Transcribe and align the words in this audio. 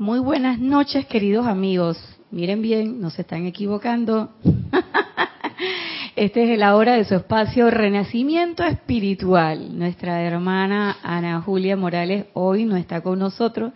Muy 0.00 0.20
buenas 0.20 0.60
noches, 0.60 1.06
queridos 1.06 1.48
amigos. 1.48 1.98
Miren 2.30 2.62
bien, 2.62 3.00
no 3.00 3.10
se 3.10 3.22
están 3.22 3.46
equivocando. 3.46 4.30
Este 6.14 6.52
es 6.52 6.58
la 6.58 6.76
hora 6.76 6.94
de 6.94 7.04
su 7.04 7.16
espacio 7.16 7.68
Renacimiento 7.68 8.62
Espiritual. 8.62 9.76
Nuestra 9.76 10.22
hermana 10.22 10.98
Ana 11.02 11.40
Julia 11.40 11.76
Morales 11.76 12.26
hoy 12.34 12.64
no 12.64 12.76
está 12.76 13.00
con 13.00 13.18
nosotros, 13.18 13.72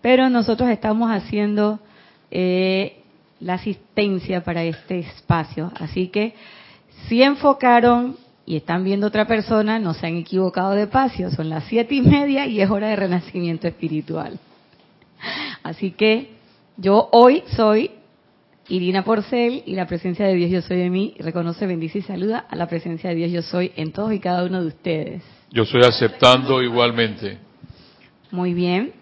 pero 0.00 0.30
nosotros 0.30 0.70
estamos 0.70 1.10
haciendo 1.10 1.78
eh, 2.30 3.02
la 3.40 3.54
asistencia 3.54 4.42
para 4.44 4.64
este 4.64 5.00
espacio. 5.00 5.72
Así 5.78 6.08
que 6.08 6.34
si 7.06 7.22
enfocaron 7.22 8.16
y 8.46 8.56
están 8.56 8.82
viendo 8.82 9.08
otra 9.08 9.26
persona, 9.26 9.78
no 9.78 9.92
se 9.92 10.06
han 10.06 10.16
equivocado 10.16 10.70
de 10.70 10.84
espacio. 10.84 11.30
Son 11.30 11.50
las 11.50 11.64
siete 11.64 11.94
y 11.96 12.00
media 12.00 12.46
y 12.46 12.62
es 12.62 12.70
hora 12.70 12.88
de 12.88 12.96
renacimiento 12.96 13.68
espiritual. 13.68 14.38
Así 15.66 15.90
que 15.90 16.28
yo 16.76 17.08
hoy 17.10 17.42
soy 17.56 17.90
Irina 18.68 19.02
Porcel 19.02 19.64
y 19.66 19.74
la 19.74 19.88
presencia 19.88 20.24
de 20.24 20.34
Dios 20.34 20.48
yo 20.48 20.62
soy 20.62 20.80
en 20.80 20.92
mí 20.92 21.14
reconoce, 21.18 21.66
bendice 21.66 21.98
y 21.98 22.02
saluda 22.02 22.46
a 22.48 22.54
la 22.54 22.68
presencia 22.68 23.10
de 23.10 23.16
Dios 23.16 23.32
yo 23.32 23.42
soy 23.42 23.72
en 23.74 23.90
todos 23.90 24.12
y 24.12 24.20
cada 24.20 24.44
uno 24.44 24.60
de 24.60 24.68
ustedes. 24.68 25.24
Yo 25.50 25.64
estoy 25.64 25.80
aceptando 25.82 26.62
igualmente. 26.62 27.38
Muy 28.30 28.54
bien. 28.54 28.92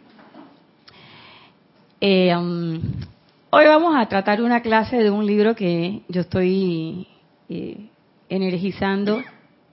Eh, 2.00 2.34
um, 2.34 2.80
hoy 3.50 3.66
vamos 3.66 3.94
a 3.94 4.06
tratar 4.08 4.40
una 4.40 4.62
clase 4.62 4.96
de 4.96 5.10
un 5.10 5.26
libro 5.26 5.54
que 5.54 6.00
yo 6.08 6.22
estoy 6.22 7.06
eh, 7.50 7.88
energizando, 8.30 9.22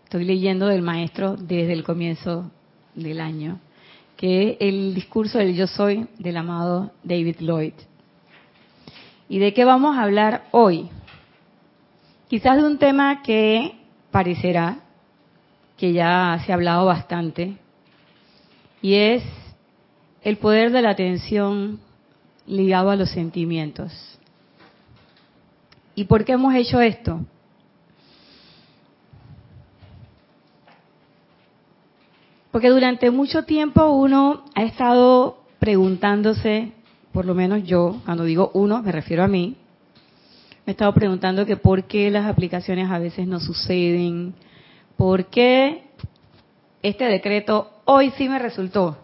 estoy 0.04 0.26
leyendo 0.26 0.68
del 0.68 0.82
maestro 0.82 1.38
desde 1.38 1.72
el 1.72 1.86
comienzo 1.86 2.52
del 2.96 3.22
año, 3.22 3.62
que 4.22 4.52
es 4.52 4.58
el 4.60 4.94
discurso 4.94 5.40
del 5.40 5.56
yo 5.56 5.66
soy 5.66 6.08
del 6.20 6.38
amado 6.38 6.92
David 7.04 7.38
Lloyd. 7.40 7.74
¿Y 9.28 9.40
de 9.40 9.52
qué 9.52 9.66
vamos 9.66 9.98
a 9.98 10.04
hablar 10.04 10.44
hoy? 10.52 10.92
Quizás 12.30 12.58
de 12.58 12.64
un 12.64 12.78
tema 12.78 13.24
que 13.24 13.80
parecerá 14.12 14.78
que 15.76 15.92
ya 15.92 16.40
se 16.46 16.52
ha 16.52 16.56
hablado 16.56 16.86
bastante, 16.86 17.58
y 18.84 18.94
es 18.94 19.24
el 20.22 20.38
poder 20.38 20.72
de 20.72 20.84
la 20.84 20.92
atención 20.92 21.80
ligado 22.46 22.92
a 22.92 22.96
los 22.96 23.10
sentimientos. 23.10 24.20
¿Y 25.96 26.04
por 26.04 26.26
qué 26.26 26.34
hemos 26.34 26.54
hecho 26.54 26.80
esto? 26.80 27.22
Porque 32.52 32.70
durante 32.70 33.12
mucho 33.12 33.44
tiempo 33.44 33.86
uno 33.92 34.44
ha 34.56 34.64
estado 34.64 35.38
preguntándose 35.60 36.74
por 37.12 37.26
lo 37.26 37.36
menos 37.36 37.64
yo, 37.64 38.02
cuando 38.06 38.24
digo 38.24 38.52
uno, 38.54 38.82
me 38.82 38.92
refiero 38.92 39.24
a 39.24 39.28
mí, 39.28 39.56
me 40.66 40.72
he 40.72 40.72
estado 40.72 40.94
preguntando 40.94 41.46
que 41.46 41.58
por 41.58 41.86
qué 41.86 42.10
las 42.10 42.26
aplicaciones 42.26 42.90
a 42.90 43.00
veces 43.00 43.28
no 43.28 43.40
suceden, 43.40 44.34
por 44.96 45.26
qué 45.26 45.84
este 46.82 47.06
decreto 47.06 47.70
hoy 47.86 48.12
sí 48.18 48.30
me 48.30 48.40
resultó, 48.40 48.98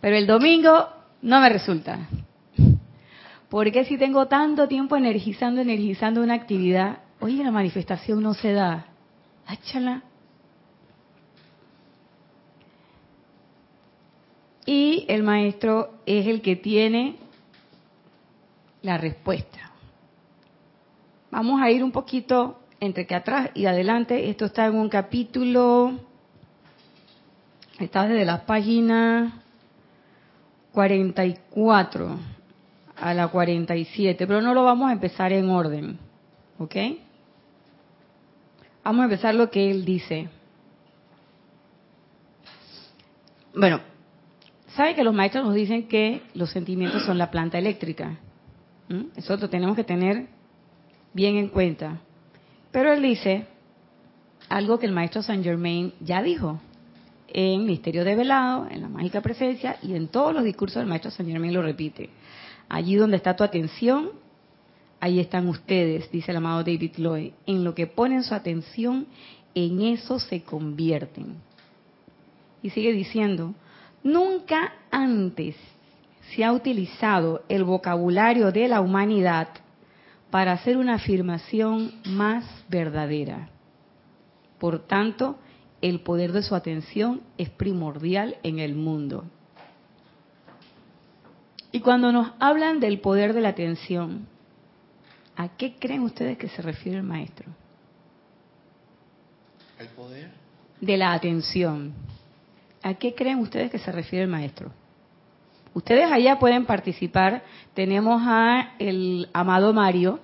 pero 0.00 0.16
el 0.16 0.26
domingo 0.26 0.88
no 1.22 1.40
me 1.40 1.48
resulta. 1.48 2.08
¿Por 3.48 3.70
qué 3.72 3.84
si 3.84 3.96
tengo 3.96 4.26
tanto 4.26 4.68
tiempo 4.68 4.96
energizando, 4.96 5.60
energizando 5.62 6.22
una 6.22 6.34
actividad, 6.34 6.98
hoy 7.20 7.36
la 7.36 7.50
manifestación 7.50 8.22
no 8.22 8.34
se 8.34 8.52
da? 8.52 8.86
Áchala. 9.46 10.02
Y 14.68 15.06
el 15.08 15.22
maestro 15.22 15.94
es 16.04 16.26
el 16.26 16.42
que 16.42 16.54
tiene 16.54 17.16
la 18.82 18.98
respuesta. 18.98 19.70
Vamos 21.30 21.62
a 21.62 21.70
ir 21.70 21.82
un 21.82 21.90
poquito 21.90 22.60
entre 22.78 23.06
que 23.06 23.14
atrás 23.14 23.48
y 23.54 23.64
adelante. 23.64 24.28
Esto 24.28 24.44
está 24.44 24.66
en 24.66 24.74
un 24.74 24.90
capítulo, 24.90 25.94
está 27.80 28.06
desde 28.06 28.26
la 28.26 28.44
página 28.44 29.40
44 30.72 32.18
a 32.96 33.14
la 33.14 33.28
47, 33.28 34.26
pero 34.26 34.42
no 34.42 34.52
lo 34.52 34.64
vamos 34.64 34.90
a 34.90 34.92
empezar 34.92 35.32
en 35.32 35.48
orden, 35.48 35.98
¿ok? 36.58 36.76
Vamos 38.84 39.00
a 39.00 39.04
empezar 39.04 39.34
lo 39.34 39.50
que 39.50 39.70
él 39.70 39.86
dice. 39.86 40.28
Bueno, 43.54 43.80
¿Sabe 44.78 44.94
que 44.94 45.02
los 45.02 45.12
maestros 45.12 45.44
nos 45.44 45.56
dicen 45.56 45.88
que 45.88 46.22
los 46.34 46.50
sentimientos 46.50 47.02
son 47.04 47.18
la 47.18 47.32
planta 47.32 47.58
eléctrica? 47.58 48.16
¿Mm? 48.88 49.06
Eso 49.16 49.36
lo 49.36 49.50
tenemos 49.50 49.74
que 49.74 49.82
tener 49.82 50.28
bien 51.12 51.36
en 51.36 51.48
cuenta. 51.48 51.98
Pero 52.70 52.92
él 52.92 53.02
dice 53.02 53.46
algo 54.48 54.78
que 54.78 54.86
el 54.86 54.92
maestro 54.92 55.20
Saint 55.20 55.42
Germain 55.42 55.92
ya 55.98 56.22
dijo 56.22 56.60
en 57.26 57.66
Misterio 57.66 58.04
de 58.04 58.14
Velado, 58.14 58.68
en 58.70 58.82
la 58.82 58.88
mágica 58.88 59.20
presencia 59.20 59.78
y 59.82 59.96
en 59.96 60.06
todos 60.06 60.32
los 60.32 60.44
discursos 60.44 60.76
del 60.76 60.86
maestro 60.86 61.10
Saint 61.10 61.28
Germain 61.28 61.52
lo 61.52 61.62
repite. 61.62 62.10
Allí 62.68 62.94
donde 62.94 63.16
está 63.16 63.34
tu 63.34 63.42
atención, 63.42 64.10
ahí 65.00 65.18
están 65.18 65.48
ustedes, 65.48 66.08
dice 66.12 66.30
el 66.30 66.36
amado 66.36 66.62
David 66.62 66.92
Lloyd. 66.98 67.32
En 67.46 67.64
lo 67.64 67.74
que 67.74 67.88
ponen 67.88 68.22
su 68.22 68.32
atención, 68.32 69.08
en 69.56 69.82
eso 69.82 70.20
se 70.20 70.42
convierten. 70.42 71.34
Y 72.62 72.70
sigue 72.70 72.92
diciendo, 72.92 73.56
Nunca 74.02 74.72
antes 74.90 75.56
se 76.30 76.44
ha 76.44 76.52
utilizado 76.52 77.42
el 77.48 77.64
vocabulario 77.64 78.52
de 78.52 78.68
la 78.68 78.80
humanidad 78.80 79.48
para 80.30 80.52
hacer 80.52 80.76
una 80.76 80.94
afirmación 80.94 81.92
más 82.04 82.44
verdadera. 82.68 83.48
Por 84.58 84.86
tanto, 84.86 85.38
el 85.80 86.00
poder 86.00 86.32
de 86.32 86.42
su 86.42 86.54
atención 86.54 87.22
es 87.38 87.50
primordial 87.50 88.36
en 88.42 88.58
el 88.58 88.74
mundo. 88.74 89.24
Y 91.70 91.80
cuando 91.80 92.12
nos 92.12 92.32
hablan 92.40 92.80
del 92.80 93.00
poder 93.00 93.34
de 93.34 93.40
la 93.40 93.50
atención, 93.50 94.26
¿a 95.36 95.48
qué 95.48 95.76
creen 95.78 96.02
ustedes 96.02 96.38
que 96.38 96.48
se 96.48 96.62
refiere 96.62 96.98
el 96.98 97.04
maestro? 97.04 97.46
¿El 99.78 99.88
poder? 99.88 100.30
De 100.80 100.96
la 100.96 101.12
atención. 101.12 101.92
¿A 102.82 102.94
qué 102.94 103.14
creen 103.14 103.38
ustedes 103.38 103.70
que 103.70 103.78
se 103.78 103.92
refiere 103.92 104.24
el 104.24 104.30
maestro? 104.30 104.70
Ustedes 105.74 106.10
allá 106.10 106.38
pueden 106.38 106.66
participar. 106.66 107.42
Tenemos 107.74 108.22
a 108.24 108.74
el 108.78 109.28
amado 109.32 109.72
Mario 109.72 110.20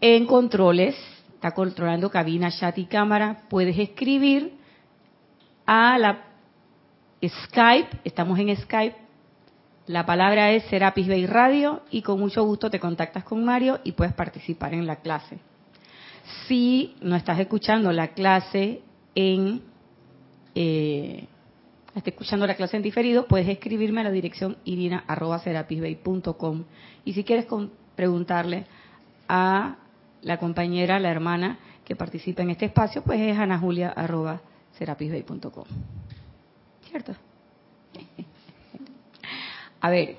en 0.00 0.26
controles, 0.26 0.96
está 1.34 1.52
controlando 1.52 2.10
cabina, 2.10 2.50
chat 2.50 2.76
y 2.78 2.86
cámara. 2.86 3.44
Puedes 3.48 3.78
escribir 3.78 4.54
a 5.66 5.98
la 5.98 6.24
Skype, 7.24 7.98
estamos 8.04 8.38
en 8.38 8.56
Skype. 8.56 8.96
La 9.86 10.04
palabra 10.04 10.52
es 10.52 10.64
Serapis 10.64 11.08
Bay 11.08 11.26
Radio 11.26 11.82
y 11.90 12.02
con 12.02 12.20
mucho 12.20 12.44
gusto 12.44 12.70
te 12.70 12.78
contactas 12.78 13.24
con 13.24 13.44
Mario 13.44 13.80
y 13.84 13.92
puedes 13.92 14.12
participar 14.12 14.74
en 14.74 14.86
la 14.86 14.96
clase. 14.96 15.38
Si 16.46 16.94
no 17.00 17.16
estás 17.16 17.38
escuchando 17.40 17.90
la 17.92 18.08
clase 18.08 18.82
en 19.14 19.62
eh, 20.60 21.28
esté 21.94 22.10
escuchando 22.10 22.44
la 22.44 22.56
clase 22.56 22.76
en 22.76 22.82
diferido, 22.82 23.28
puedes 23.28 23.48
escribirme 23.48 24.00
a 24.00 24.04
la 24.04 24.10
dirección 24.10 24.56
irina.serapisbay.com. 24.64 26.64
Y 27.04 27.12
si 27.12 27.22
quieres 27.22 27.46
preguntarle 27.94 28.66
a 29.28 29.76
la 30.22 30.38
compañera, 30.38 30.98
la 30.98 31.12
hermana 31.12 31.60
que 31.84 31.94
participa 31.94 32.42
en 32.42 32.50
este 32.50 32.64
espacio, 32.64 33.04
pues 33.04 33.20
es 33.20 33.38
anajulia.serapisbay.com. 33.38 35.64
¿Cierto? 36.90 37.14
A 39.80 39.90
ver, 39.90 40.16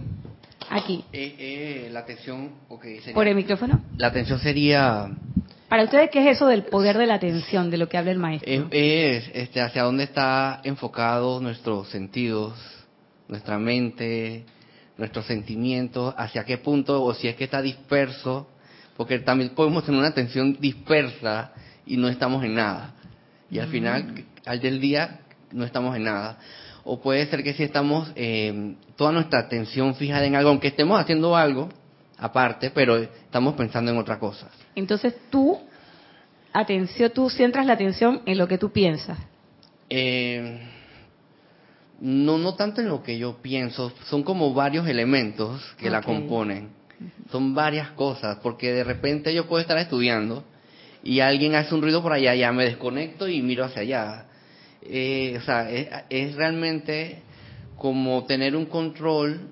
aquí. 0.69 1.03
Eh, 1.11 1.35
eh, 1.37 1.89
la 1.91 1.99
atención, 1.99 2.51
¿Por 3.13 3.27
el 3.27 3.35
micrófono? 3.35 3.81
La 3.97 4.07
atención 4.07 4.39
sería 4.39 5.11
para 5.69 5.83
ustedes, 5.83 6.09
¿qué 6.09 6.27
es 6.27 6.35
eso 6.35 6.47
del 6.47 6.63
poder 6.63 6.97
de 6.97 7.05
la 7.05 7.15
atención, 7.15 7.69
de 7.69 7.77
lo 7.77 7.87
que 7.87 7.97
habla 7.97 8.11
el 8.11 8.17
maestro? 8.17 8.67
Es, 8.71 9.29
este, 9.33 9.61
hacia 9.61 9.83
dónde 9.83 10.03
está 10.03 10.61
enfocado 10.63 11.39
nuestros 11.39 11.89
sentidos, 11.89 12.53
nuestra 13.27 13.59
mente, 13.59 14.45
nuestros 14.97 15.25
sentimientos, 15.25 16.13
hacia 16.17 16.43
qué 16.43 16.57
punto, 16.57 17.03
o 17.03 17.13
si 17.13 17.27
es 17.27 17.35
que 17.35 17.43
está 17.43 17.61
disperso, 17.61 18.49
porque 18.97 19.19
también 19.19 19.51
podemos 19.51 19.85
tener 19.85 19.99
una 19.99 20.09
atención 20.09 20.57
dispersa 20.59 21.53
y 21.85 21.97
no 21.97 22.09
estamos 22.09 22.43
en 22.43 22.55
nada. 22.55 22.95
Y 23.51 23.59
al 23.59 23.67
final, 23.67 24.25
al 24.45 24.59
del 24.59 24.81
día, 24.81 25.19
no 25.51 25.65
estamos 25.65 25.95
en 25.95 26.03
nada. 26.03 26.37
O 26.83 26.99
puede 26.99 27.25
ser 27.27 27.43
que 27.43 27.53
si 27.53 27.63
estamos 27.63 28.11
eh, 28.15 28.75
toda 28.95 29.11
nuestra 29.11 29.39
atención 29.39 29.95
fijada 29.95 30.25
en 30.25 30.35
algo, 30.35 30.49
aunque 30.49 30.69
estemos 30.69 30.99
haciendo 30.99 31.35
algo, 31.35 31.69
aparte, 32.19 32.71
pero 32.71 32.97
estamos 32.97 33.55
pensando 33.55 33.91
en 33.91 33.97
otra 33.97 34.19
cosa. 34.19 34.49
Entonces 34.75 35.15
tú, 35.29 35.59
atención, 36.53 37.11
tú 37.11 37.29
centras 37.29 37.65
la 37.65 37.73
atención 37.73 38.21
en 38.25 38.37
lo 38.37 38.47
que 38.47 38.57
tú 38.57 38.71
piensas. 38.71 39.17
Eh, 39.89 40.59
no, 42.01 42.37
no 42.37 42.55
tanto 42.55 42.81
en 42.81 42.87
lo 42.87 43.01
que 43.01 43.17
yo 43.17 43.37
pienso, 43.41 43.91
son 44.05 44.23
como 44.23 44.53
varios 44.53 44.87
elementos 44.87 45.61
que 45.77 45.89
la 45.89 46.01
componen. 46.01 46.77
Son 47.31 47.55
varias 47.55 47.91
cosas, 47.91 48.39
porque 48.43 48.73
de 48.73 48.83
repente 48.83 49.33
yo 49.33 49.47
puedo 49.47 49.61
estar 49.61 49.77
estudiando 49.77 50.43
y 51.01 51.21
alguien 51.21 51.55
hace 51.55 51.73
un 51.73 51.81
ruido 51.81 52.01
por 52.01 52.11
allá, 52.11 52.35
ya 52.35 52.51
me 52.51 52.65
desconecto 52.65 53.27
y 53.27 53.41
miro 53.41 53.63
hacia 53.63 53.81
allá. 53.81 54.25
Eh, 54.81 55.37
o 55.37 55.41
sea, 55.41 55.69
es, 55.69 55.87
es 56.09 56.35
realmente 56.35 57.21
como 57.77 58.25
tener 58.25 58.55
un 58.55 58.65
control 58.65 59.47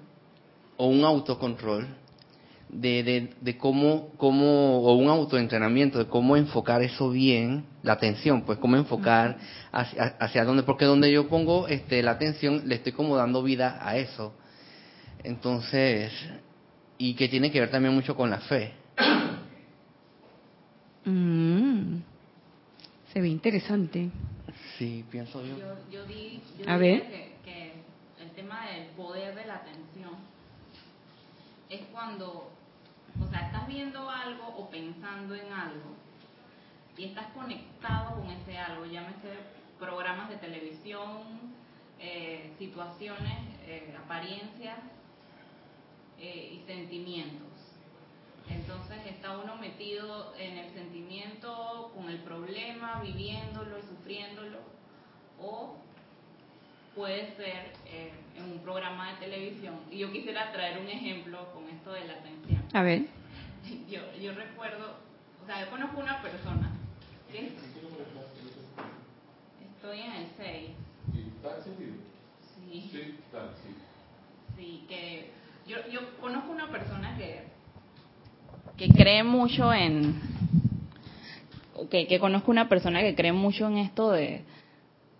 o 0.75 0.87
un 0.87 1.05
autocontrol 1.05 1.87
de, 2.69 3.03
de, 3.03 3.33
de 3.39 3.57
cómo, 3.57 4.09
cómo, 4.17 4.81
o 4.81 4.95
un 4.95 5.09
autoentrenamiento 5.09 5.99
de 5.99 6.07
cómo 6.07 6.35
enfocar 6.35 6.81
eso 6.81 7.09
bien, 7.09 7.65
la 7.83 7.93
atención, 7.93 8.43
pues 8.43 8.59
cómo 8.59 8.75
enfocar 8.75 9.37
hacia, 9.71 10.03
hacia 10.19 10.43
dónde, 10.43 10.63
porque 10.63 10.85
donde 10.85 11.11
yo 11.11 11.27
pongo 11.27 11.67
este, 11.67 12.03
la 12.03 12.11
atención, 12.11 12.63
le 12.65 12.75
estoy 12.75 12.91
como 12.91 13.15
dando 13.15 13.41
vida 13.43 13.79
a 13.81 13.97
eso. 13.97 14.33
Entonces, 15.23 16.11
y 16.97 17.15
que 17.15 17.27
tiene 17.27 17.51
que 17.51 17.59
ver 17.59 17.71
también 17.71 17.93
mucho 17.93 18.15
con 18.15 18.29
la 18.29 18.39
fe. 18.39 18.73
Mm. 21.09 22.01
Se 23.13 23.21
ve 23.21 23.29
interesante. 23.29 24.09
Sí, 24.77 25.05
pienso 25.09 25.41
yo. 25.41 25.57
Yo, 25.57 25.75
yo 25.89 26.05
di, 26.05 26.41
yo 26.59 26.69
A 26.69 26.75
ver. 26.75 27.01
Que, 27.03 27.35
que 27.45 27.73
el 28.21 28.31
tema 28.31 28.67
del 28.71 28.87
poder 28.87 29.33
de 29.33 29.45
la 29.45 29.55
atención 29.55 30.11
es 31.69 31.81
cuando, 31.91 32.51
o 33.21 33.27
sea, 33.29 33.47
estás 33.47 33.67
viendo 33.67 34.09
algo 34.09 34.47
o 34.47 34.69
pensando 34.69 35.35
en 35.35 35.51
algo 35.51 35.95
y 36.97 37.05
estás 37.05 37.27
conectado 37.27 38.15
con 38.15 38.29
ese 38.29 38.57
algo, 38.57 38.85
llámese 38.85 39.29
programas 39.79 40.29
de 40.29 40.37
televisión, 40.37 41.55
eh, 41.99 42.53
situaciones, 42.57 43.39
eh, 43.67 43.95
apariencias 44.03 44.79
eh, 46.19 46.53
y 46.53 46.65
sentimientos. 46.65 47.47
Entonces 48.49 49.05
está 49.07 49.37
uno 49.37 49.57
metido 49.57 50.33
en 50.37 50.57
el 50.57 50.73
sentimiento, 50.73 51.91
con 51.93 52.09
el 52.09 52.19
problema, 52.19 53.01
viviéndolo 53.01 53.77
y 53.77 53.81
sufriéndolo, 53.81 54.59
o 55.41 55.75
puede 56.95 57.35
ser 57.35 57.73
en 58.35 58.51
un 58.51 58.59
programa 58.59 59.11
de 59.11 59.17
televisión. 59.25 59.81
Y 59.91 59.99
yo 59.99 60.11
quisiera 60.11 60.51
traer 60.53 60.79
un 60.79 60.87
ejemplo 60.87 61.51
con 61.53 61.69
esto 61.69 61.91
de 61.91 62.05
la 62.05 62.13
atención. 62.13 62.56
A 62.77 62.83
ver. 62.83 63.07
Yo, 63.89 63.99
yo 64.21 64.33
recuerdo, 64.33 64.97
o 65.43 65.45
sea, 65.47 65.65
yo 65.65 65.71
conozco 65.71 65.99
una 65.99 66.21
persona 66.21 66.69
que 67.31 67.47
estoy 69.65 69.99
en 70.01 70.11
el 70.11 70.27
6, 70.37 70.69
sí, 72.55 72.91
sí, 74.55 74.85
que 74.87 75.31
yo, 75.67 75.77
yo 75.91 76.17
conozco 76.21 76.51
una 76.51 76.69
persona 76.69 77.17
que, 77.17 77.41
que 78.77 78.89
cree 78.93 79.23
mucho 79.23 79.73
en, 79.73 80.21
que, 81.89 82.05
que 82.05 82.19
conozco 82.19 82.51
una 82.51 82.69
persona 82.69 83.01
que 83.01 83.15
cree 83.15 83.31
mucho 83.33 83.67
en 83.67 83.77
esto 83.79 84.11
de, 84.11 84.43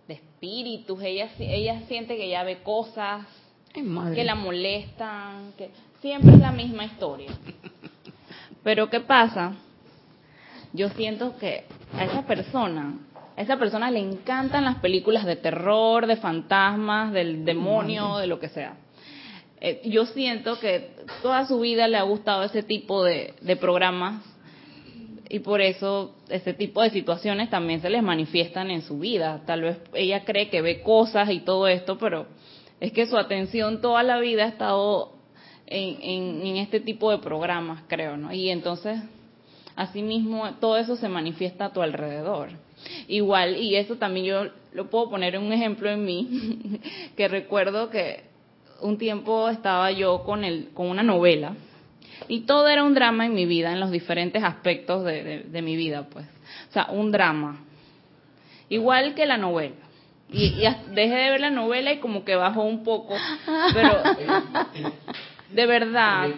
de 0.06 0.14
espíritus, 0.14 1.02
ella, 1.02 1.28
si- 1.36 1.44
ella 1.44 1.80
siente 1.88 2.16
que 2.16 2.26
ella 2.26 2.44
ve 2.44 2.62
cosas, 2.62 3.26
Ay, 3.74 4.14
que 4.14 4.24
la 4.24 4.34
molestan, 4.36 5.52
que 5.58 5.70
siempre 6.00 6.34
es 6.34 6.40
la 6.40 6.52
misma 6.52 6.84
historia. 6.84 7.30
Pero 8.62 8.90
¿qué 8.90 9.00
pasa? 9.00 9.54
Yo 10.72 10.90
siento 10.90 11.36
que 11.38 11.64
a 11.94 12.04
esa 12.04 12.26
persona, 12.26 12.98
a 13.36 13.40
esa 13.40 13.56
persona 13.56 13.90
le 13.90 14.00
encantan 14.00 14.64
las 14.64 14.76
películas 14.76 15.24
de 15.24 15.36
terror, 15.36 16.06
de 16.06 16.16
fantasmas, 16.16 17.12
del 17.12 17.44
demonio, 17.44 18.18
de 18.18 18.26
lo 18.26 18.38
que 18.38 18.48
sea. 18.48 18.74
Eh, 19.60 19.80
yo 19.86 20.06
siento 20.06 20.60
que 20.60 20.90
toda 21.22 21.46
su 21.46 21.58
vida 21.60 21.88
le 21.88 21.96
ha 21.96 22.02
gustado 22.02 22.44
ese 22.44 22.62
tipo 22.62 23.02
de, 23.02 23.34
de 23.40 23.56
programas 23.56 24.22
y 25.28 25.40
por 25.40 25.60
eso 25.60 26.14
ese 26.28 26.54
tipo 26.54 26.80
de 26.82 26.90
situaciones 26.90 27.50
también 27.50 27.80
se 27.80 27.90
les 27.90 28.02
manifiestan 28.02 28.70
en 28.70 28.82
su 28.82 28.98
vida. 28.98 29.42
Tal 29.46 29.62
vez 29.62 29.78
ella 29.94 30.24
cree 30.24 30.48
que 30.48 30.62
ve 30.62 30.82
cosas 30.82 31.30
y 31.30 31.40
todo 31.40 31.66
esto, 31.66 31.98
pero 31.98 32.26
es 32.80 32.92
que 32.92 33.06
su 33.06 33.16
atención 33.16 33.80
toda 33.80 34.02
la 34.02 34.20
vida 34.20 34.44
ha 34.44 34.48
estado 34.48 35.17
en, 35.70 35.98
en- 36.02 36.46
en 36.46 36.56
este 36.56 36.80
tipo 36.80 37.10
de 37.10 37.18
programas, 37.18 37.82
creo, 37.88 38.16
¿no? 38.16 38.32
Y 38.32 38.50
entonces, 38.50 39.00
asimismo, 39.76 40.50
todo 40.60 40.76
eso 40.76 40.96
se 40.96 41.08
manifiesta 41.08 41.66
a 41.66 41.72
tu 41.72 41.82
alrededor. 41.82 42.50
Igual, 43.08 43.56
y 43.56 43.76
eso 43.76 43.96
también 43.96 44.26
yo 44.26 44.46
lo 44.72 44.88
puedo 44.90 45.10
poner 45.10 45.34
en 45.34 45.42
un 45.42 45.52
ejemplo 45.52 45.90
en 45.90 46.04
mí, 46.04 46.80
que 47.16 47.28
recuerdo 47.28 47.90
que 47.90 48.22
un 48.80 48.96
tiempo 48.98 49.48
estaba 49.48 49.90
yo 49.90 50.22
con, 50.22 50.44
el, 50.44 50.68
con 50.74 50.86
una 50.86 51.02
novela 51.02 51.54
y 52.28 52.40
todo 52.40 52.68
era 52.68 52.84
un 52.84 52.94
drama 52.94 53.26
en 53.26 53.34
mi 53.34 53.46
vida, 53.46 53.72
en 53.72 53.80
los 53.80 53.90
diferentes 53.90 54.42
aspectos 54.44 55.04
de, 55.04 55.44
de- 55.44 55.62
mi 55.62 55.76
vida, 55.76 56.06
pues. 56.10 56.26
O 56.68 56.72
sea, 56.72 56.86
un 56.90 57.10
drama. 57.10 57.60
Igual 58.68 59.14
que 59.14 59.26
la 59.26 59.36
novela. 59.36 59.74
Y, 60.30 60.44
y 60.46 60.62
dejé 60.94 61.14
de 61.14 61.30
ver 61.30 61.40
la 61.40 61.50
novela 61.50 61.92
y 61.92 61.98
como 61.98 62.24
que 62.24 62.34
bajó 62.36 62.62
un 62.62 62.84
poco, 62.84 63.14
pero 63.72 64.02
de 65.50 65.66
verdad, 65.66 66.28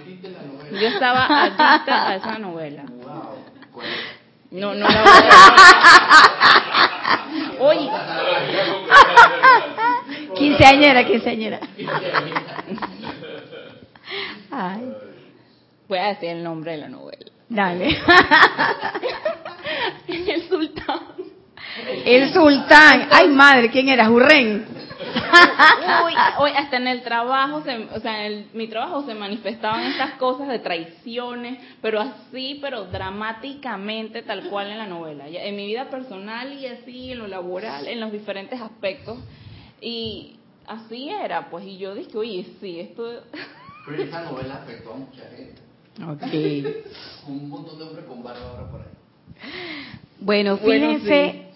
yo 0.73 0.87
estaba 0.89 1.27
adicta 1.27 2.09
a 2.09 2.17
esa 2.17 2.39
novela. 2.39 2.85
No, 4.51 4.75
no 4.75 4.89
la 4.89 5.03
voy 5.03 5.13
a 5.13 5.21
ver. 7.31 7.61
Oye, 7.61 7.91
Quinceañera, 10.35 11.05
quinceañera. 11.07 11.61
Ay, 14.51 14.93
voy 15.89 15.99
a 15.99 16.07
decir 16.09 16.31
el 16.31 16.43
nombre 16.43 16.73
de 16.73 16.79
la 16.79 16.89
novela. 16.89 17.27
dale. 17.49 17.97
El 20.09 20.49
sultán. 20.49 21.01
El 22.05 22.33
sultán. 22.33 23.09
Ay, 23.13 23.29
madre, 23.29 23.71
¿quién 23.71 23.89
era? 23.89 24.07
Jurren. 24.07 24.67
Uy, 26.05 26.15
uy, 26.43 26.51
hasta 26.57 26.77
en 26.77 26.89
el 26.89 27.03
trabajo, 27.03 27.63
se- 27.63 27.89
o 27.95 28.01
sea, 28.01 28.27
en 28.27 28.33
el- 28.33 28.47
mi 28.55 28.69
trabajo 28.69 29.05
se 29.05 29.15
manifestaban 29.15 29.83
estas 29.85 30.13
cosas 30.15 30.49
de 30.49 30.59
traiciones, 30.59 31.59
pero 31.83 32.01
así, 32.01 32.59
pero 32.61 32.85
dramáticamente, 32.85 34.23
tal 34.23 34.49
cual 34.49 34.69
en 34.71 34.79
la 34.79 34.87
novela. 34.87 35.29
En 35.29 35.57
mi 35.57 35.67
vida 35.67 35.91
personal 35.91 36.53
y 36.53 36.67
así, 36.67 37.13
en 37.13 37.19
lo 37.19 37.27
laboral, 37.29 37.87
en 37.87 38.01
los 38.01 38.13
diferentes 38.13 38.61
aspectos. 38.61 39.19
Y 39.81 40.37
así 40.67 41.09
era, 41.09 41.49
pues, 41.51 41.65
y 41.65 41.79
yo 41.79 41.95
dije, 41.95 42.17
oye, 42.17 42.47
sí, 42.61 42.81
esto... 42.81 43.23
Pero 43.87 44.03
esa 44.03 44.23
novela 44.25 44.57
afectó 44.57 44.93
a 44.93 44.97
mucha 44.97 45.23
gente. 45.35 45.61
Ok. 46.07 47.27
Un 47.29 47.49
montón 47.49 47.79
de 47.79 47.85
hombres 47.85 48.05
con 48.07 48.23
barba 48.23 48.41
ahora 48.51 48.71
por 48.71 48.81
ahí. 48.81 48.87
Bueno, 50.21 50.59
Bueno, 50.59 50.99
fíjense, 50.99 51.47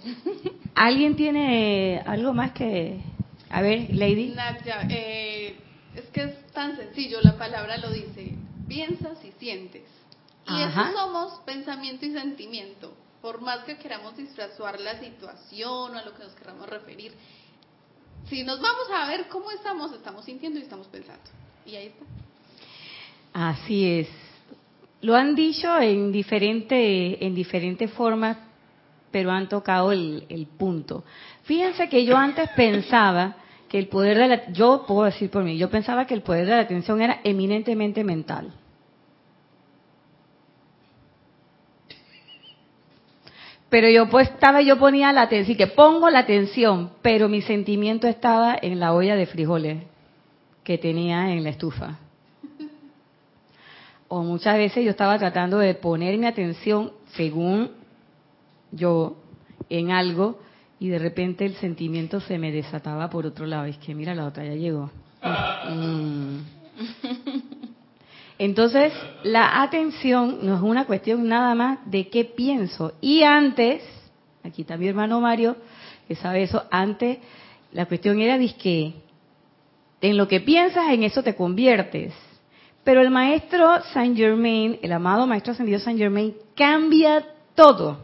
¿alguien 0.75 1.17
tiene 1.17 2.03
algo 2.07 2.33
más 2.33 2.53
que... 2.53 2.99
A 3.55 3.63
ver, 3.63 3.87
Lady. 3.95 4.33
Nadia, 4.35 4.85
eh, 4.91 5.55
es 5.95 6.07
que 6.07 6.25
es 6.25 6.47
tan 6.49 6.77
sencillo, 6.77 7.21
la 7.21 7.39
palabra 7.39 7.79
lo 7.79 7.93
dice, 7.93 8.35
piensas 8.67 9.25
y 9.25 9.31
sientes. 9.39 9.85
Y 10.49 10.61
Ajá. 10.61 10.91
eso 10.91 10.99
somos 10.99 11.41
pensamiento 11.47 12.05
y 12.05 12.11
sentimiento. 12.11 12.97
Por 13.23 13.41
más 13.41 13.61
que 13.61 13.79
queramos 13.79 14.17
disfrazar 14.17 14.81
la 14.81 14.99
situación 14.99 15.95
o 15.95 15.97
a 15.97 16.03
lo 16.03 16.17
que 16.17 16.25
nos 16.25 16.33
queramos 16.33 16.69
referir, 16.69 17.13
si 18.29 18.43
nos 18.43 18.61
vamos 18.61 18.89
a 18.93 19.07
ver 19.07 19.29
cómo 19.29 19.53
estamos, 19.53 19.93
estamos 19.93 20.25
sintiendo 20.25 20.59
y 20.59 20.63
estamos 20.63 20.89
pensando. 20.89 21.23
Y 21.65 21.77
ahí 21.77 21.87
está. 21.87 22.05
Así 23.35 24.01
es. 24.01 24.09
Lo 25.01 25.15
han 25.15 25.37
dicho 25.37 25.79
en 25.79 26.11
diferente, 26.11 27.25
en 27.25 27.37
diferentes 27.37 27.89
formas, 27.93 28.37
pero 29.13 29.31
han 29.31 29.49
tocado 29.49 29.93
el, 29.93 30.27
el 30.29 30.49
punto. 30.49 31.05
Fíjense 31.45 31.89
que 31.89 32.05
yo 32.05 32.17
antes 32.17 32.51
pensaba 32.57 33.37
que 33.75 33.81
el 33.81 33.89
poder 33.89 34.17
de 34.17 34.29
la, 34.29 34.53
yo 34.53 34.85
puedo 34.87 35.03
decir 35.03 35.29
por 35.31 35.43
mí, 35.43 35.59
yo 35.59 35.69
pensaba 35.69 36.07
que 36.07 36.15
el 36.15 36.23
poder 36.23 36.47
de 36.47 36.53
la 36.53 36.61
atención 36.61 37.03
era 37.03 37.19
eminentemente 37.25 38.05
mental. 38.05 38.53
Pero 43.69 43.89
yo 43.89 44.09
pues 44.09 44.31
estaba, 44.31 44.63
yo 44.63 44.79
ponía 44.79 45.13
la 45.13 45.23
atención, 45.23 45.57
que 45.59 45.67
pongo 45.67 46.09
la 46.09 46.21
atención, 46.21 46.93
pero 47.03 47.29
mi 47.29 47.43
sentimiento 47.43 48.07
estaba 48.07 48.57
en 48.63 48.79
la 48.79 48.95
olla 48.95 49.17
de 49.17 49.27
frijoles 49.27 49.83
que 50.63 50.79
tenía 50.79 51.33
en 51.33 51.43
la 51.43 51.51
estufa. 51.51 51.99
O 54.07 54.23
muchas 54.23 54.57
veces 54.57 54.85
yo 54.85 54.91
estaba 54.93 55.19
tratando 55.19 55.59
de 55.59 55.75
poner 55.75 56.17
mi 56.17 56.27
atención, 56.27 56.93
según 57.17 57.73
yo, 58.71 59.17
en 59.69 59.91
algo 59.91 60.44
y 60.85 60.91
de 60.91 60.99
repente 60.99 61.47
el 61.47 61.55
sentimiento 61.55 62.21
se 62.21 62.37
me 62.37 62.53
desataba 62.53 63.09
por 63.09 63.25
otro 63.25 63.47
lado. 63.47 63.65
Es 63.65 63.79
que 63.79 63.95
mira, 63.95 64.15
la 64.15 64.27
otra 64.27 64.45
ya 64.45 64.53
llegó. 64.53 64.91
Mm. 65.71 66.41
Entonces, 68.39 68.93
la 69.23 69.63
atención 69.63 70.41
no 70.43 70.57
es 70.57 70.61
una 70.61 70.85
cuestión 70.85 71.27
nada 71.27 71.55
más 71.55 71.79
de 71.87 72.11
qué 72.11 72.27
pienso. 72.27 72.93
Y 73.01 73.23
antes, 73.23 73.83
aquí 74.43 74.61
está 74.61 74.77
mi 74.77 74.87
hermano 74.87 75.23
Mario, 75.23 75.57
que 76.07 76.17
sabe 76.17 76.43
eso, 76.43 76.63
antes 76.71 77.17
la 77.73 77.87
cuestión 77.87 78.21
era, 78.21 78.39
que 78.39 78.93
En 80.03 80.19
lo 80.19 80.29
que 80.29 80.41
piensas, 80.41 80.91
en 80.91 81.03
eso 81.03 81.23
te 81.23 81.35
conviertes. 81.35 82.13
Pero 82.85 83.01
el 83.01 83.09
maestro 83.09 83.81
Saint 83.95 84.19
Germain, 84.19 84.79
el 84.83 84.93
amado 84.93 85.27
maestro 85.27 85.55
ascendido 85.55 85.79
Saint 85.79 85.99
Germain, 85.99 86.35
cambia 86.55 87.25
todo. 87.55 88.01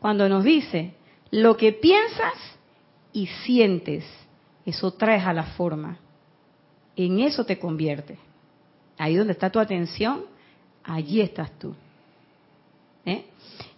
Cuando 0.00 0.28
nos 0.28 0.42
dice, 0.42 0.97
lo 1.30 1.56
que 1.56 1.72
piensas 1.72 2.34
y 3.12 3.26
sientes, 3.44 4.04
eso 4.64 4.92
traes 4.92 5.24
a 5.24 5.32
la 5.32 5.44
forma. 5.44 5.98
En 6.96 7.20
eso 7.20 7.44
te 7.44 7.58
conviertes. 7.58 8.18
Ahí 8.96 9.14
donde 9.14 9.32
está 9.32 9.50
tu 9.50 9.58
atención, 9.58 10.24
allí 10.82 11.20
estás 11.20 11.50
tú. 11.58 11.74
¿Eh? 13.04 13.24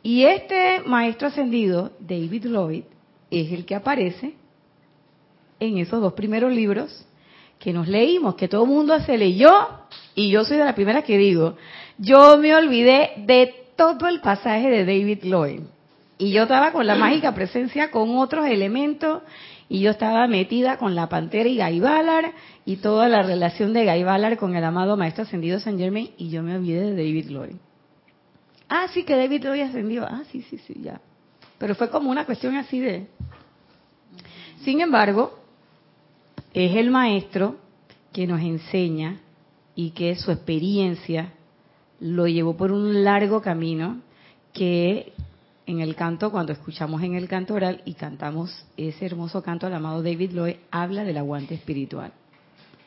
Y 0.02 0.24
este 0.24 0.80
maestro 0.86 1.28
ascendido, 1.28 1.92
David 2.00 2.46
Lloyd, 2.46 2.84
es 3.30 3.52
el 3.52 3.64
que 3.64 3.74
aparece 3.74 4.34
en 5.60 5.78
esos 5.78 6.00
dos 6.00 6.14
primeros 6.14 6.52
libros 6.52 7.06
que 7.58 7.72
nos 7.72 7.86
leímos, 7.86 8.34
que 8.36 8.48
todo 8.48 8.64
el 8.64 8.70
mundo 8.70 8.98
se 9.00 9.18
leyó, 9.18 9.50
y 10.14 10.30
yo 10.30 10.44
soy 10.44 10.56
de 10.56 10.64
la 10.64 10.74
primera 10.74 11.02
que 11.02 11.18
digo, 11.18 11.56
yo 11.98 12.38
me 12.38 12.54
olvidé 12.54 13.12
de 13.18 13.54
todo 13.76 14.08
el 14.08 14.20
pasaje 14.20 14.70
de 14.70 14.86
David 14.86 15.24
Lloyd. 15.24 15.60
Y 16.20 16.32
yo 16.32 16.42
estaba 16.42 16.70
con 16.70 16.86
la 16.86 16.96
mágica 16.96 17.34
presencia, 17.34 17.90
con 17.90 18.18
otros 18.18 18.44
elementos, 18.44 19.22
y 19.70 19.80
yo 19.80 19.90
estaba 19.90 20.26
metida 20.26 20.76
con 20.76 20.94
la 20.94 21.08
pantera 21.08 21.48
y 21.48 21.56
Guy 21.56 21.80
Ballard, 21.80 22.34
y 22.66 22.76
toda 22.76 23.08
la 23.08 23.22
relación 23.22 23.72
de 23.72 23.86
Guy 23.86 24.04
Ballard 24.04 24.36
con 24.36 24.54
el 24.54 24.62
amado 24.62 24.98
Maestro 24.98 25.22
Ascendido 25.22 25.58
San 25.60 25.78
Germain, 25.78 26.10
y 26.18 26.28
yo 26.28 26.42
me 26.42 26.54
olvidé 26.54 26.90
de 26.90 26.90
David 26.90 27.30
Lloyd. 27.30 27.56
Ah, 28.68 28.86
sí, 28.92 29.04
que 29.04 29.16
David 29.16 29.44
Lloyd 29.44 29.62
ascendió. 29.62 30.04
Ah, 30.04 30.24
sí, 30.30 30.42
sí, 30.42 30.58
sí, 30.58 30.74
ya. 30.82 31.00
Pero 31.56 31.74
fue 31.74 31.88
como 31.88 32.10
una 32.10 32.26
cuestión 32.26 32.54
así 32.54 32.80
de... 32.80 33.06
Sin 34.62 34.82
embargo, 34.82 35.38
es 36.52 36.76
el 36.76 36.90
maestro 36.90 37.56
que 38.12 38.26
nos 38.26 38.42
enseña 38.42 39.20
y 39.74 39.92
que 39.92 40.16
su 40.16 40.30
experiencia 40.32 41.32
lo 41.98 42.26
llevó 42.26 42.58
por 42.58 42.72
un 42.72 43.04
largo 43.04 43.40
camino 43.40 44.02
que 44.52 45.14
en 45.66 45.80
el 45.80 45.94
canto, 45.94 46.30
cuando 46.30 46.52
escuchamos 46.52 47.02
en 47.02 47.14
el 47.14 47.28
canto 47.28 47.54
oral 47.54 47.82
y 47.84 47.94
cantamos 47.94 48.64
ese 48.76 49.06
hermoso 49.06 49.42
canto 49.42 49.66
al 49.66 49.74
amado 49.74 50.02
David 50.02 50.32
Lloyd, 50.32 50.56
habla 50.70 51.04
del 51.04 51.18
aguante 51.18 51.54
espiritual. 51.54 52.12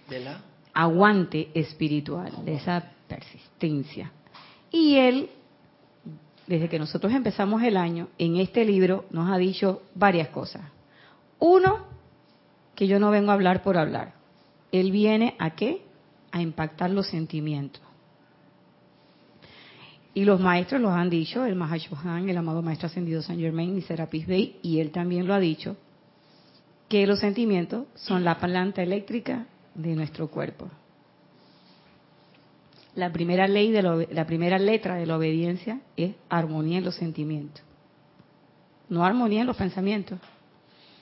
¿De 0.10 0.20
la? 0.20 0.42
Aguante 0.74 1.50
espiritual, 1.54 2.32
de 2.44 2.56
esa 2.56 2.92
persistencia. 3.08 4.12
Y 4.72 4.96
él, 4.96 5.30
desde 6.48 6.68
que 6.68 6.80
nosotros 6.80 7.14
empezamos 7.14 7.62
el 7.64 7.78
año, 7.78 8.10
en 8.18 8.38
este 8.38 8.66
libro 8.66 9.06
nos 9.12 9.32
ha 9.32 9.38
dicho 9.38 9.84
varias 9.96 10.30
cosas. 10.30 10.64
Uno, 11.40 11.86
que 12.76 12.88
yo 12.88 13.00
no 13.00 13.12
vengo 13.12 13.32
a 13.32 13.36
hablar 13.36 13.62
por 13.62 13.78
hablar. 13.78 14.14
Él 14.72 14.92
viene 14.92 15.36
a 15.38 15.52
qué? 15.52 15.86
A 16.32 16.42
impactar 16.42 16.90
los 16.90 17.08
sentimientos. 17.08 17.82
Y 20.14 20.26
los 20.26 20.40
maestros 20.40 20.80
los 20.80 20.92
han 20.92 21.10
dicho, 21.10 21.44
el 21.46 21.56
Mahashohan, 21.56 22.30
el 22.30 22.38
amado 22.38 22.62
Maestro 22.62 22.88
Ascendido 22.88 23.22
San 23.22 23.40
Germain 23.40 23.78
y 23.78 23.82
Serapis 23.82 24.28
Bey, 24.28 24.60
y 24.62 24.80
él 24.80 24.92
también 24.92 25.26
lo 25.26 25.34
ha 25.34 25.40
dicho, 25.40 25.76
que 26.88 27.08
los 27.08 27.20
sentimientos 27.20 27.88
son 27.96 28.24
la 28.24 28.38
planta 28.38 28.84
eléctrica 28.84 29.48
de 29.74 29.96
nuestro 29.96 30.28
cuerpo. 30.28 30.70
La 32.94 33.12
primera 33.12 33.48
ley 33.48 33.72
de 33.72 33.82
la, 33.82 34.06
la 34.12 34.28
primera 34.28 34.60
letra 34.60 34.96
de 34.96 35.08
la 35.08 35.18
obediencia 35.18 35.80
es 35.98 36.14
armonía 36.30 36.78
en 36.78 36.86
los 36.86 36.96
sentimientos. 36.96 37.64
No 38.90 39.04
armonía 39.04 39.42
en 39.42 39.48
los 39.48 39.58
pensamientos, 39.58 40.20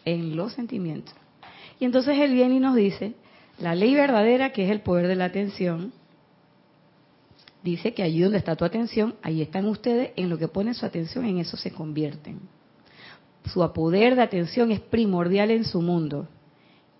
en 0.06 0.38
los 0.38 0.54
sentimientos. 0.54 1.14
Y 1.82 1.86
entonces 1.86 2.18
él 2.18 2.34
viene 2.34 2.56
y 2.56 2.60
nos 2.60 2.76
dice, 2.76 3.14
la 3.60 3.76
ley 3.76 3.94
verdadera, 3.94 4.54
que 4.54 4.64
es 4.64 4.72
el 4.72 4.80
poder 4.80 5.08
de 5.08 5.16
la 5.16 5.26
atención, 5.26 5.92
dice 7.64 7.94
que 7.94 8.04
allí 8.04 8.22
donde 8.22 8.38
está 8.38 8.56
tu 8.56 8.66
atención, 8.66 9.16
ahí 9.22 9.42
están 9.42 9.66
ustedes, 9.66 10.12
en 10.16 10.30
lo 10.30 10.38
que 10.38 10.48
ponen 10.48 10.74
su 10.74 10.86
atención, 10.86 11.26
en 11.26 11.40
eso 11.40 11.58
se 11.58 11.72
convierten. 11.72 12.40
Su 13.46 13.68
poder 13.74 14.16
de 14.16 14.22
atención 14.22 14.72
es 14.72 14.80
primordial 14.80 15.52
en 15.52 15.66
su 15.66 15.82
mundo. 15.82 16.28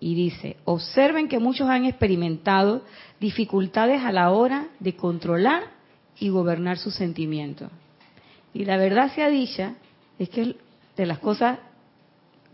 Y 0.00 0.14
dice, 0.14 0.56
observen 0.64 1.28
que 1.28 1.38
muchos 1.38 1.68
han 1.68 1.84
experimentado 1.84 2.82
dificultades 3.20 4.02
a 4.02 4.10
la 4.10 4.30
hora 4.30 4.68
de 4.80 4.96
controlar 4.96 5.62
y 6.18 6.28
gobernar 6.28 6.78
sus 6.78 6.94
sentimientos. 6.94 7.70
Y 8.52 8.64
la 8.64 8.76
verdad 8.76 9.14
sea 9.14 9.28
dicha, 9.28 9.74
es 10.18 10.28
que 10.28 10.56
de 10.96 11.06
las 11.06 11.20
cosas, 11.20 11.60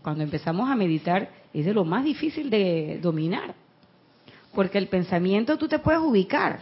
cuando 0.03 0.23
empezamos 0.23 0.69
a 0.69 0.75
meditar, 0.75 1.31
es 1.53 1.65
de 1.65 1.73
lo 1.73 1.85
más 1.85 2.03
difícil 2.03 2.51
de 2.51 2.99
dominar. 3.01 3.55
Porque 4.53 4.77
el 4.77 4.87
pensamiento 4.87 5.57
tú 5.57 5.67
te 5.67 5.79
puedes 5.79 6.01
ubicar 6.01 6.59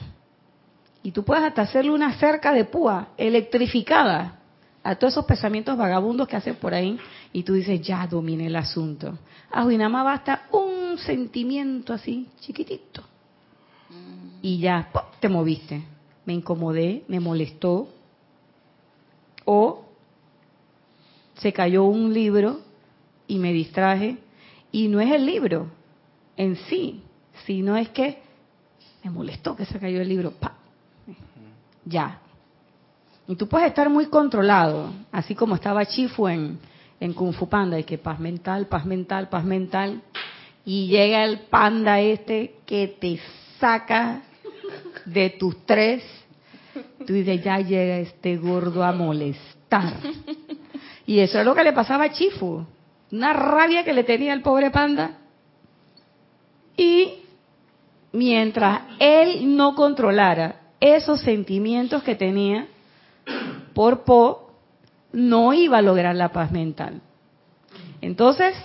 y 1.08 1.12
tú 1.14 1.24
puedes 1.24 1.46
hasta 1.46 1.62
hacerle 1.62 1.92
una 1.92 2.20
cerca 2.20 2.52
de 2.52 2.66
púa 2.66 3.14
electrificada 3.16 4.40
a 4.84 4.96
todos 4.96 5.14
esos 5.14 5.24
pensamientos 5.24 5.78
vagabundos 5.78 6.28
que 6.28 6.36
hacen 6.36 6.56
por 6.56 6.74
ahí 6.74 7.00
y 7.32 7.44
tú 7.44 7.54
dices, 7.54 7.80
ya 7.82 8.06
domine 8.08 8.48
el 8.48 8.58
asunto. 8.58 9.18
Ah, 9.50 9.66
y 9.72 9.78
nada 9.78 9.88
más 9.88 10.04
basta 10.04 10.48
un 10.52 10.98
sentimiento 10.98 11.94
así, 11.94 12.28
chiquitito. 12.42 13.04
Y 14.42 14.60
ya, 14.60 14.90
te 15.22 15.30
moviste. 15.30 15.82
Me 16.26 16.34
incomodé, 16.34 17.06
me 17.08 17.22
molestó. 17.22 17.88
O 19.46 19.86
se 21.38 21.54
cayó 21.54 21.86
un 21.86 22.14
libro 22.14 22.60
y 23.28 23.40
me 23.40 23.54
distraje. 23.54 24.18
Y 24.74 24.90
no 24.90 25.00
es 25.00 25.10
el 25.14 25.26
libro 25.26 25.68
en 26.36 26.58
sí, 26.58 27.02
sino 27.46 27.78
es 27.78 27.88
que 27.92 28.22
me 29.06 29.10
molestó 29.10 29.56
que 29.56 29.64
se 29.64 29.80
cayó 29.80 30.02
el 30.02 30.10
libro. 30.10 30.32
¡Pam! 30.32 30.57
Ya. 31.88 32.20
Y 33.28 33.36
tú 33.36 33.48
puedes 33.48 33.68
estar 33.68 33.90
muy 33.90 34.08
controlado, 34.08 34.92
así 35.12 35.36
como 35.36 35.56
estaba 35.56 35.86
Chifu 35.86 36.28
en, 36.28 36.60
en 37.00 37.14
Kung 37.14 37.34
Fu 37.34 37.50
Panda, 37.50 37.78
y 37.78 37.84
que 37.84 37.98
paz 37.98 38.20
mental, 38.20 38.68
paz 38.68 38.86
mental, 38.86 39.28
paz 39.30 39.44
mental, 39.44 40.02
y 40.64 40.88
llega 40.88 41.24
el 41.24 41.40
panda 41.42 42.00
este 42.00 42.56
que 42.66 42.88
te 43.00 43.20
saca 43.60 44.22
de 45.06 45.32
tus 45.32 45.66
tres, 45.66 46.04
tú 47.06 47.14
dices, 47.14 47.44
ya 47.44 47.60
llega 47.60 47.98
este 47.98 48.38
gordo 48.38 48.84
a 48.84 48.92
molestar. 48.92 49.94
Y 51.06 51.20
eso 51.20 51.40
es 51.40 51.46
lo 51.46 51.56
que 51.56 51.64
le 51.64 51.72
pasaba 51.72 52.06
a 52.06 52.12
Chifu, 52.12 52.66
una 53.12 53.32
rabia 53.32 53.86
que 53.86 53.94
le 53.94 54.04
tenía 54.04 54.34
el 54.34 54.42
pobre 54.42 54.72
panda. 54.72 55.20
Y 56.76 57.22
mientras 58.12 58.82
él 59.00 59.56
no 59.56 59.74
controlara 59.74 60.67
esos 60.80 61.22
sentimientos 61.22 62.04
que 62.04 62.16
tenía 62.16 62.68
por 63.74 64.04
Po, 64.04 64.52
no 65.12 65.54
iba 65.54 65.78
a 65.78 65.82
lograr 65.82 66.16
la 66.16 66.30
paz 66.30 66.52
mental. 66.52 67.02
Entonces, 68.02 68.56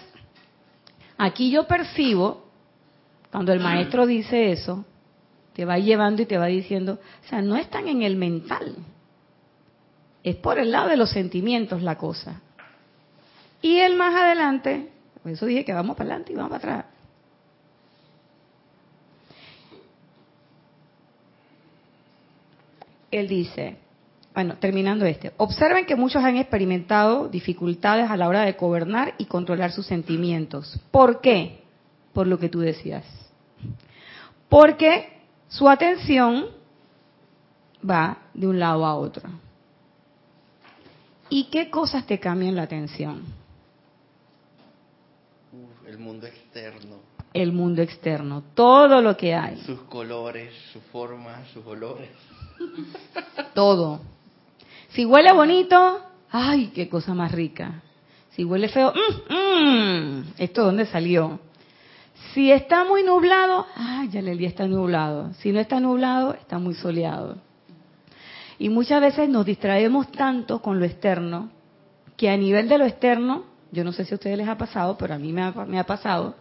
aquí 1.18 1.50
yo 1.50 1.66
percibo, 1.66 2.44
cuando 3.30 3.52
el 3.52 3.60
maestro 3.60 4.06
dice 4.06 4.52
eso, 4.52 4.84
te 5.52 5.64
va 5.64 5.78
llevando 5.78 6.22
y 6.22 6.26
te 6.26 6.38
va 6.38 6.46
diciendo, 6.46 6.98
o 7.24 7.28
sea, 7.28 7.42
no 7.42 7.56
están 7.56 7.88
en 7.88 8.02
el 8.02 8.16
mental, 8.16 8.76
es 10.22 10.36
por 10.36 10.58
el 10.58 10.70
lado 10.70 10.88
de 10.88 10.96
los 10.96 11.10
sentimientos 11.10 11.82
la 11.82 11.98
cosa. 11.98 12.40
Y 13.60 13.78
él 13.78 13.96
más 13.96 14.14
adelante, 14.14 14.90
por 15.22 15.32
eso 15.32 15.46
dije 15.46 15.64
que 15.64 15.72
vamos 15.72 15.96
para 15.96 16.10
adelante 16.10 16.32
y 16.32 16.36
vamos 16.36 16.50
para 16.58 16.74
atrás. 16.74 16.92
Él 23.12 23.28
dice, 23.28 23.76
bueno, 24.34 24.56
terminando 24.56 25.04
este, 25.04 25.32
observen 25.36 25.84
que 25.84 25.94
muchos 25.94 26.24
han 26.24 26.36
experimentado 26.36 27.28
dificultades 27.28 28.10
a 28.10 28.16
la 28.16 28.28
hora 28.28 28.42
de 28.42 28.52
gobernar 28.52 29.14
y 29.18 29.26
controlar 29.26 29.72
sus 29.72 29.86
sentimientos. 29.86 30.80
¿Por 30.90 31.20
qué? 31.20 31.62
Por 32.14 32.26
lo 32.26 32.38
que 32.38 32.48
tú 32.48 32.60
decías. 32.60 33.04
Porque 34.48 35.20
su 35.48 35.68
atención 35.68 36.46
va 37.88 38.18
de 38.32 38.46
un 38.46 38.58
lado 38.58 38.86
a 38.86 38.94
otro. 38.94 39.28
¿Y 41.28 41.44
qué 41.44 41.70
cosas 41.70 42.06
te 42.06 42.18
cambian 42.18 42.56
la 42.56 42.62
atención? 42.62 43.22
El 45.86 45.98
mundo 45.98 46.26
externo. 46.26 46.96
El 47.34 47.52
mundo 47.52 47.80
externo, 47.82 48.42
todo 48.54 49.00
lo 49.00 49.16
que 49.16 49.34
hay. 49.34 49.56
Sus 49.58 49.80
colores, 49.82 50.52
su 50.72 50.80
forma, 50.80 51.42
sus 51.52 51.66
olores. 51.66 52.10
Todo. 53.54 54.00
Si 54.90 55.04
huele 55.04 55.32
bonito, 55.32 56.00
ay, 56.30 56.72
qué 56.74 56.88
cosa 56.88 57.14
más 57.14 57.32
rica. 57.32 57.82
Si 58.30 58.44
huele 58.44 58.68
feo, 58.68 58.92
mmm, 58.92 59.34
mmm, 59.34 60.24
¿esto 60.38 60.64
dónde 60.64 60.86
salió? 60.86 61.40
Si 62.32 62.50
está 62.50 62.84
muy 62.84 63.02
nublado, 63.02 63.66
ay, 63.76 64.08
ya 64.10 64.20
el 64.20 64.38
día 64.38 64.48
está 64.48 64.66
nublado. 64.66 65.32
Si 65.34 65.52
no 65.52 65.60
está 65.60 65.80
nublado, 65.80 66.34
está 66.34 66.58
muy 66.58 66.74
soleado. 66.74 67.36
Y 68.58 68.68
muchas 68.68 69.00
veces 69.00 69.28
nos 69.28 69.44
distraemos 69.44 70.10
tanto 70.12 70.62
con 70.62 70.78
lo 70.78 70.84
externo 70.84 71.50
que 72.16 72.30
a 72.30 72.36
nivel 72.36 72.68
de 72.68 72.78
lo 72.78 72.84
externo, 72.84 73.44
yo 73.72 73.84
no 73.84 73.92
sé 73.92 74.04
si 74.04 74.14
a 74.14 74.16
ustedes 74.16 74.38
les 74.38 74.48
ha 74.48 74.56
pasado, 74.56 74.96
pero 74.96 75.14
a 75.14 75.18
mí 75.18 75.32
me 75.32 75.42
ha, 75.42 75.50
me 75.66 75.78
ha 75.78 75.84
pasado, 75.84 76.36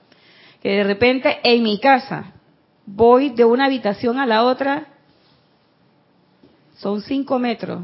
que 0.62 0.70
de 0.70 0.84
repente 0.84 1.40
en 1.44 1.64
mi 1.64 1.80
casa 1.80 2.34
voy 2.86 3.30
de 3.30 3.46
una 3.46 3.66
habitación 3.66 4.20
a 4.20 4.26
la 4.26 4.44
otra, 4.44 4.90
son 6.82 7.02
cinco 7.02 7.38
metros, 7.38 7.84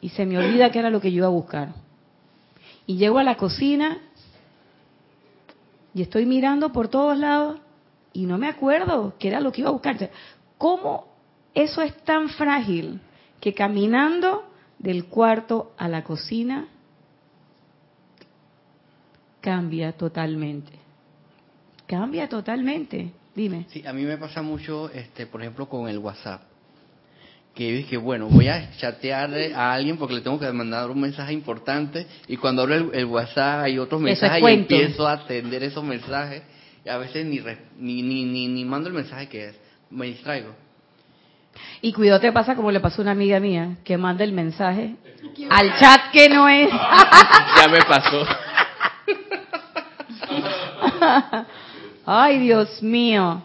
y 0.00 0.08
se 0.08 0.24
me 0.24 0.38
olvida 0.38 0.70
que 0.70 0.78
era 0.78 0.88
lo 0.88 1.02
que 1.02 1.12
yo 1.12 1.18
iba 1.18 1.26
a 1.26 1.30
buscar. 1.30 1.74
Y 2.86 2.96
llego 2.96 3.18
a 3.18 3.24
la 3.24 3.36
cocina 3.36 3.98
y 5.92 6.00
estoy 6.00 6.24
mirando 6.24 6.72
por 6.72 6.88
todos 6.88 7.18
lados 7.18 7.58
y 8.14 8.24
no 8.24 8.38
me 8.38 8.48
acuerdo 8.48 9.14
qué 9.18 9.28
era 9.28 9.40
lo 9.40 9.52
que 9.52 9.60
iba 9.60 9.68
a 9.68 9.72
buscar. 9.72 10.10
¿Cómo 10.56 11.08
eso 11.54 11.82
es 11.82 11.94
tan 12.04 12.30
frágil 12.30 13.00
que 13.40 13.52
caminando 13.52 14.44
del 14.78 15.06
cuarto 15.06 15.72
a 15.76 15.86
la 15.88 16.02
cocina 16.02 16.68
cambia 19.42 19.92
totalmente? 19.92 20.72
Cambia 21.86 22.28
totalmente. 22.28 23.12
Dime. 23.34 23.66
Sí, 23.68 23.86
a 23.86 23.92
mí 23.92 24.04
me 24.04 24.16
pasa 24.16 24.40
mucho, 24.40 24.90
este, 24.90 25.26
por 25.26 25.42
ejemplo, 25.42 25.68
con 25.68 25.88
el 25.88 25.98
WhatsApp. 25.98 26.45
Que 27.56 27.72
dije, 27.72 27.96
bueno, 27.96 28.28
voy 28.28 28.48
a 28.48 28.70
chatear 28.76 29.30
a 29.54 29.72
alguien 29.72 29.96
porque 29.96 30.14
le 30.14 30.20
tengo 30.20 30.38
que 30.38 30.52
mandar 30.52 30.90
un 30.90 31.00
mensaje 31.00 31.32
importante 31.32 32.06
y 32.28 32.36
cuando 32.36 32.62
abro 32.62 32.74
el, 32.74 32.90
el 32.92 33.06
WhatsApp 33.06 33.64
hay 33.64 33.78
otros 33.78 34.00
mensajes 34.00 34.38
y 34.38 34.40
cuento. 34.42 34.74
empiezo 34.74 35.08
a 35.08 35.12
atender 35.12 35.62
esos 35.62 35.82
mensajes 35.82 36.42
y 36.84 36.88
a 36.90 36.98
veces 36.98 37.24
ni, 37.24 37.40
ni, 37.78 38.24
ni, 38.24 38.48
ni 38.48 38.64
mando 38.64 38.88
el 38.88 38.94
mensaje 38.94 39.28
que 39.28 39.46
es, 39.46 39.56
me 39.90 40.06
distraigo. 40.06 40.54
Y 41.80 41.92
cuidado 41.92 42.20
te 42.20 42.30
pasa 42.30 42.54
como 42.54 42.70
le 42.70 42.80
pasó 42.80 43.00
a 43.00 43.04
una 43.04 43.12
amiga 43.12 43.40
mía 43.40 43.78
que 43.84 43.96
manda 43.96 44.22
el 44.22 44.32
mensaje 44.32 44.94
al 45.50 45.78
chat 45.78 46.10
que 46.12 46.28
no 46.28 46.48
es. 46.48 46.70
ya 46.70 47.68
me 47.68 47.78
pasó. 47.82 48.26
Ay, 52.06 52.38
Dios 52.38 52.82
mío. 52.82 53.42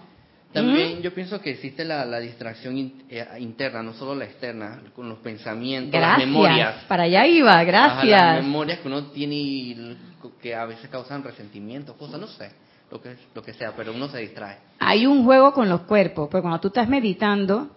También 0.53 0.99
¿Mm? 0.99 1.01
yo 1.01 1.13
pienso 1.13 1.39
que 1.39 1.51
existe 1.51 1.85
la, 1.85 2.03
la 2.05 2.19
distracción 2.19 2.77
in- 2.77 3.03
eh, 3.09 3.25
interna, 3.39 3.81
no 3.81 3.93
solo 3.93 4.15
la 4.15 4.25
externa, 4.25 4.81
con 4.93 5.07
los 5.07 5.19
pensamientos, 5.19 5.99
las 5.99 6.17
memorias. 6.17 6.83
Para 6.87 7.03
allá 7.03 7.25
iba, 7.25 7.51
Ajá, 7.53 7.63
gracias. 7.63 8.09
las 8.21 8.43
memorias 8.43 8.79
que 8.79 8.87
uno 8.87 9.05
tiene 9.07 9.35
y 9.35 9.97
que 10.41 10.53
a 10.53 10.65
veces 10.65 10.89
causan 10.89 11.23
resentimiento, 11.23 11.93
cosas, 11.95 12.19
no 12.19 12.27
sé, 12.27 12.51
lo 12.91 13.01
que, 13.01 13.15
lo 13.33 13.41
que 13.41 13.53
sea, 13.53 13.73
pero 13.75 13.93
uno 13.93 14.07
se 14.09 14.17
distrae. 14.19 14.57
Hay 14.79 15.05
un 15.05 15.23
juego 15.23 15.53
con 15.53 15.69
los 15.69 15.81
cuerpos, 15.81 16.27
porque 16.29 16.41
cuando 16.41 16.59
tú 16.59 16.67
estás 16.67 16.89
meditando, 16.89 17.69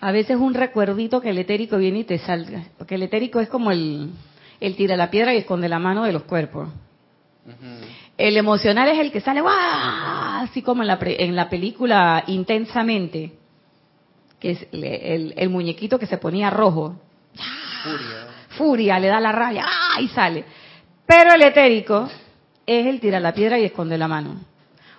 a 0.00 0.12
veces 0.12 0.36
un 0.36 0.52
recuerdito 0.54 1.20
que 1.22 1.30
el 1.30 1.38
etérico 1.38 1.78
viene 1.78 2.00
y 2.00 2.04
te 2.04 2.18
salga, 2.18 2.64
porque 2.76 2.96
el 2.96 3.02
etérico 3.04 3.40
es 3.40 3.48
como 3.48 3.70
el, 3.70 4.10
el 4.60 4.76
tira 4.76 4.96
la 4.96 5.10
piedra 5.10 5.32
y 5.34 5.38
esconde 5.38 5.68
la 5.68 5.78
mano 5.78 6.04
de 6.04 6.12
los 6.12 6.24
cuerpos. 6.24 6.68
Ujú. 7.46 7.56
El 8.18 8.36
emocional 8.36 8.88
es 8.88 8.98
el 8.98 9.12
que 9.12 9.20
sale, 9.20 9.40
¡guau! 9.40 9.54
así 10.42 10.60
como 10.60 10.82
en 10.82 10.88
la, 10.88 10.98
pre- 10.98 11.22
en 11.24 11.34
la 11.36 11.48
película 11.48 12.24
Intensamente, 12.26 13.32
que 14.40 14.50
es 14.50 14.66
el, 14.72 15.34
el 15.36 15.48
muñequito 15.48 15.98
que 15.98 16.06
se 16.06 16.18
ponía 16.18 16.50
rojo. 16.50 16.96
Furia. 17.84 18.26
Furia, 18.50 18.98
le 18.98 19.06
da 19.08 19.20
la 19.20 19.30
rabia, 19.32 19.64
¡ah! 19.66 20.00
y 20.00 20.08
sale. 20.08 20.44
Pero 21.06 21.34
el 21.34 21.42
etérico 21.42 22.08
es 22.66 22.86
el 22.86 23.00
tira 23.00 23.20
la 23.20 23.32
piedra 23.32 23.58
y 23.58 23.64
esconde 23.64 23.96
la 23.96 24.08
mano. 24.08 24.40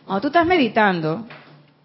Cuando 0.05 0.21
tú 0.21 0.27
estás 0.27 0.45
meditando, 0.47 1.27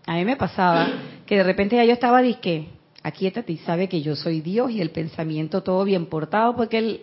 a 0.07 0.15
mí 0.15 0.25
me 0.25 0.37
pasaba 0.37 0.87
que 1.27 1.37
de 1.37 1.43
repente 1.43 1.77
ya 1.77 1.85
yo 1.85 1.93
estaba 1.93 2.23
disque, 2.23 2.69
aquíétate 3.03 3.53
y 3.53 3.59
sabe 3.59 3.89
que 3.89 4.01
yo 4.03 4.15
soy 4.15 4.41
Dios 4.41 4.71
y 4.71 4.81
el 4.81 4.91
pensamiento 4.91 5.63
todo 5.63 5.85
bien 5.85 6.07
portado, 6.07 6.55
porque 6.55 6.79
el, 6.79 7.01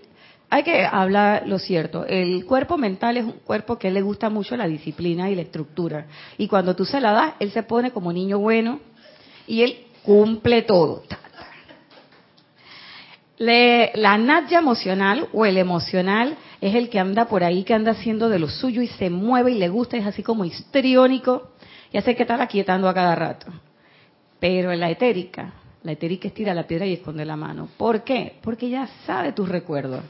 hay 0.53 0.63
que 0.63 0.83
hablar 0.85 1.47
lo 1.47 1.57
cierto. 1.59 2.05
El 2.05 2.45
cuerpo 2.45 2.77
mental 2.77 3.15
es 3.15 3.23
un 3.23 3.31
cuerpo 3.45 3.79
que 3.79 3.89
le 3.89 4.01
gusta 4.01 4.29
mucho 4.29 4.57
la 4.57 4.67
disciplina 4.67 5.29
y 5.29 5.35
la 5.35 5.43
estructura. 5.43 6.07
Y 6.37 6.49
cuando 6.49 6.75
tú 6.75 6.83
se 6.83 6.99
la 6.99 7.13
das, 7.13 7.33
él 7.39 7.51
se 7.51 7.63
pone 7.63 7.91
como 7.91 8.11
niño 8.11 8.37
bueno 8.37 8.81
y 9.47 9.61
él 9.61 9.77
cumple 10.03 10.63
todo. 10.63 11.03
Le- 13.37 13.91
la 13.95 14.17
natya 14.17 14.59
emocional 14.59 15.29
o 15.31 15.45
el 15.45 15.57
emocional 15.57 16.35
es 16.59 16.75
el 16.75 16.89
que 16.89 16.99
anda 16.99 17.25
por 17.29 17.45
ahí, 17.45 17.63
que 17.63 17.73
anda 17.73 17.91
haciendo 17.91 18.27
de 18.27 18.37
lo 18.37 18.49
suyo 18.49 18.81
y 18.81 18.87
se 18.87 19.09
mueve 19.09 19.51
y 19.51 19.57
le 19.57 19.69
gusta, 19.69 19.95
es 19.95 20.05
así 20.05 20.21
como 20.21 20.43
histriónico 20.43 21.51
y 21.93 21.97
hace 21.97 22.13
que 22.15 22.23
estar 22.23 22.41
aquietando 22.41 22.89
a 22.89 22.93
cada 22.93 23.15
rato. 23.15 23.47
Pero 24.39 24.73
en 24.73 24.81
la 24.81 24.89
etérica, 24.91 25.53
la 25.83 25.93
etérica 25.93 26.27
estira 26.27 26.53
la 26.53 26.67
piedra 26.67 26.85
y 26.85 26.93
esconde 26.93 27.23
la 27.23 27.37
mano. 27.37 27.69
¿Por 27.77 28.03
qué? 28.03 28.35
Porque 28.43 28.69
ya 28.69 28.87
sabe 29.07 29.31
tus 29.31 29.47
recuerdos, 29.49 30.03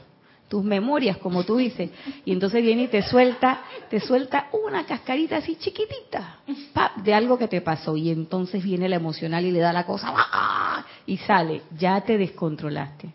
tus 0.52 0.62
memorias, 0.62 1.16
como 1.16 1.44
tú 1.44 1.56
dices. 1.56 1.88
Y 2.26 2.32
entonces 2.34 2.62
viene 2.62 2.82
y 2.82 2.88
te 2.88 3.00
suelta, 3.00 3.62
te 3.88 3.98
suelta 4.00 4.48
una 4.52 4.84
cascarita 4.84 5.38
así 5.38 5.56
chiquitita, 5.56 6.40
¡pap! 6.74 6.98
de 6.98 7.14
algo 7.14 7.38
que 7.38 7.48
te 7.48 7.62
pasó. 7.62 7.96
Y 7.96 8.10
entonces 8.10 8.62
viene 8.62 8.86
la 8.86 8.96
emocional 8.96 9.46
y 9.46 9.50
le 9.50 9.60
da 9.60 9.72
la 9.72 9.86
cosa, 9.86 10.12
¡ah! 10.14 10.84
y 11.06 11.16
sale, 11.16 11.62
ya 11.78 12.02
te 12.02 12.18
descontrolaste. 12.18 13.14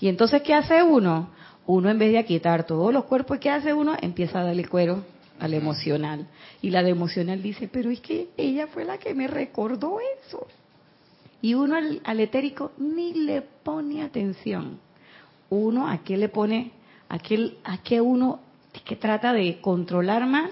Y 0.00 0.08
entonces, 0.08 0.40
¿qué 0.40 0.54
hace 0.54 0.82
uno? 0.82 1.28
Uno 1.66 1.90
en 1.90 1.98
vez 1.98 2.12
de 2.12 2.18
aquietar 2.18 2.64
todos 2.64 2.94
los 2.94 3.04
cuerpos, 3.04 3.36
¿qué 3.38 3.50
hace 3.50 3.74
uno? 3.74 3.94
Empieza 4.00 4.40
a 4.40 4.44
darle 4.44 4.64
cuero 4.64 5.04
al 5.38 5.52
emocional. 5.52 6.28
Y 6.62 6.70
la 6.70 6.82
de 6.82 6.88
emocional 6.88 7.42
dice, 7.42 7.68
pero 7.70 7.90
es 7.90 8.00
que 8.00 8.30
ella 8.38 8.68
fue 8.68 8.86
la 8.86 8.96
que 8.96 9.12
me 9.12 9.26
recordó 9.26 9.98
eso. 10.00 10.46
Y 11.42 11.52
uno 11.52 11.76
al, 11.76 12.00
al 12.04 12.20
etérico 12.20 12.72
ni 12.78 13.12
le 13.12 13.42
pone 13.42 14.02
atención. 14.02 14.87
Uno 15.50 15.88
a 15.88 15.98
qué 15.98 16.16
le 16.16 16.28
pone, 16.28 16.72
a 17.08 17.18
qué, 17.18 17.56
a 17.64 17.78
qué 17.78 18.00
uno 18.00 18.40
que 18.84 18.96
trata 18.96 19.32
de 19.32 19.60
controlar 19.60 20.26
más 20.26 20.50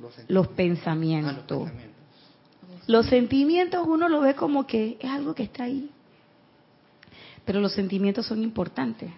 Los 0.00 0.02
los 0.02 0.18
Ah, 0.18 0.24
los 0.28 0.48
pensamientos. 0.48 1.70
pensamientos. 1.70 1.94
Los 2.86 3.06
sentimientos 3.06 3.86
uno 3.86 4.08
lo 4.08 4.20
ve 4.20 4.34
como 4.34 4.66
que 4.66 4.96
es 5.00 5.10
algo 5.10 5.34
que 5.34 5.44
está 5.44 5.64
ahí. 5.64 5.90
Pero 7.44 7.60
los 7.60 7.72
sentimientos 7.72 8.26
son 8.26 8.42
importantes, 8.42 9.10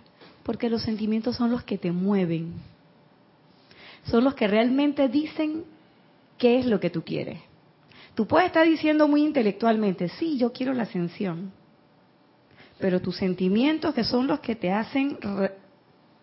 porque 0.42 0.68
los 0.68 0.82
sentimientos 0.82 1.36
son 1.36 1.50
los 1.50 1.62
que 1.64 1.78
te 1.78 1.92
mueven. 1.92 2.54
Son 4.04 4.22
los 4.22 4.34
que 4.34 4.46
realmente 4.46 5.08
dicen 5.08 5.64
qué 6.38 6.58
es 6.58 6.66
lo 6.66 6.78
que 6.78 6.90
tú 6.90 7.02
quieres. 7.02 7.40
Tú 8.14 8.26
puedes 8.26 8.46
estar 8.46 8.66
diciendo 8.66 9.08
muy 9.08 9.22
intelectualmente, 9.22 10.08
sí, 10.08 10.38
yo 10.38 10.52
quiero 10.52 10.72
la 10.72 10.84
ascensión. 10.84 11.52
Pero 12.78 13.00
tus 13.00 13.16
sentimientos, 13.16 13.94
que 13.94 14.04
son 14.04 14.26
los 14.26 14.40
que 14.40 14.54
te 14.54 14.70
hacen 14.70 15.18
re- 15.20 15.52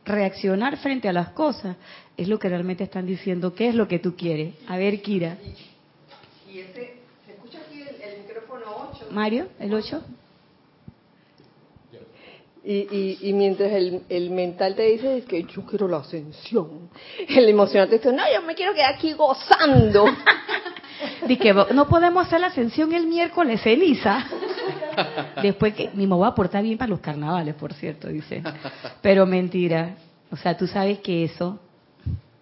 reaccionar 0.06 0.78
frente 0.78 1.10
a 1.10 1.13
las 1.13 1.30
cosas, 1.30 1.78
es 2.16 2.28
lo 2.28 2.38
que 2.38 2.50
realmente 2.50 2.84
están 2.84 3.06
diciendo 3.06 3.56
qué 3.56 3.70
es 3.70 3.76
lo 3.76 3.88
que 3.88 4.00
tú 4.00 4.16
quieres. 4.16 4.54
A 4.68 4.78
ver, 4.78 5.02
Kira. 5.02 5.38
Y 6.52 6.60
ese, 6.60 6.98
¿se 7.26 7.32
escucha 7.34 7.60
aquí 7.68 7.82
el, 7.82 8.02
el 8.02 8.22
micrófono 8.24 8.89
8? 8.94 9.08
Mario, 9.12 9.48
el 9.60 9.74
8. 9.74 10.02
Y, 12.66 12.76
y, 12.76 13.18
y 13.30 13.34
mientras 13.34 13.74
el, 13.74 14.04
el 14.08 14.30
mental 14.30 14.74
te 14.76 14.84
dice 14.84 15.18
es 15.18 15.26
que 15.26 15.44
yo 15.44 15.66
quiero 15.66 15.86
la 15.89 15.98
ascensión, 15.98 16.89
el 17.28 17.50
emocional 17.50 17.89
te 17.89 17.98
dice, 17.98 18.13
no, 18.13 18.24
yo 18.34 18.42
me 18.44 18.56
quiero 18.56 18.74
quedar 18.74 18.94
aquí 18.94 19.12
gozando. 19.13 20.06
Di 21.28 21.36
que 21.36 21.54
no 21.54 21.89
podemos 21.89 22.26
hacer 22.26 22.39
la 22.39 22.48
ascensión 22.48 22.94
el 22.94 23.06
miércoles 23.08 23.60
ceniza. 23.62 24.26
Después 25.41 25.73
que 25.73 25.89
mi 25.93 26.06
mamá 26.08 26.21
va 26.23 26.27
a 26.29 26.36
portar 26.36 26.63
bien 26.63 26.77
para 26.77 26.89
los 26.89 26.99
carnavales, 26.99 27.56
por 27.56 27.73
cierto, 27.73 28.08
dice. 28.08 28.41
Pero 29.01 29.25
mentira. 29.25 29.95
O 30.32 30.36
sea, 30.38 30.56
tú 30.58 30.65
sabes 30.67 30.99
que 30.99 31.23
eso 31.23 31.60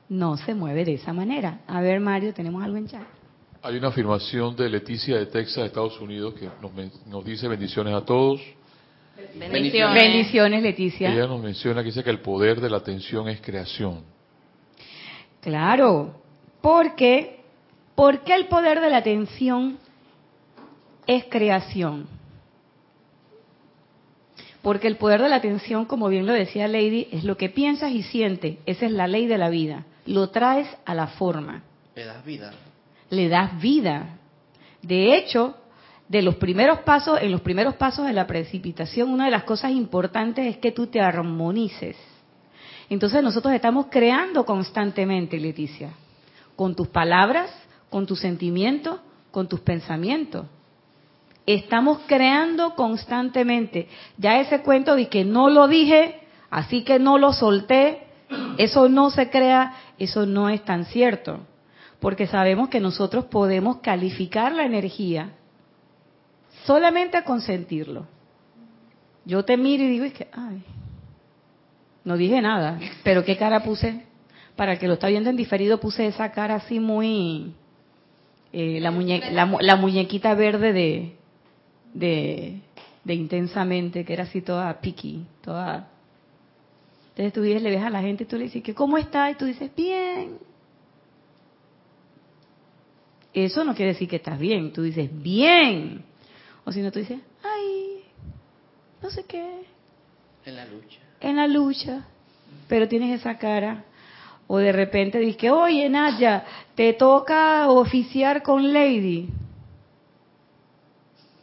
no 0.09 0.37
se 0.37 0.53
mueve 0.55 0.85
de 0.85 0.93
esa 0.95 1.13
manera. 1.13 1.59
A 1.67 1.81
ver, 1.81 1.99
Mario, 1.99 2.33
tenemos 2.33 2.63
algo 2.63 2.77
en 2.77 2.87
chat. 2.87 3.03
Hay 3.63 3.75
una 3.77 3.89
afirmación 3.89 4.55
de 4.55 4.69
Leticia 4.69 5.17
de 5.17 5.25
Texas, 5.27 5.65
Estados 5.65 5.99
Unidos, 6.01 6.33
que 6.33 6.49
nos, 6.61 6.73
men- 6.73 6.91
nos 7.07 7.23
dice 7.23 7.47
bendiciones 7.47 7.93
a 7.93 8.03
todos. 8.03 8.41
Bendiciones. 9.37 10.01
Bendiciones, 10.01 10.63
Leticia. 10.63 11.13
Ella 11.13 11.27
nos 11.27 11.41
menciona 11.41 11.81
que 11.81 11.87
dice 11.87 12.03
que 12.03 12.09
el 12.09 12.21
poder 12.21 12.59
de 12.59 12.69
la 12.69 12.77
atención 12.77 13.27
es 13.29 13.39
creación. 13.39 14.03
Claro, 15.41 16.15
porque 16.61 17.39
¿por 17.95 18.21
qué 18.23 18.35
el 18.35 18.45
poder 18.47 18.79
de 18.81 18.89
la 18.89 18.97
atención 18.97 19.77
es 21.07 21.25
creación? 21.29 22.07
Porque 24.62 24.88
el 24.88 24.97
poder 24.97 25.21
de 25.21 25.30
la 25.30 25.38
atención, 25.38 25.86
como 25.86 26.08
bien 26.08 26.26
lo 26.26 26.34
decía 26.34 26.67
Lady, 26.67 27.08
es 27.12 27.24
lo 27.24 27.36
que 27.38 27.50
piensas 27.50 27.91
y 27.91 28.04
sientes. 28.04 28.58
Esa 28.65 28.86
es 28.86 28.91
la 28.91 29.08
ley 29.08 29.26
de 29.26 29.38
la 29.38 29.50
vida. 29.50 29.86
Lo 30.06 30.30
traes 30.30 30.67
a 30.86 30.93
la 30.93 31.08
forma, 31.08 31.63
Le 31.95 32.06
das 32.06 32.24
vida. 32.26 32.54
le 33.10 33.30
das 33.30 33.60
vida. 33.60 34.17
De 34.82 35.15
hecho, 35.15 35.56
de 36.08 36.21
los 36.21 36.36
primeros 36.36 36.80
pasos, 36.80 37.19
en 37.21 37.32
los 37.32 37.41
primeros 37.41 37.76
pasos 37.76 38.06
de 38.06 38.13
la 38.13 38.28
precipitación, 38.28 39.10
una 39.10 39.26
de 39.26 39.32
las 39.32 39.43
cosas 39.43 39.71
importantes 39.71 40.45
es 40.45 40.58
que 40.58 40.71
tú 40.71 40.88
te 40.88 41.00
armonices. 41.00 41.95
Entonces 42.89 43.24
nosotros 43.24 43.54
estamos 43.54 43.88
creando 43.89 44.45
constantemente, 44.45 45.39
Leticia, 45.39 45.91
con 46.56 46.76
tus 46.76 46.89
palabras, 46.89 47.50
con 47.89 48.06
tus 48.06 48.19
sentimientos, 48.19 49.00
con 49.32 49.47
tus 49.47 49.62
pensamientos. 49.62 50.45
Estamos 51.45 51.99
creando 52.08 52.75
constantemente. 52.75 53.88
Ya 54.17 54.39
ese 54.39 54.62
cuento 54.62 54.95
de 54.95 55.08
que 55.10 55.25
no 55.25 55.49
lo 55.49 55.67
dije, 55.67 56.19
así 56.49 56.84
que 56.84 56.99
no 56.99 57.17
lo 57.17 57.34
solté, 57.34 58.04
eso 58.58 58.88
no 58.89 59.10
se 59.10 59.30
crea, 59.30 59.73
eso 59.97 60.25
no 60.25 60.49
es 60.49 60.63
tan 60.63 60.86
cierto. 60.86 61.39
porque 61.99 62.25
sabemos 62.25 62.69
que 62.69 62.80
nosotros 62.80 63.25
podemos 63.25 63.77
calificar 63.77 64.51
la 64.54 64.65
energía 64.65 65.34
solamente 66.65 67.15
a 67.17 67.23
consentirlo. 67.23 68.08
Yo 69.23 69.45
te 69.45 69.56
miro 69.56 69.84
y 69.84 69.88
digo, 69.89 70.06
es 70.06 70.13
que, 70.13 70.27
ay, 70.34 70.63
no 72.04 72.17
dije 72.17 72.41
nada, 72.41 72.80
pero 73.04 73.23
¿qué 73.23 73.38
cara 73.38 73.62
puse? 73.62 74.04
Para 74.56 74.73
el 74.73 74.80
que 74.80 74.88
lo 74.88 74.95
está 74.95 75.10
viendo 75.10 75.30
en 75.30 75.36
diferido, 75.38 75.80
puse 75.80 76.08
esa 76.08 76.32
cara 76.32 76.56
así 76.56 76.80
muy... 76.80 77.54
eh, 78.51 78.80
la, 78.82 78.91
muñe- 78.91 79.30
la, 79.32 79.45
mu- 79.45 79.60
la 79.62 79.75
muñequita 79.75 80.34
verde 80.34 80.73
de, 80.73 81.15
de, 81.93 82.60
de 83.04 83.13
intensamente, 83.13 84.06
que 84.06 84.13
era 84.13 84.23
así 84.23 84.41
toda 84.41 84.80
picky, 84.82 85.25
toda... 85.41 85.88
Entonces 87.10 87.34
tú 87.34 87.41
vienes, 87.41 87.62
le 87.62 87.71
ves 87.71 87.84
a 87.84 87.89
la 87.89 88.01
gente 88.01 88.23
y 88.23 88.27
tú 88.27 88.38
le 88.38 88.45
dices, 88.45 88.63
que 88.63 88.73
¿cómo 88.73 88.97
está? 88.97 89.30
Y 89.30 89.36
tú 89.36 89.45
dices, 89.45 89.69
bien. 89.75 90.38
Eso 93.34 93.63
no 93.63 93.73
quiere 93.75 93.93
decir 93.93 94.10
que 94.10 94.17
estás 94.17 94.39
bien, 94.39 94.73
tú 94.73 94.82
dices, 94.84 95.10
bien. 95.21 96.04
O 96.65 96.71
si 96.71 96.82
no, 96.82 96.91
tú 96.91 96.99
dices, 96.99 97.19
ay, 97.43 98.04
no 99.01 99.10
sé 99.10 99.25
qué, 99.25 99.63
En 100.45 100.56
la 100.56 100.65
lucha. 100.65 100.99
en 101.21 101.36
la 101.38 101.47
lucha, 101.47 102.06
pero 102.67 102.88
tienes 102.88 103.19
esa 103.19 103.38
cara. 103.38 103.86
O 104.47 104.58
de 104.58 104.71
repente 104.73 105.19
dices, 105.19 105.49
oye, 105.49 105.88
Naya, 105.89 106.43
te 106.75 106.93
toca 106.93 107.69
oficiar 107.69 108.43
con 108.43 108.73
Lady. 108.73 109.30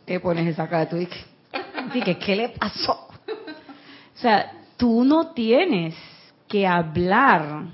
Te 0.09 0.21
pones 0.21 0.47
esa 0.47 0.67
cara, 0.67 0.89
tú 0.89 0.97
dices, 0.97 1.19
dices, 1.93 2.17
¿qué 2.17 2.35
le 2.35 2.49
pasó? 2.49 2.95
O 2.95 4.21
sea, 4.21 4.53
tú 4.79 5.05
no 5.05 5.33
tienes 5.33 5.95
que 6.49 6.67
hablar. 6.67 7.67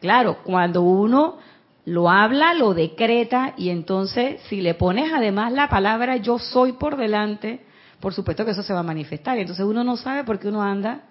Claro, 0.00 0.38
cuando 0.42 0.80
uno 0.80 1.36
lo 1.84 2.08
habla, 2.08 2.54
lo 2.54 2.72
decreta 2.72 3.52
y 3.58 3.68
entonces 3.68 4.40
si 4.48 4.62
le 4.62 4.72
pones 4.72 5.12
además 5.12 5.52
la 5.52 5.68
palabra 5.68 6.16
yo 6.16 6.38
soy 6.38 6.72
por 6.72 6.96
delante, 6.96 7.66
por 8.00 8.14
supuesto 8.14 8.46
que 8.46 8.52
eso 8.52 8.62
se 8.62 8.72
va 8.72 8.80
a 8.80 8.82
manifestar. 8.82 9.36
Entonces 9.36 9.66
uno 9.66 9.84
no 9.84 9.98
sabe 9.98 10.24
por 10.24 10.38
qué 10.38 10.48
uno 10.48 10.62
anda 10.62 11.02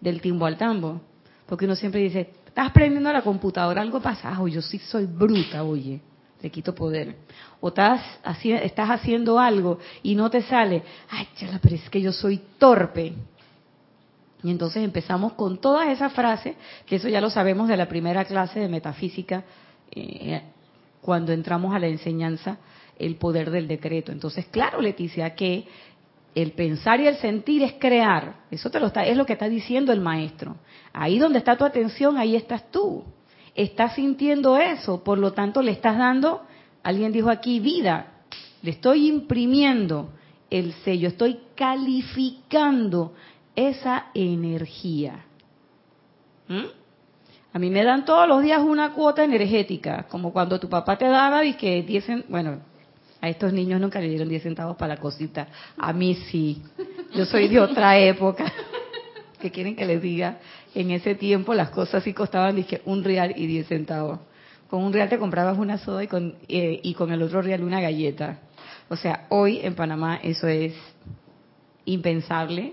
del 0.00 0.20
timbo 0.20 0.46
al 0.46 0.56
tambo. 0.56 1.02
Porque 1.46 1.66
uno 1.66 1.76
siempre 1.76 2.00
dice, 2.00 2.32
estás 2.46 2.72
prendiendo 2.72 3.12
la 3.12 3.22
computadora, 3.22 3.80
algo 3.80 4.00
pasa, 4.00 4.34
ah, 4.36 4.44
yo 4.48 4.60
sí 4.60 4.78
soy 4.80 5.06
bruta, 5.06 5.62
oye, 5.62 6.00
te 6.46 6.50
quito 6.52 6.76
poder. 6.76 7.16
O 7.60 7.68
estás, 7.68 8.00
estás 8.62 8.88
haciendo 8.88 9.40
algo 9.40 9.80
y 10.04 10.14
no 10.14 10.30
te 10.30 10.42
sale, 10.42 10.84
ay, 11.10 11.26
chala, 11.34 11.58
pero 11.60 11.74
es 11.74 11.90
que 11.90 12.00
yo 12.00 12.12
soy 12.12 12.40
torpe. 12.56 13.14
Y 14.44 14.50
entonces 14.52 14.84
empezamos 14.84 15.32
con 15.32 15.58
todas 15.58 15.88
esas 15.88 16.12
frases, 16.12 16.54
que 16.86 16.96
eso 16.96 17.08
ya 17.08 17.20
lo 17.20 17.30
sabemos 17.30 17.66
de 17.66 17.76
la 17.76 17.88
primera 17.88 18.24
clase 18.24 18.60
de 18.60 18.68
metafísica, 18.68 19.42
eh, 19.90 20.40
cuando 21.00 21.32
entramos 21.32 21.74
a 21.74 21.80
la 21.80 21.88
enseñanza, 21.88 22.58
el 22.96 23.16
poder 23.16 23.50
del 23.50 23.66
decreto. 23.66 24.12
Entonces, 24.12 24.46
claro, 24.46 24.80
Leticia, 24.80 25.34
que 25.34 25.66
el 26.32 26.52
pensar 26.52 27.00
y 27.00 27.08
el 27.08 27.16
sentir 27.16 27.64
es 27.64 27.72
crear. 27.72 28.44
Eso 28.52 28.70
te 28.70 28.78
lo 28.78 28.86
está, 28.86 29.04
es 29.04 29.16
lo 29.16 29.26
que 29.26 29.32
está 29.32 29.48
diciendo 29.48 29.92
el 29.92 30.00
maestro. 30.00 30.58
Ahí 30.92 31.18
donde 31.18 31.40
está 31.40 31.56
tu 31.56 31.64
atención, 31.64 32.16
ahí 32.18 32.36
estás 32.36 32.70
tú. 32.70 33.04
Estás 33.56 33.94
sintiendo 33.94 34.58
eso, 34.58 35.02
por 35.02 35.18
lo 35.18 35.32
tanto 35.32 35.62
le 35.62 35.72
estás 35.72 35.96
dando, 35.96 36.42
alguien 36.82 37.10
dijo 37.12 37.30
aquí, 37.30 37.58
vida. 37.58 38.12
Le 38.62 38.70
estoy 38.72 39.08
imprimiendo 39.08 40.10
el 40.50 40.72
sello, 40.84 41.08
estoy 41.08 41.38
calificando 41.54 43.14
esa 43.54 44.06
energía. 44.14 45.24
¿Mm? 46.48 46.64
A 47.52 47.58
mí 47.58 47.70
me 47.70 47.82
dan 47.84 48.04
todos 48.04 48.28
los 48.28 48.42
días 48.42 48.60
una 48.62 48.92
cuota 48.92 49.24
energética, 49.24 50.04
como 50.08 50.32
cuando 50.32 50.60
tu 50.60 50.68
papá 50.68 50.98
te 50.98 51.06
daba 51.06 51.44
y 51.44 51.54
que 51.54 51.82
10, 51.82 52.08
cen- 52.08 52.24
bueno, 52.28 52.58
a 53.22 53.28
estos 53.30 53.52
niños 53.52 53.80
nunca 53.80 53.98
le 53.98 54.08
dieron 54.10 54.28
10 54.28 54.42
centavos 54.42 54.76
para 54.76 54.94
la 54.94 55.00
cosita. 55.00 55.48
A 55.78 55.92
mí 55.94 56.14
sí. 56.30 56.62
Yo 57.14 57.24
soy 57.24 57.48
de 57.48 57.58
otra 57.60 57.98
época. 57.98 58.52
Que 59.46 59.52
quieren 59.52 59.76
que 59.76 59.84
les 59.84 60.02
diga? 60.02 60.38
En 60.74 60.90
ese 60.90 61.14
tiempo 61.14 61.54
las 61.54 61.70
cosas 61.70 62.02
sí 62.02 62.12
costaban 62.12 62.56
dizque, 62.56 62.82
un 62.84 63.04
real 63.04 63.32
y 63.36 63.46
10 63.46 63.68
centavos. 63.68 64.18
Con 64.68 64.82
un 64.82 64.92
real 64.92 65.08
te 65.08 65.18
comprabas 65.18 65.56
una 65.58 65.78
soda 65.78 66.02
y 66.02 66.08
con, 66.08 66.34
eh, 66.48 66.80
y 66.82 66.94
con 66.94 67.12
el 67.12 67.22
otro 67.22 67.42
real 67.42 67.62
una 67.62 67.80
galleta. 67.80 68.40
O 68.88 68.96
sea, 68.96 69.26
hoy 69.28 69.60
en 69.62 69.74
Panamá 69.74 70.18
eso 70.22 70.48
es 70.48 70.74
impensable, 71.84 72.72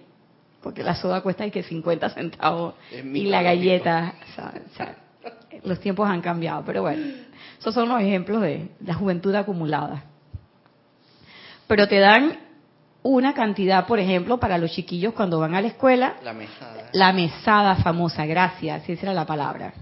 porque 0.64 0.82
la 0.82 0.96
soda 0.96 1.22
cuesta 1.22 1.46
y 1.46 1.52
que 1.52 1.62
50 1.62 2.10
centavos 2.10 2.74
y 2.92 3.26
la 3.26 3.44
galleta, 3.44 4.16
o 4.24 4.36
sea, 4.36 4.54
o 4.72 4.76
sea, 4.76 4.96
los 5.64 5.80
tiempos 5.80 6.10
han 6.10 6.22
cambiado, 6.22 6.64
pero 6.66 6.82
bueno, 6.82 7.06
esos 7.60 7.74
son 7.74 7.90
los 7.90 8.02
ejemplos 8.02 8.42
de 8.42 8.70
la 8.84 8.96
juventud 8.96 9.34
acumulada. 9.36 10.06
Pero 11.68 11.88
te 11.88 12.00
dan 12.00 12.38
una 13.04 13.34
cantidad, 13.34 13.86
por 13.86 14.00
ejemplo, 14.00 14.40
para 14.40 14.58
los 14.58 14.72
chiquillos 14.72 15.14
cuando 15.14 15.40
van 15.40 15.54
a 15.56 15.62
la 15.62 15.68
escuela, 15.68 16.16
La 16.24 16.34
mesada. 16.34 16.90
la 16.94 17.14
mesada 17.14 17.76
famosa, 17.76 18.26
gracias, 18.26 18.88
esa 18.90 19.02
era 19.04 19.14
la 19.14 19.26
palabra. 19.26 19.74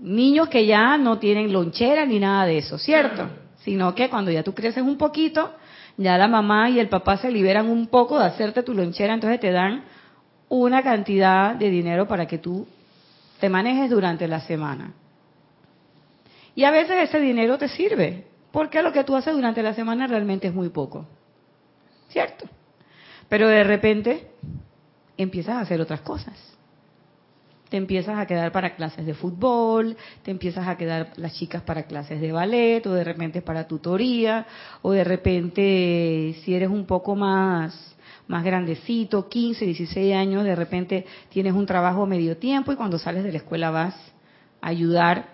Niños 0.00 0.48
que 0.48 0.66
ya 0.66 0.96
no 0.98 1.18
tienen 1.18 1.52
lonchera 1.52 2.04
ni 2.06 2.18
nada 2.18 2.44
de 2.46 2.58
eso, 2.58 2.76
¿cierto? 2.78 3.28
Sino 3.64 3.94
que 3.94 4.08
cuando 4.10 4.30
ya 4.30 4.42
tú 4.42 4.52
creces 4.54 4.82
un 4.82 4.96
poquito, 4.96 5.52
ya 5.96 6.16
la 6.18 6.28
mamá 6.28 6.70
y 6.70 6.78
el 6.78 6.88
papá 6.88 7.16
se 7.16 7.30
liberan 7.30 7.68
un 7.68 7.86
poco 7.88 8.18
de 8.18 8.26
hacerte 8.26 8.62
tu 8.62 8.74
lonchera, 8.74 9.14
entonces 9.14 9.40
te 9.40 9.50
dan 9.52 9.84
una 10.48 10.82
cantidad 10.82 11.54
de 11.54 11.70
dinero 11.70 12.06
para 12.08 12.26
que 12.26 12.38
tú 12.38 12.66
te 13.40 13.48
manejes 13.48 13.90
durante 13.90 14.26
la 14.26 14.40
semana. 14.40 14.92
Y 16.54 16.64
a 16.64 16.70
veces 16.72 17.08
ese 17.08 17.20
dinero 17.20 17.58
te 17.58 17.68
sirve, 17.68 18.24
porque 18.50 18.82
lo 18.82 18.92
que 18.92 19.04
tú 19.04 19.14
haces 19.14 19.34
durante 19.34 19.62
la 19.62 19.74
semana 19.74 20.06
realmente 20.08 20.48
es 20.48 20.54
muy 20.54 20.68
poco. 20.70 21.06
¿Cierto? 22.08 22.48
Pero 23.28 23.48
de 23.48 23.64
repente 23.64 24.30
empiezas 25.16 25.56
a 25.56 25.60
hacer 25.60 25.80
otras 25.80 26.00
cosas. 26.00 26.34
Te 27.68 27.76
empiezas 27.76 28.18
a 28.18 28.26
quedar 28.26 28.50
para 28.50 28.76
clases 28.76 29.04
de 29.04 29.12
fútbol, 29.12 29.96
te 30.22 30.30
empiezas 30.30 30.66
a 30.66 30.78
quedar 30.78 31.12
las 31.16 31.34
chicas 31.34 31.62
para 31.62 31.82
clases 31.82 32.18
de 32.20 32.32
ballet, 32.32 32.86
o 32.86 32.94
de 32.94 33.04
repente 33.04 33.42
para 33.42 33.68
tutoría, 33.68 34.46
o 34.80 34.92
de 34.92 35.04
repente 35.04 36.36
si 36.42 36.54
eres 36.54 36.70
un 36.70 36.86
poco 36.86 37.14
más 37.14 37.96
más 38.28 38.44
grandecito, 38.44 39.28
15, 39.28 39.64
16 39.64 40.14
años, 40.14 40.44
de 40.44 40.54
repente 40.54 41.06
tienes 41.30 41.54
un 41.54 41.66
trabajo 41.66 42.06
medio 42.06 42.36
tiempo 42.36 42.70
y 42.70 42.76
cuando 42.76 42.98
sales 42.98 43.24
de 43.24 43.32
la 43.32 43.38
escuela 43.38 43.70
vas 43.70 43.94
a 44.60 44.68
ayudar 44.68 45.30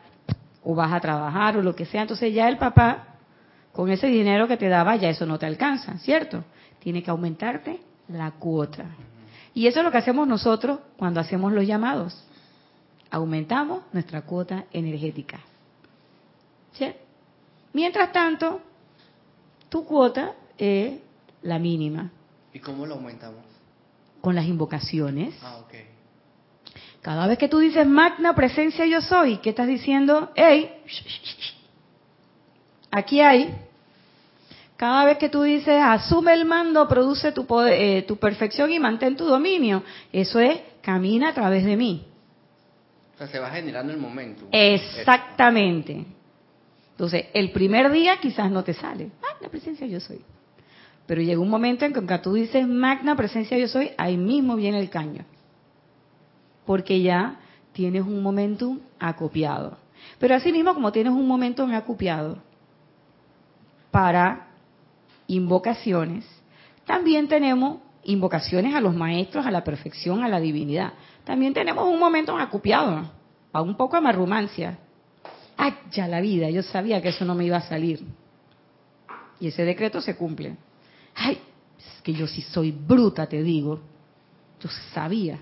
o 0.63 0.75
vas 0.75 0.93
a 0.93 1.01
trabajar 1.01 1.57
o 1.57 1.63
lo 1.63 1.75
que 1.75 1.85
sea. 1.87 2.03
Entonces 2.03 2.33
ya 2.33 2.49
el 2.49 2.57
papá, 2.57 3.17
con 3.73 3.91
ese 3.91 4.07
dinero 4.07 4.47
que 4.47 4.57
te 4.57 4.69
daba, 4.69 4.95
ya 4.95 5.11
eso 5.11 5.27
no 5.27 5.39
te 5.39 5.47
alcanza, 5.47 5.99
¿cierto? 5.99 6.45
Tiene 6.85 7.03
que 7.03 7.11
aumentarte 7.11 7.81
la 8.09 8.31
cuota. 8.33 8.85
Y 9.55 9.67
eso 9.67 9.81
es 9.81 9.85
lo 9.85 9.91
que 9.91 9.99
hacemos 9.99 10.29
nosotros 10.29 10.81
cuando 10.99 11.19
hacemos 11.19 11.53
los 11.53 11.67
llamados. 11.67 12.23
Aumentamos 13.11 13.85
nuestra 13.93 14.23
cuota 14.23 14.67
energética. 14.71 15.41
¿Sí? 16.75 16.93
Mientras 17.73 18.13
tanto, 18.13 18.61
tu 19.69 19.85
cuota 19.87 20.35
es 20.59 20.99
la 21.43 21.59
mínima. 21.59 22.11
¿Y 22.53 22.59
cómo 22.59 22.85
lo 22.85 22.95
aumentamos? 22.95 23.41
Con 24.21 24.35
las 24.35 24.45
invocaciones. 24.45 25.35
Ah, 25.43 25.57
ok. 25.65 25.75
Cada 27.01 27.27
vez 27.27 27.39
que 27.39 27.49
tú 27.49 27.59
dices 27.59 27.87
magna 27.87 28.35
presencia 28.35 28.87
yo 28.87 29.01
soy, 29.01 29.39
¿qué 29.39 29.51
estás 29.51 29.69
diciendo? 29.69 30.33
Hey, 30.35 30.71
aquí 32.91 33.21
hay. 33.21 33.55
Cada 34.85 35.07
vez 35.07 35.17
que 35.17 35.31
tú 35.31 35.41
dices 35.41 35.81
asume 35.83 36.35
el 36.35 36.45
mando, 36.45 36.87
produce 36.87 37.33
tu, 37.33 37.47
poder- 37.47 37.81
eh, 37.81 38.03
tu 38.03 38.19
perfección 38.19 38.71
y 38.71 38.79
mantén 38.79 39.17
tu 39.17 39.25
dominio, 39.25 39.83
eso 40.13 40.39
es 40.39 40.61
camina 40.83 41.31
a 41.31 41.33
través 41.33 41.65
de 41.65 41.75
mí. 41.75 42.07
O 43.15 43.17
sea, 43.17 43.27
se 43.27 43.39
va 43.39 43.49
generando 43.51 43.95
el 43.95 43.99
momento. 43.99 44.47
Exactamente. 44.53 46.05
Entonces, 46.91 47.29
el 47.33 47.51
primer 47.53 47.91
día 47.93 48.19
quizás 48.21 48.51
no 48.51 48.63
te 48.63 48.75
sale. 48.75 49.09
Magna 49.23 49.49
presencia 49.49 49.87
yo 49.87 50.01
soy. 50.01 50.21
Pero 51.07 51.23
llega 51.23 51.41
un 51.41 51.49
momento 51.49 51.87
en 51.87 51.95
que 51.95 52.01
cuando 52.03 52.21
tú 52.21 52.35
dices 52.35 52.69
magna 52.69 53.17
presencia 53.17 53.57
yo 53.57 53.69
soy, 53.69 53.93
ahí 53.97 54.19
mismo 54.19 54.55
viene 54.55 54.81
el 54.81 54.91
caño. 54.91 55.25
Porque 56.67 57.01
ya 57.01 57.37
tienes 57.73 58.03
un 58.03 58.23
momentum 58.23 58.81
acopiado. 59.01 59.79
Pero 60.19 60.35
así 60.35 60.53
mismo 60.53 60.75
como 60.75 60.93
tienes 60.93 61.15
un 61.15 61.27
momentum 61.27 61.73
acopiado 61.73 62.37
para 63.91 64.44
invocaciones, 65.27 66.25
también 66.85 67.29
tenemos 67.29 67.79
invocaciones 68.05 68.75
a 68.75 68.81
los 68.81 68.95
maestros, 68.95 69.47
a 69.47 69.51
la 69.51 69.65
perfección, 69.65 70.23
a 70.23 70.29
la 70.29 70.41
divinidad. 70.41 70.93
También 71.25 71.55
tenemos 71.55 71.87
un 71.87 71.99
momento 71.99 72.37
acopiado, 72.37 73.11
a 73.53 73.63
un 73.63 73.77
poco 73.77 73.97
de 73.97 74.03
marrumancia. 74.03 74.79
¡Ay, 75.57 75.75
ya 75.91 76.07
la 76.09 76.21
vida! 76.21 76.51
Yo 76.51 76.63
sabía 76.63 77.01
que 77.01 77.09
eso 77.09 77.25
no 77.25 77.35
me 77.35 77.45
iba 77.45 77.57
a 77.57 77.69
salir. 77.69 78.05
Y 79.41 79.49
ese 79.49 79.65
decreto 79.65 80.01
se 80.01 80.17
cumple. 80.17 80.57
¡Ay! 81.15 81.39
Es 81.79 82.03
que 82.03 82.13
yo 82.13 82.27
sí 82.27 82.43
soy 82.43 82.73
bruta, 82.73 83.27
te 83.27 83.43
digo. 83.43 83.81
Yo 84.61 84.69
sabía. 84.93 85.39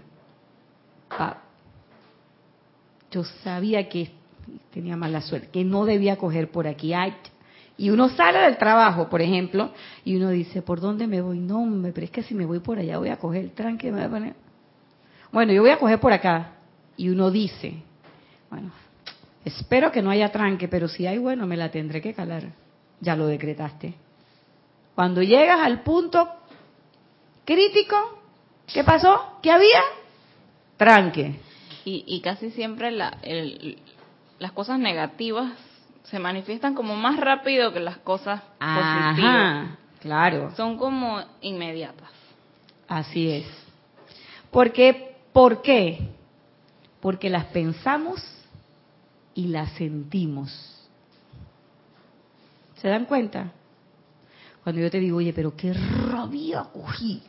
Yo 3.10 3.24
sabía 3.42 3.88
que 3.88 4.10
tenía 4.72 4.96
mala 4.96 5.20
suerte, 5.20 5.48
que 5.48 5.64
no 5.64 5.84
debía 5.84 6.16
coger 6.16 6.50
por 6.50 6.66
aquí. 6.66 6.94
Ay, 6.94 7.14
y 7.82 7.90
uno 7.90 8.08
sale 8.10 8.38
del 8.38 8.58
trabajo, 8.58 9.08
por 9.08 9.20
ejemplo, 9.20 9.72
y 10.04 10.14
uno 10.14 10.30
dice, 10.30 10.62
¿por 10.62 10.80
dónde 10.80 11.08
me 11.08 11.20
voy? 11.20 11.40
No, 11.40 11.62
hombre, 11.64 11.90
pero 11.92 12.04
es 12.04 12.12
que 12.12 12.22
si 12.22 12.32
me 12.32 12.46
voy 12.46 12.60
por 12.60 12.78
allá 12.78 12.96
voy 12.98 13.08
a 13.08 13.16
coger 13.16 13.42
el 13.42 13.50
tranque, 13.50 13.90
me 13.90 13.96
voy 13.98 14.06
a 14.06 14.08
poner... 14.08 14.34
Bueno, 15.32 15.52
yo 15.52 15.62
voy 15.62 15.70
a 15.72 15.78
coger 15.80 15.98
por 15.98 16.12
acá. 16.12 16.52
Y 16.96 17.08
uno 17.08 17.32
dice, 17.32 17.82
bueno, 18.50 18.70
espero 19.44 19.90
que 19.90 20.00
no 20.00 20.10
haya 20.10 20.30
tranque, 20.30 20.68
pero 20.68 20.86
si 20.86 21.08
hay, 21.08 21.18
bueno, 21.18 21.44
me 21.48 21.56
la 21.56 21.72
tendré 21.72 22.00
que 22.00 22.14
calar. 22.14 22.44
Ya 23.00 23.16
lo 23.16 23.26
decretaste. 23.26 23.94
Cuando 24.94 25.20
llegas 25.20 25.58
al 25.58 25.82
punto 25.82 26.28
crítico, 27.44 27.96
¿qué 28.72 28.84
pasó? 28.84 29.40
¿Qué 29.42 29.50
había? 29.50 29.80
Tranque. 30.76 31.34
Y, 31.84 32.04
y 32.06 32.20
casi 32.20 32.52
siempre 32.52 32.92
la, 32.92 33.18
el- 33.22 33.76
las 34.38 34.52
cosas 34.52 34.78
negativas 34.78 35.50
se 36.04 36.18
manifiestan 36.18 36.74
como 36.74 36.96
más 36.96 37.18
rápido 37.18 37.72
que 37.72 37.80
las 37.80 37.98
cosas 37.98 38.42
positivas. 38.58 39.78
Claro. 40.00 40.52
Son 40.56 40.76
como 40.76 41.22
inmediatas. 41.40 42.10
Así 42.88 43.30
es. 43.30 43.46
Porque, 44.50 45.12
¿Por 45.32 45.62
qué? 45.62 45.98
Porque 47.00 47.30
las 47.30 47.46
pensamos 47.46 48.22
y 49.34 49.48
las 49.48 49.72
sentimos. 49.72 50.50
¿Se 52.76 52.88
dan 52.88 53.06
cuenta? 53.06 53.52
Cuando 54.62 54.80
yo 54.80 54.90
te 54.90 55.00
digo, 55.00 55.16
oye, 55.16 55.32
pero 55.32 55.56
qué 55.56 55.72
rabia 55.72 56.64
cogí. 56.72 57.22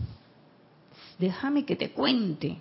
Déjame 1.17 1.65
que 1.65 1.75
te 1.75 1.91
cuente. 1.91 2.57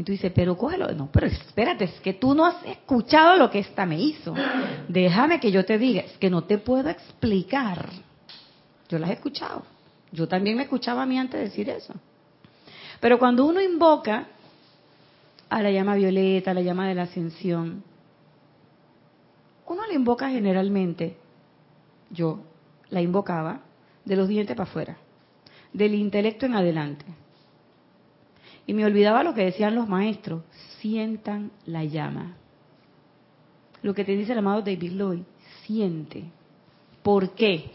Y 0.00 0.02
tú 0.02 0.12
dices, 0.12 0.32
pero 0.34 0.56
cógelo. 0.56 0.90
No, 0.92 1.10
pero 1.12 1.26
espérate, 1.26 1.84
es 1.84 2.00
que 2.00 2.14
tú 2.14 2.34
no 2.34 2.46
has 2.46 2.64
escuchado 2.64 3.36
lo 3.36 3.50
que 3.50 3.58
esta 3.58 3.84
me 3.84 4.00
hizo. 4.00 4.34
Déjame 4.88 5.38
que 5.38 5.52
yo 5.52 5.66
te 5.66 5.76
diga, 5.76 6.00
es 6.00 6.16
que 6.16 6.30
no 6.30 6.44
te 6.44 6.56
puedo 6.56 6.88
explicar. 6.88 7.90
Yo 8.88 8.98
las 8.98 9.10
he 9.10 9.12
escuchado. 9.12 9.62
Yo 10.10 10.26
también 10.26 10.56
me 10.56 10.62
escuchaba 10.62 11.02
a 11.02 11.06
mí 11.06 11.18
antes 11.18 11.38
de 11.38 11.44
decir 11.48 11.68
eso. 11.68 11.92
Pero 12.98 13.18
cuando 13.18 13.44
uno 13.44 13.60
invoca 13.60 14.28
a 15.50 15.60
la 15.60 15.70
llama 15.70 15.96
violeta, 15.96 16.52
a 16.52 16.54
la 16.54 16.62
llama 16.62 16.88
de 16.88 16.94
la 16.94 17.02
ascensión, 17.02 17.84
uno 19.66 19.86
la 19.86 19.92
invoca 19.92 20.30
generalmente, 20.30 21.18
yo 22.08 22.40
la 22.88 23.02
invocaba 23.02 23.60
de 24.06 24.16
los 24.16 24.28
dientes 24.28 24.56
para 24.56 24.66
afuera, 24.66 24.96
del 25.74 25.94
intelecto 25.94 26.46
en 26.46 26.54
adelante. 26.54 27.04
Y 28.66 28.74
me 28.74 28.84
olvidaba 28.84 29.24
lo 29.24 29.34
que 29.34 29.44
decían 29.44 29.74
los 29.74 29.88
maestros, 29.88 30.42
sientan 30.80 31.50
la 31.66 31.84
llama. 31.84 32.36
Lo 33.82 33.94
que 33.94 34.04
te 34.04 34.12
dice 34.12 34.32
el 34.32 34.38
amado 34.38 34.62
David 34.62 34.92
Lloyd, 34.92 35.22
siente. 35.64 36.24
¿Por 37.02 37.30
qué? 37.34 37.70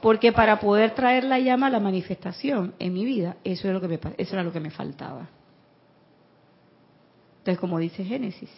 Porque 0.00 0.32
para 0.32 0.60
poder 0.60 0.94
traer 0.94 1.24
la 1.24 1.38
llama 1.38 1.66
a 1.66 1.70
la 1.70 1.80
manifestación 1.80 2.74
en 2.78 2.94
mi 2.94 3.04
vida, 3.04 3.36
eso, 3.44 3.68
es 3.68 3.74
lo 3.74 3.80
que 3.80 3.88
me, 3.88 4.00
eso 4.16 4.34
era 4.34 4.42
lo 4.42 4.52
que 4.52 4.60
me 4.60 4.70
faltaba. 4.70 5.28
Entonces, 7.38 7.58
como 7.58 7.78
dice 7.78 8.04
Génesis, 8.04 8.50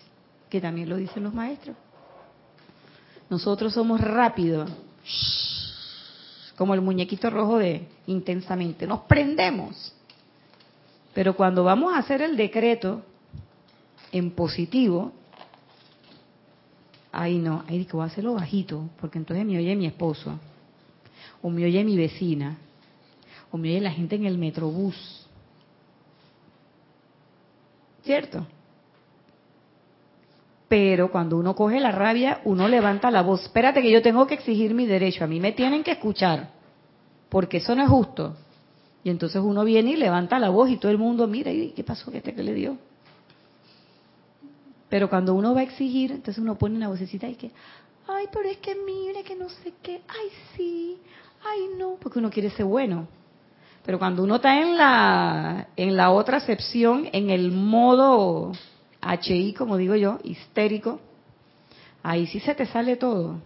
que 0.49 0.61
también 0.61 0.89
lo 0.89 0.97
dicen 0.97 1.23
los 1.23 1.35
maestros, 1.35 1.77
nosotros 3.31 3.73
somos 3.73 4.01
rápidos, 4.01 4.71
como 6.57 6.75
el 6.75 6.81
muñequito 6.81 7.31
rojo 7.31 7.59
de 7.59 7.89
intensamente, 8.07 8.87
nos 8.87 9.01
prendemos. 9.01 9.95
Pero 11.15 11.37
cuando 11.37 11.65
vamos 11.65 11.95
a 11.95 11.99
hacer 11.99 12.23
el 12.23 12.37
decreto 12.37 13.03
en 14.13 14.31
positivo, 14.31 15.13
ahí 17.11 17.39
no, 17.39 17.65
ahí 17.69 17.85
que 17.85 17.93
voy 17.93 18.03
a 18.03 18.07
hacerlo 18.07 18.35
bajito, 18.35 18.89
porque 19.01 19.19
entonces 19.19 19.45
me 19.45 19.59
oye 19.59 19.77
mi 19.77 19.87
esposo, 19.87 20.39
o 21.43 21.51
me 21.51 21.65
oye 21.65 21.85
mi 21.85 21.97
vecina, 21.97 22.57
o 23.51 23.59
me 23.59 23.69
oye 23.69 23.81
la 23.81 23.91
gente 23.91 24.17
en 24.17 24.25
el 24.25 24.39
metrobús. 24.39 25.27
¿Cierto? 28.03 28.47
Pero 30.69 31.11
cuando 31.11 31.37
uno 31.37 31.55
coge 31.55 31.79
la 31.79 31.93
rabia, 31.93 32.41
uno 32.45 32.67
levanta 32.67 33.11
la 33.11 33.21
voz. 33.21 33.43
Espérate 33.43 33.83
que 33.83 33.91
yo 33.91 34.01
tengo 34.01 34.27
que 34.27 34.35
exigir 34.35 34.73
mi 34.73 34.87
derecho. 34.87 35.23
A 35.23 35.27
mí 35.27 35.39
me 35.39 35.53
tienen 35.53 35.85
que 35.85 35.93
escuchar. 35.93 36.49
Porque 37.29 37.59
eso 37.59 37.75
no 37.75 37.83
es 37.83 37.91
justo. 37.91 38.35
Y 39.05 39.11
entonces 39.11 39.43
uno 39.43 39.65
viene 39.65 39.93
y 39.93 39.97
levanta 39.97 40.39
la 40.39 40.51
voz 40.51 40.71
y 40.71 40.77
todo 40.77 40.93
el 40.93 40.99
mundo 40.99 41.27
mira 41.27 41.51
y 41.51 41.71
¿qué 41.71 41.83
pasó? 41.83 42.11
¿Qué 42.11 42.19
este 42.19 42.35
que 42.35 42.43
le 42.43 42.55
dio? 42.55 42.79
Pero 44.89 45.09
cuando 45.09 45.35
uno 45.35 45.55
va 45.55 45.61
a 45.61 45.65
exigir, 45.65 46.13
entonces 46.13 46.39
uno 46.39 46.57
pone 46.57 46.77
una 46.77 46.89
vocecita 46.89 47.27
y 47.27 47.35
que, 47.35 47.51
ay, 48.07 48.27
pero 48.33 48.49
es 48.49 48.59
que 48.59 48.75
mire 48.75 49.25
que 49.25 49.35
no 49.35 49.49
sé 49.49 49.73
qué, 49.83 50.03
ay, 50.07 50.29
sí, 50.55 50.99
ay, 51.45 51.71
no, 51.79 51.97
porque 52.01 52.19
uno 52.19 52.31
quiere 52.31 52.51
ser 52.51 52.67
bueno. 52.67 53.09
Pero 53.85 53.99
cuando 53.99 54.23
uno 54.23 54.37
está 54.37 54.61
en 54.61 54.77
la, 54.77 55.69
en 55.77 55.97
la 55.97 56.11
otra 56.11 56.37
acepción, 56.37 57.09
en 57.13 57.31
el 57.31 57.51
modo 57.51 58.53
HI, 59.01 59.55
como 59.55 59.77
digo 59.77 59.97
yo, 59.97 60.21
histérico, 60.23 61.01
ahí 62.03 62.27
sí 62.27 62.39
se 62.39 62.55
te 62.55 62.67
sale 62.67 62.97
todo. 62.97 63.41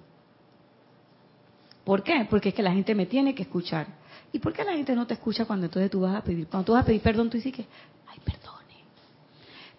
¿Por 1.84 2.02
qué? 2.02 2.26
Porque 2.28 2.50
es 2.50 2.54
que 2.54 2.62
la 2.62 2.72
gente 2.72 2.94
me 2.94 3.06
tiene 3.06 3.34
que 3.34 3.44
escuchar. 3.44 3.86
¿Y 4.32 4.38
por 4.38 4.52
qué 4.52 4.64
la 4.64 4.72
gente 4.72 4.94
no 4.94 5.06
te 5.06 5.14
escucha 5.14 5.44
cuando 5.44 5.66
entonces 5.66 5.90
tú 5.90 6.00
vas 6.00 6.16
a 6.16 6.22
pedir? 6.22 6.46
Cuando 6.46 6.66
tú 6.66 6.72
vas 6.72 6.82
a 6.82 6.86
pedir 6.86 7.00
perdón, 7.00 7.30
tú 7.30 7.36
dices 7.36 7.52
que, 7.52 7.66
ay, 8.06 8.18
perdone, 8.24 8.84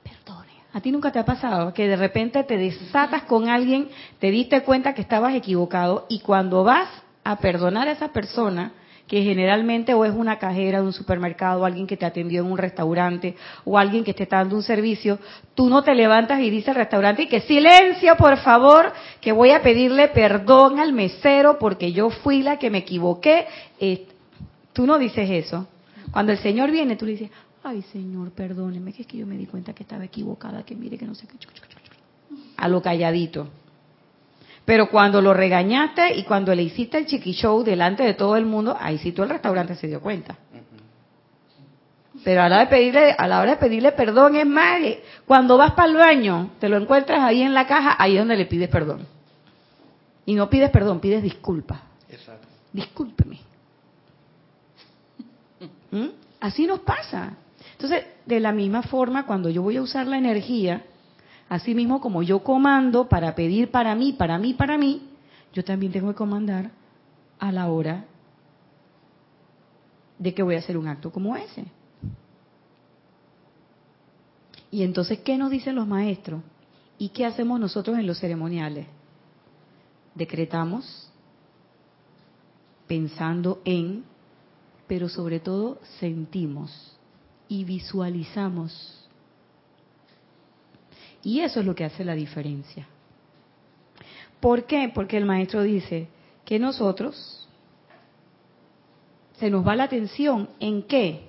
perdone. 0.04 0.54
¿A 0.74 0.82
ti 0.82 0.92
nunca 0.92 1.12
te 1.12 1.20
ha 1.20 1.26
pasado 1.26 1.74
que 1.74 1.88
de 1.88 1.96
repente 1.96 2.44
te 2.44 2.58
desatas 2.58 3.24
con 3.24 3.50
alguien, 3.50 3.90
te 4.20 4.32
diste 4.32 4.64
cuenta 4.64 4.94
que 4.94 5.02
estabas 5.02 5.36
equivocado 5.36 6.06
y 6.10 6.20
cuando 6.20 6.64
vas 6.64 6.90
a 7.24 7.38
perdonar 7.38 7.88
a 7.88 7.92
esa 7.92 8.14
persona, 8.14 8.72
que 9.08 9.24
generalmente 9.24 9.94
o 9.94 10.04
es 10.06 10.14
una 10.14 10.38
cajera 10.38 10.82
de 10.82 10.86
un 10.86 10.94
supermercado, 10.94 11.62
o 11.62 11.66
alguien 11.66 11.88
que 11.88 11.98
te 11.98 12.06
atendió 12.06 12.42
en 12.42 12.52
un 12.52 12.58
restaurante, 12.58 13.36
o 13.64 13.78
alguien 13.78 14.04
que 14.04 14.14
te 14.14 14.24
está 14.24 14.38
dando 14.38 14.56
un 14.56 14.64
servicio, 14.64 15.18
tú 15.56 15.70
no 15.70 15.82
te 15.82 15.96
levantas 15.96 16.42
y 16.42 16.50
dices 16.50 16.70
al 16.70 16.76
restaurante 16.76 17.24
y 17.24 17.28
que 17.28 17.42
silencio, 17.42 18.16
por 18.18 18.38
favor, 18.38 18.92
que 19.22 19.32
voy 19.32 19.52
a 19.52 19.62
pedirle 19.62 20.10
perdón 20.10 20.80
al 20.80 20.94
mesero 20.94 21.58
porque 21.58 21.94
yo 21.94 22.10
fui 22.10 22.42
la 22.42 22.60
que 22.60 22.70
me 22.70 22.80
equivoqué. 22.80 23.48
Tú 24.78 24.86
no 24.86 25.00
dices 25.00 25.28
eso. 25.28 25.68
Cuando 26.12 26.32
el 26.32 26.38
Señor 26.38 26.70
viene, 26.70 26.96
tú 26.96 27.08
le 27.08 27.14
dices, 27.14 27.32
ay 27.64 27.82
Señor, 27.92 28.30
perdóneme, 28.30 28.94
que 28.94 29.02
es 29.02 29.08
que 29.08 29.18
yo 29.18 29.26
me 29.26 29.36
di 29.36 29.48
cuenta 29.48 29.74
que 29.74 29.82
estaba 29.82 30.06
equivocada, 30.06 30.62
que 30.62 30.76
mire 30.76 31.00
que 31.00 31.06
no 31.08 31.16
sé 31.16 31.26
qué. 31.26 31.36
A 32.58 32.68
lo 32.68 32.80
calladito. 32.80 33.48
Pero 34.66 34.92
cuando 34.92 35.20
lo 35.20 35.34
regañaste 35.34 36.16
y 36.16 36.26
cuando 36.26 36.54
le 36.54 36.62
hiciste 36.62 37.00
el 37.00 37.08
chiqui 37.08 37.32
show 37.32 37.64
delante 37.64 38.04
de 38.04 38.14
todo 38.14 38.38
el 38.38 38.46
mundo, 38.46 38.78
ahí 38.80 39.00
sí 39.00 39.14
todo 39.14 39.24
el 39.24 39.32
restaurante 39.32 39.74
se 39.74 39.88
dio 39.88 40.00
cuenta. 40.00 40.38
Pero 42.24 42.44
a 42.44 42.50
la 42.50 42.58
hora 42.58 42.66
de 42.66 42.70
pedirle, 42.70 43.16
a 43.18 43.28
la 43.28 43.42
hora 43.42 43.52
de 43.52 43.58
pedirle 43.58 43.92
perdón 43.94 44.36
es 44.36 44.46
más, 44.46 44.80
eh, 44.82 45.02
cuando 45.26 45.58
vas 45.58 45.72
para 45.72 45.90
el 45.90 45.98
baño, 45.98 46.52
te 46.60 46.70
lo 46.70 46.78
encuentras 46.78 47.22
ahí 47.24 47.42
en 47.42 47.56
la 47.56 47.66
caja, 47.66 47.96
ahí 47.98 48.14
es 48.14 48.20
donde 48.20 48.36
le 48.36 48.46
pides 48.46 48.70
perdón. 48.70 49.08
Y 50.24 50.36
no 50.36 50.52
pides 50.52 50.70
perdón, 50.70 51.00
pides 51.00 51.24
disculpas. 51.24 51.82
Exacto. 52.10 52.48
Discúlpeme. 52.74 53.47
¿Mm? 55.98 56.10
Así 56.40 56.68
nos 56.68 56.82
pasa. 56.82 57.38
Entonces, 57.72 58.06
de 58.26 58.40
la 58.40 58.52
misma 58.52 58.84
forma, 58.84 59.26
cuando 59.26 59.50
yo 59.50 59.62
voy 59.62 59.78
a 59.78 59.82
usar 59.82 60.08
la 60.08 60.18
energía, 60.18 60.84
así 61.50 61.74
mismo 61.74 62.02
como 62.02 62.24
yo 62.24 62.44
comando 62.44 63.08
para 63.08 63.34
pedir 63.36 63.72
para 63.72 63.96
mí, 63.96 64.14
para 64.14 64.38
mí, 64.38 64.54
para 64.54 64.78
mí, 64.78 65.10
yo 65.54 65.64
también 65.64 65.92
tengo 65.92 66.10
que 66.10 66.16
comandar 66.16 66.72
a 67.40 67.52
la 67.52 67.68
hora 67.68 68.06
de 70.20 70.34
que 70.34 70.44
voy 70.44 70.56
a 70.56 70.60
hacer 70.60 70.78
un 70.78 70.88
acto 70.88 71.12
como 71.12 71.36
ese. 71.36 71.66
Y 74.70 74.84
entonces, 74.84 75.20
¿qué 75.20 75.38
nos 75.38 75.50
dicen 75.50 75.76
los 75.76 75.88
maestros? 75.88 76.42
¿Y 76.98 77.10
qué 77.10 77.26
hacemos 77.26 77.60
nosotros 77.60 77.98
en 77.98 78.08
los 78.08 78.20
ceremoniales? 78.20 78.88
Decretamos 80.16 81.12
pensando 82.88 83.62
en, 83.66 84.04
pero 84.88 85.10
sobre 85.10 85.40
todo 85.40 85.80
sentimos 86.00 86.98
y 87.48 87.64
visualizamos. 87.66 89.06
Y 91.24 91.42
eso 91.42 91.60
es 91.60 91.66
lo 91.66 91.76
que 91.76 91.86
hace 91.86 92.06
la 92.06 92.16
diferencia. 92.16 92.88
¿Por 94.40 94.66
qué? 94.66 94.92
Porque 94.94 95.18
el 95.18 95.26
maestro 95.26 95.64
dice 95.64 96.08
que 96.46 96.60
nosotros 96.60 97.48
se 99.38 99.50
nos 99.50 99.68
va 99.68 99.76
la 99.76 99.84
atención 99.84 100.50
en 100.60 100.84
qué? 100.84 101.28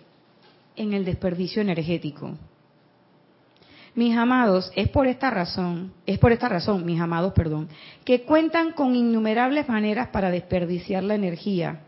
En 0.76 0.92
el 0.92 1.04
desperdicio 1.04 1.60
energético. 1.60 2.36
Mis 3.94 4.16
amados, 4.16 4.70
es 4.76 4.88
por 4.90 5.08
esta 5.08 5.30
razón, 5.30 5.92
es 6.06 6.18
por 6.20 6.30
esta 6.30 6.48
razón, 6.48 6.84
mis 6.84 7.00
amados, 7.00 7.32
perdón, 7.32 7.68
que 8.04 8.22
cuentan 8.22 8.72
con 8.72 8.94
innumerables 8.94 9.68
maneras 9.68 10.08
para 10.08 10.30
desperdiciar 10.30 11.02
la 11.02 11.16
energía 11.16 11.80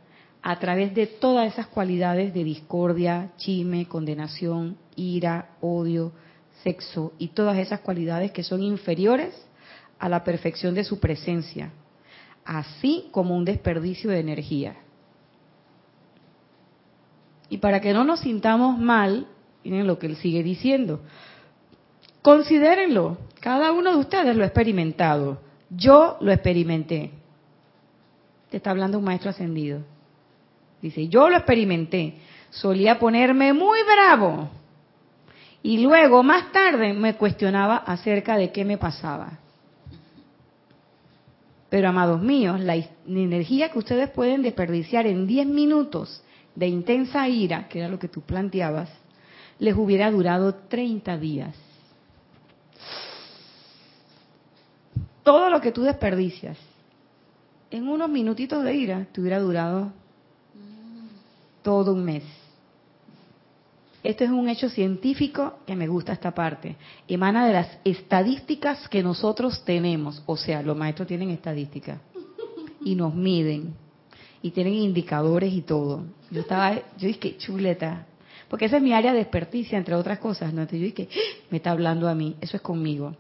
a 0.43 0.59
través 0.59 0.95
de 0.95 1.07
todas 1.07 1.53
esas 1.53 1.67
cualidades 1.67 2.33
de 2.33 2.45
discordia, 2.45 3.33
chisme, 3.37 3.87
condenación, 3.87 4.77
ira, 4.97 5.51
odio, 5.61 6.13
sexo 6.63 7.13
y 7.19 7.29
todas 7.29 7.59
esas 7.59 7.81
cualidades 7.81 8.33
que 8.33 8.43
son 8.43 8.63
inferiores 8.63 9.35
a 9.99 10.09
la 10.09 10.25
perfección 10.25 10.75
de 10.75 10.85
su 10.85 10.99
presencia, 10.99 11.73
así 12.45 13.09
como 13.11 13.37
un 13.37 13.45
desperdicio 13.45 14.11
de 14.11 14.21
energía. 14.21 14.77
Y 17.51 17.59
para 17.59 17.81
que 17.81 17.93
no 17.93 18.05
nos 18.05 18.21
sintamos 18.21 18.79
mal, 18.79 19.27
miren 19.65 19.87
lo 19.87 19.99
que 19.99 20.07
él 20.07 20.17
sigue 20.17 20.43
diciendo. 20.43 21.01
Considérenlo, 22.23 23.19
cada 23.41 23.73
uno 23.73 23.93
de 23.93 23.99
ustedes 23.99 24.37
lo 24.37 24.45
ha 24.45 24.47
experimentado. 24.47 25.41
Yo 25.69 26.17
lo 26.21 26.33
experimenté. 26.33 27.11
Te 28.51 28.57
está 28.57 28.71
hablando 28.71 28.99
un 28.99 29.05
maestro 29.05 29.31
ascendido. 29.31 29.83
Dice, 30.83 31.09
yo 31.09 31.29
lo 31.29 31.37
experimenté. 31.37 32.15
Solía 32.51 32.99
ponerme 32.99 33.53
muy 33.53 33.79
bravo. 33.83 34.49
Y 35.63 35.79
luego, 35.79 36.23
más 36.23 36.53
tarde, 36.53 36.93
me 36.95 37.15
cuestionaba 37.15 37.77
acerca 37.77 38.37
de 38.37 38.51
qué 38.51 38.65
me 38.65 38.79
pasaba. 38.79 39.39
Pero, 41.69 41.89
amados 41.89 42.21
míos, 42.21 42.59
la 42.61 42.77
energía 43.07 43.71
que 43.71 43.79
ustedes 43.79 44.11
pueden 44.11 44.43
desperdiciar 44.43 45.07
en 45.07 45.27
10 45.27 45.47
minutos 45.47 46.23
de 46.55 46.67
intensa 46.67 47.29
ira, 47.29 47.69
que 47.69 47.79
era 47.79 47.89
lo 47.89 47.99
que 47.99 48.09
tú 48.09 48.23
planteabas, 48.23 48.91
les 49.59 49.77
hubiera 49.77 50.11
durado 50.11 50.55
30 50.55 51.17
días. 51.19 51.55
Todo 55.23 55.51
lo 55.51 55.61
que 55.61 55.71
tú 55.71 55.83
desperdicias 55.83 56.57
en 57.71 57.89
unos 57.89 58.09
minutitos 58.09 58.65
de 58.65 58.75
ira 58.75 59.07
te 59.13 59.21
hubiera 59.21 59.39
durado 59.39 59.93
todo 61.63 61.93
un 61.93 62.05
mes. 62.05 62.25
Esto 64.03 64.25
es 64.25 64.31
un 64.31 64.49
hecho 64.49 64.69
científico 64.71 65.59
que 65.67 65.77
me 65.77 65.87
gusta 65.87 66.13
esta 66.13 66.31
parte. 66.31 66.77
Emana 67.07 67.47
de 67.47 67.53
las 67.53 67.79
estadísticas 67.85 68.89
que 68.89 69.03
nosotros 69.03 69.63
tenemos. 69.65 70.23
O 70.27 70.37
sea, 70.37 70.63
los 70.63 70.77
maestros 70.77 71.07
tienen 71.07 71.31
estadísticas 71.31 71.99
y 72.83 72.95
nos 72.95 73.15
miden 73.15 73.75
y 74.43 74.53
tienen 74.53 74.75
indicadores 74.75 75.53
y 75.53 75.61
todo. 75.61 76.05
Yo 76.31 76.41
estaba, 76.41 76.75
yo 76.75 77.09
dije, 77.09 77.37
chuleta, 77.37 78.07
porque 78.49 78.65
esa 78.65 78.79
es 78.79 78.83
mi 78.83 78.95
área 78.95 79.13
de 79.13 79.21
experticia, 79.21 79.77
entre 79.77 79.95
otras 79.95 80.19
cosas. 80.19 80.55
¿no? 80.55 80.63
Entonces 80.63 80.81
yo 80.81 80.87
dije, 80.87 81.09
me 81.51 81.59
está 81.59 81.73
hablando 81.73 82.09
a 82.09 82.15
mí, 82.15 82.37
eso 82.41 82.57
es 82.57 82.63
conmigo. 82.63 83.15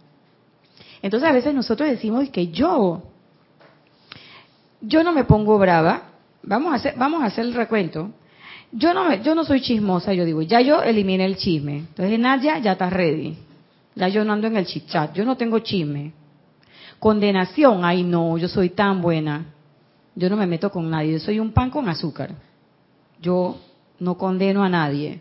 Entonces 1.02 1.28
a 1.28 1.32
veces 1.32 1.54
nosotros 1.54 1.90
decimos 1.90 2.28
que 2.30 2.48
yo, 2.48 3.02
yo 4.80 5.04
no 5.04 5.12
me 5.12 5.24
pongo 5.24 5.58
brava. 5.58 6.04
Vamos 6.42 6.72
a 6.72 6.76
hacer, 6.76 6.94
vamos 6.96 7.22
a 7.22 7.26
hacer 7.26 7.44
el 7.44 7.52
recuento. 7.52 8.12
Yo 8.72 8.94
no, 8.94 9.08
me, 9.08 9.22
yo 9.22 9.34
no 9.34 9.44
soy 9.44 9.60
chismosa, 9.60 10.12
yo 10.12 10.24
digo, 10.24 10.42
ya 10.42 10.60
yo 10.60 10.82
eliminé 10.82 11.24
el 11.24 11.36
chisme. 11.36 11.78
Entonces 11.78 12.18
Nadia 12.18 12.58
ya 12.58 12.72
está 12.72 12.88
ready. 12.88 13.36
Ya 13.94 14.08
yo 14.08 14.24
no 14.24 14.32
ando 14.32 14.46
en 14.46 14.56
el 14.56 14.66
chichat, 14.66 15.12
yo 15.14 15.24
no 15.24 15.36
tengo 15.36 15.58
chisme. 15.58 16.12
Condenación, 16.98 17.84
ay 17.84 18.04
no, 18.04 18.38
yo 18.38 18.48
soy 18.48 18.70
tan 18.70 19.02
buena. 19.02 19.46
Yo 20.14 20.28
no 20.30 20.36
me 20.36 20.46
meto 20.46 20.70
con 20.70 20.88
nadie, 20.88 21.12
yo 21.12 21.18
soy 21.18 21.40
un 21.40 21.52
pan 21.52 21.70
con 21.70 21.88
azúcar. 21.88 22.30
Yo 23.20 23.56
no 23.98 24.16
condeno 24.16 24.62
a 24.62 24.68
nadie. 24.68 25.20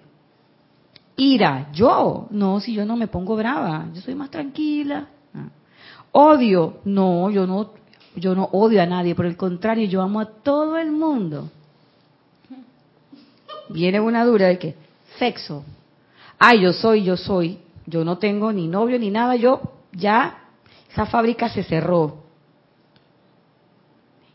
Ira, 1.17 1.69
yo, 1.73 2.27
no, 2.31 2.59
si 2.59 2.73
yo 2.73 2.85
no 2.85 2.95
me 2.95 3.07
pongo 3.07 3.35
brava, 3.35 3.87
yo 3.93 4.01
soy 4.01 4.15
más 4.15 4.29
tranquila. 4.29 5.07
Ah. 5.33 5.49
Odio, 6.11 6.79
no, 6.85 7.29
yo 7.29 7.45
no, 7.45 7.71
yo 8.15 8.35
no 8.35 8.45
odio 8.51 8.81
a 8.81 8.85
nadie, 8.85 9.15
por 9.15 9.25
el 9.25 9.35
contrario, 9.35 9.85
yo 9.87 10.01
amo 10.01 10.21
a 10.21 10.25
todo 10.25 10.77
el 10.77 10.91
mundo. 10.91 11.49
Viene 13.69 13.99
una 13.99 14.25
dura 14.25 14.47
de 14.47 14.59
que, 14.59 14.75
sexo. 15.17 15.63
Ay, 16.37 16.61
yo 16.61 16.73
soy, 16.73 17.03
yo 17.03 17.17
soy. 17.17 17.59
Yo 17.85 18.03
no 18.03 18.17
tengo 18.17 18.51
ni 18.51 18.67
novio 18.67 18.99
ni 18.99 19.09
nada, 19.09 19.35
yo 19.35 19.61
ya, 19.91 20.43
esa 20.91 21.05
fábrica 21.05 21.49
se 21.49 21.63
cerró. 21.63 22.23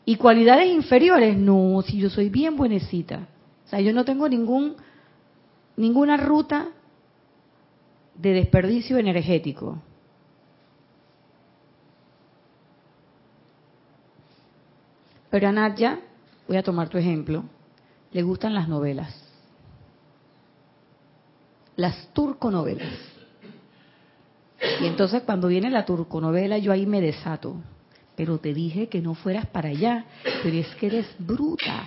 Y 0.05 0.17
cualidades 0.17 0.69
inferiores, 0.69 1.37
no, 1.37 1.83
si 1.83 1.99
yo 1.99 2.11
soy 2.11 2.29
bien 2.29 2.57
buenecita. 2.57 3.29
O 3.65 3.69
sea, 3.69 3.81
yo 3.81 3.93
no 3.93 4.05
tengo 4.05 4.29
ningún 4.29 4.77
ninguna 5.77 6.17
ruta 6.17 6.69
de 8.15 8.33
desperdicio 8.33 8.99
energético. 8.99 9.79
Pero 15.31 15.49
a 15.49 15.53
Nadia, 15.53 16.01
voy 16.47 16.57
a 16.57 16.63
tomar 16.63 16.89
tu 16.89 16.99
ejemplo, 16.99 17.45
le 18.13 18.23
gustan 18.23 18.55
las 18.55 18.69
novelas. 18.69 19.24
Las 21.77 22.09
turconovelas. 22.13 22.93
Y 24.81 24.87
entonces 24.87 25.23
cuando 25.23 25.49
viene 25.49 25.71
la 25.71 25.85
turconovela 25.85 26.59
yo 26.59 26.73
ahí 26.73 26.87
me 26.87 27.01
desato. 27.01 27.57
Pero 28.17 28.39
te 28.39 28.55
dije 28.55 28.89
que 28.89 29.01
no 29.01 29.15
fueras 29.15 29.47
para 29.47 29.71
allá, 29.71 30.05
pero 30.43 30.57
es 30.57 30.69
que 30.77 30.87
eres 30.87 31.07
bruta. 31.19 31.85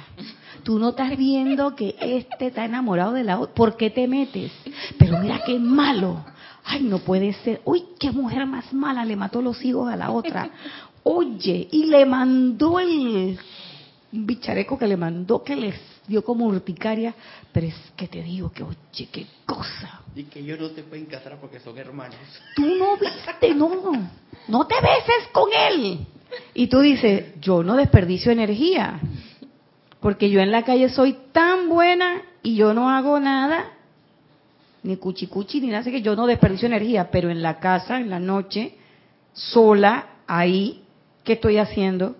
Tú 0.63 0.77
no 0.77 0.89
estás 0.89 1.15
viendo 1.17 1.73
que 1.73 1.95
este 2.01 2.47
está 2.47 2.65
enamorado 2.65 3.13
de 3.13 3.23
la 3.23 3.39
otra. 3.39 3.55
¿Por 3.55 3.77
qué 3.77 3.89
te 3.89 4.07
metes? 4.09 4.51
Pero 4.99 5.19
mira 5.19 5.41
qué 5.45 5.57
malo. 5.57 6.25
Ay, 6.65 6.83
no 6.83 6.99
puede 6.99 7.31
ser. 7.31 7.61
Uy, 7.63 7.85
qué 7.97 8.11
mujer 8.11 8.45
más 8.45 8.73
mala 8.73 9.05
le 9.05 9.15
mató 9.15 9.41
los 9.41 9.63
hijos 9.63 9.89
a 9.89 9.95
la 9.95 10.11
otra. 10.11 10.49
Oye, 11.03 11.69
y 11.71 11.85
le 11.85 12.05
mandó 12.05 12.77
el 12.77 13.39
bichareco 14.11 14.77
que 14.77 14.87
le 14.87 14.97
mandó 14.97 15.41
que 15.41 15.55
les 15.55 15.75
dio 16.07 16.23
como 16.23 16.45
urticaria. 16.45 17.13
Pero 17.51 17.67
es 17.67 17.75
que 17.95 18.07
te 18.07 18.21
digo 18.21 18.51
que, 18.51 18.63
oye, 18.63 19.09
qué 19.11 19.25
cosa. 19.45 20.01
Y 20.15 20.23
que 20.23 20.39
ellos 20.39 20.59
no 20.59 20.69
te 20.71 20.83
pueden 20.83 21.05
casar 21.05 21.37
porque 21.39 21.59
son 21.59 21.77
hermanos. 21.77 22.17
Tú 22.55 22.65
no 22.65 22.97
viste, 22.97 23.53
no. 23.53 24.09
No 24.47 24.67
te 24.67 24.75
beses 24.75 25.27
con 25.31 25.49
él. 25.53 25.99
Y 26.53 26.67
tú 26.67 26.79
dices, 26.79 27.39
yo 27.39 27.63
no 27.63 27.75
desperdicio 27.75 28.31
energía. 28.31 28.99
Porque 29.99 30.29
yo 30.29 30.39
en 30.39 30.51
la 30.51 30.63
calle 30.63 30.89
soy 30.89 31.17
tan 31.31 31.69
buena 31.69 32.21
y 32.43 32.55
yo 32.55 32.73
no 32.73 32.89
hago 32.89 33.19
nada, 33.19 33.73
ni 34.83 34.95
cuchicuchi, 34.97 35.59
ni 35.59 35.67
nada, 35.67 35.79
así 35.79 35.91
que 35.91 36.01
yo 36.01 36.15
no 36.15 36.27
desperdicio 36.27 36.67
energía, 36.67 37.09
pero 37.11 37.29
en 37.29 37.41
la 37.41 37.59
casa, 37.59 37.97
en 37.97 38.09
la 38.09 38.19
noche, 38.19 38.75
sola, 39.33 40.07
ahí, 40.27 40.83
¿qué 41.23 41.33
estoy 41.33 41.57
haciendo? 41.57 42.15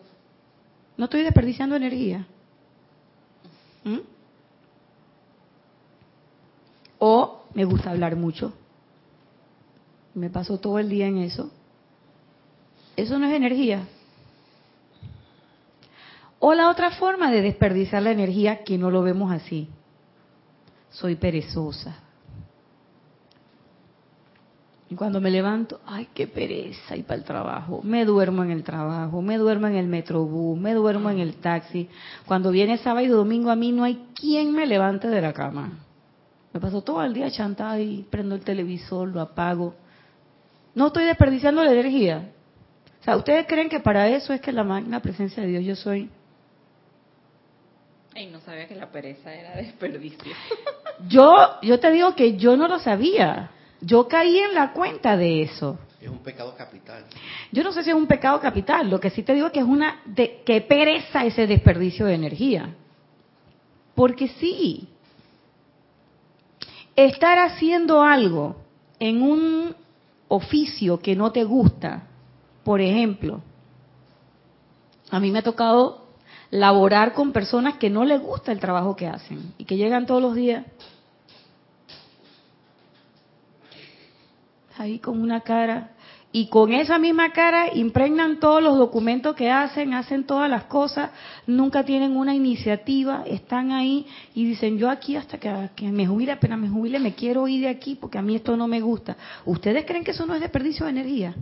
No 0.97 1.05
estoy 1.05 1.23
desperdiciando 1.23 1.75
energía. 1.75 2.27
¿Mm? 3.87 3.99
O 6.99 7.43
me 7.53 7.63
gusta 7.63 7.91
hablar 7.91 8.15
mucho. 8.15 8.53
Me 10.13 10.29
paso 10.29 10.59
todo 10.59 10.77
el 10.79 10.89
día 10.89 11.07
en 11.07 11.19
eso. 11.19 11.49
Eso 12.95 13.17
no 13.17 13.27
es 13.27 13.33
energía. 13.33 13.87
O 16.39 16.53
la 16.53 16.69
otra 16.69 16.91
forma 16.91 17.31
de 17.31 17.41
desperdiciar 17.41 18.03
la 18.03 18.11
energía 18.11 18.63
que 18.63 18.77
no 18.77 18.91
lo 18.91 19.03
vemos 19.03 19.31
así. 19.31 19.69
Soy 20.89 21.15
perezosa. 21.15 22.06
Y 24.89 24.95
cuando 24.95 25.19
me 25.19 25.29
levanto, 25.29 25.81
ay, 25.85 26.07
qué 26.13 26.27
pereza 26.27 26.95
ir 26.95 27.03
para 27.03 27.17
el 27.17 27.25
trabajo. 27.25 27.81
Me 27.83 28.05
duermo 28.05 28.43
en 28.43 28.51
el 28.51 28.63
trabajo, 28.63 29.21
me 29.21 29.37
duermo 29.37 29.67
en 29.67 29.75
el 29.75 29.87
metrobús, 29.87 30.57
me 30.57 30.73
duermo 30.73 31.09
en 31.09 31.19
el 31.19 31.35
taxi. 31.35 31.89
Cuando 32.25 32.51
viene 32.51 32.77
sábado 32.77 33.05
y 33.05 33.09
domingo 33.09 33.51
a 33.51 33.57
mí 33.57 33.73
no 33.73 33.83
hay 33.83 34.07
quien 34.15 34.53
me 34.53 34.65
levante 34.65 35.09
de 35.09 35.21
la 35.21 35.33
cama. 35.33 35.71
Me 36.53 36.61
paso 36.61 36.81
todo 36.81 37.03
el 37.03 37.13
día 37.13 37.29
chantada 37.29 37.79
y 37.79 38.03
prendo 38.09 38.35
el 38.35 38.41
televisor, 38.41 39.09
lo 39.09 39.19
apago. 39.19 39.75
No 40.73 40.87
estoy 40.87 41.03
desperdiciando 41.03 41.63
la 41.63 41.73
energía. 41.73 42.31
O 43.01 43.03
sea, 43.03 43.17
¿ustedes 43.17 43.45
creen 43.45 43.67
que 43.67 43.81
para 43.81 44.07
eso 44.07 44.31
es 44.31 44.39
que 44.39 44.53
la 44.53 44.63
magna 44.63 45.01
presencia 45.01 45.43
de 45.43 45.49
Dios 45.49 45.65
yo 45.65 45.75
soy? 45.75 46.09
Ay, 48.15 48.27
no 48.27 48.39
sabía 48.39 48.67
que 48.67 48.75
la 48.75 48.89
pereza 48.89 49.33
era 49.33 49.55
desperdicio. 49.57 50.33
Yo, 51.07 51.59
yo 51.61 51.79
te 51.79 51.91
digo 51.91 52.15
que 52.15 52.37
yo 52.37 52.57
no 52.57 52.67
lo 52.67 52.79
sabía. 52.79 53.51
Yo 53.81 54.07
caí 54.07 54.37
en 54.37 54.53
la 54.53 54.73
cuenta 54.73 55.17
de 55.17 55.43
eso. 55.43 55.77
Es 56.01 56.09
un 56.09 56.19
pecado 56.19 56.55
capital. 56.55 57.05
Yo 57.51 57.63
no 57.63 57.71
sé 57.71 57.83
si 57.83 57.89
es 57.89 57.95
un 57.95 58.07
pecado 58.07 58.39
capital. 58.39 58.89
Lo 58.89 58.99
que 58.99 59.09
sí 59.09 59.23
te 59.23 59.33
digo 59.33 59.47
es 59.47 59.53
que 59.53 59.59
es 59.59 59.65
una 59.65 60.01
de 60.05 60.41
que 60.45 60.61
pereza 60.61 61.25
ese 61.25 61.47
desperdicio 61.47 62.05
de 62.05 62.15
energía. 62.15 62.75
Porque 63.95 64.27
sí, 64.27 64.87
estar 66.95 67.39
haciendo 67.39 68.03
algo 68.03 68.57
en 68.99 69.21
un 69.21 69.75
oficio 70.27 70.99
que 70.99 71.15
no 71.15 71.31
te 71.31 71.43
gusta, 71.43 72.03
por 72.63 72.81
ejemplo, 72.81 73.41
a 75.09 75.19
mí 75.19 75.31
me 75.31 75.39
ha 75.39 75.43
tocado 75.43 76.05
laborar 76.49 77.13
con 77.13 77.31
personas 77.31 77.77
que 77.77 77.89
no 77.89 78.05
les 78.05 78.21
gusta 78.21 78.51
el 78.51 78.59
trabajo 78.59 78.95
que 78.95 79.07
hacen 79.07 79.53
y 79.57 79.65
que 79.65 79.77
llegan 79.77 80.05
todos 80.05 80.21
los 80.21 80.35
días 80.35 80.65
ahí 84.79 84.99
con 84.99 85.21
una 85.21 85.41
cara 85.41 85.91
y 86.31 86.49
con 86.49 86.73
esa 86.73 86.99
misma 86.99 87.31
cara 87.31 87.73
impregnan 87.73 88.39
todos 88.39 88.61
los 88.61 88.77
documentos 88.77 89.35
que 89.35 89.49
hacen, 89.49 89.93
hacen 89.93 90.25
todas 90.25 90.49
las 90.49 90.65
cosas, 90.65 91.09
nunca 91.47 91.83
tienen 91.83 92.17
una 92.17 92.35
iniciativa, 92.35 93.23
están 93.25 93.71
ahí 93.71 94.05
y 94.35 94.45
dicen, 94.45 94.77
yo 94.77 94.89
aquí 94.89 95.15
hasta 95.15 95.37
que, 95.39 95.91
me 95.91 96.05
jubile, 96.05 96.33
apenas 96.33 96.59
me 96.59 96.69
jubile, 96.69 96.99
me 96.99 97.15
quiero 97.15 97.47
ir 97.47 97.61
de 97.61 97.69
aquí 97.69 97.95
porque 97.95 98.17
a 98.17 98.21
mí 98.21 98.35
esto 98.35 98.57
no 98.57 98.67
me 98.67 98.81
gusta. 98.81 99.15
¿Ustedes 99.45 99.85
creen 99.85 100.03
que 100.03 100.11
eso 100.11 100.25
no 100.25 100.35
es 100.35 100.41
desperdicio 100.41 100.85
de 100.85 100.91
energía? 100.91 101.35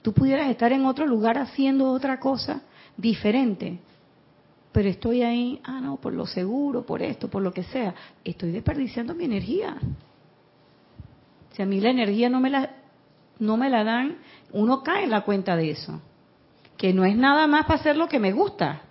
Tú 0.00 0.12
pudieras 0.12 0.48
estar 0.48 0.72
en 0.72 0.86
otro 0.86 1.04
lugar 1.04 1.36
haciendo 1.36 1.90
otra 1.90 2.20
cosa 2.20 2.62
diferente, 2.96 3.80
pero 4.70 4.88
estoy 4.88 5.22
ahí, 5.22 5.60
ah, 5.64 5.80
no, 5.80 5.96
por 5.96 6.12
lo 6.12 6.26
seguro, 6.26 6.86
por 6.86 7.02
esto, 7.02 7.28
por 7.28 7.42
lo 7.42 7.52
que 7.52 7.64
sea. 7.64 7.94
Estoy 8.24 8.52
desperdiciando 8.52 9.14
mi 9.14 9.24
energía. 9.24 9.76
Si 11.56 11.62
a 11.62 11.66
mí 11.66 11.80
la 11.80 11.88
energía 11.88 12.28
no 12.28 12.38
me 12.38 12.50
la, 12.50 12.76
no 13.38 13.56
me 13.56 13.70
la 13.70 13.82
dan, 13.82 14.18
uno 14.52 14.82
cae 14.82 15.04
en 15.04 15.10
la 15.10 15.22
cuenta 15.22 15.56
de 15.56 15.70
eso. 15.70 16.02
Que 16.76 16.92
no 16.92 17.06
es 17.06 17.16
nada 17.16 17.46
más 17.46 17.64
para 17.64 17.80
hacer 17.80 17.96
lo 17.96 18.08
que 18.08 18.18
me 18.18 18.32
gusta. 18.32 18.82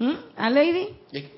¿Mm? 0.00 0.14
¿A 0.36 0.50
Lady? 0.50 0.88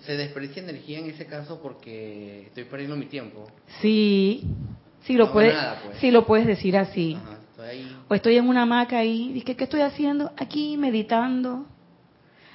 Se 0.01 0.16
desperdicia 0.16 0.62
energía 0.62 1.01
en 1.01 1.11
ese 1.11 1.26
caso 1.26 1.61
porque 1.61 2.45
estoy 2.47 2.64
perdiendo 2.64 2.97
mi 2.97 3.05
tiempo. 3.05 3.47
Sí, 3.82 4.45
sí 5.03 5.12
lo, 5.12 5.26
No 5.26 5.32
puedes, 5.34 5.53
nada, 5.53 5.82
pues. 5.84 5.99
sí 5.99 6.11
lo 6.11 6.24
puedes 6.24 6.47
decir 6.47 6.78
así. 6.78 7.18
Ajá, 7.22 7.38
estoy 7.51 7.68
ahí. 7.68 7.97
O 8.09 8.14
estoy 8.14 8.36
en 8.38 8.49
una 8.49 8.62
hamaca 8.62 8.97
ahí, 8.97 9.30
dije, 9.34 9.57
¿qué 9.57 9.64
estoy 9.64 9.82
haciendo? 9.82 10.32
Aquí 10.38 10.78
meditando, 10.78 11.66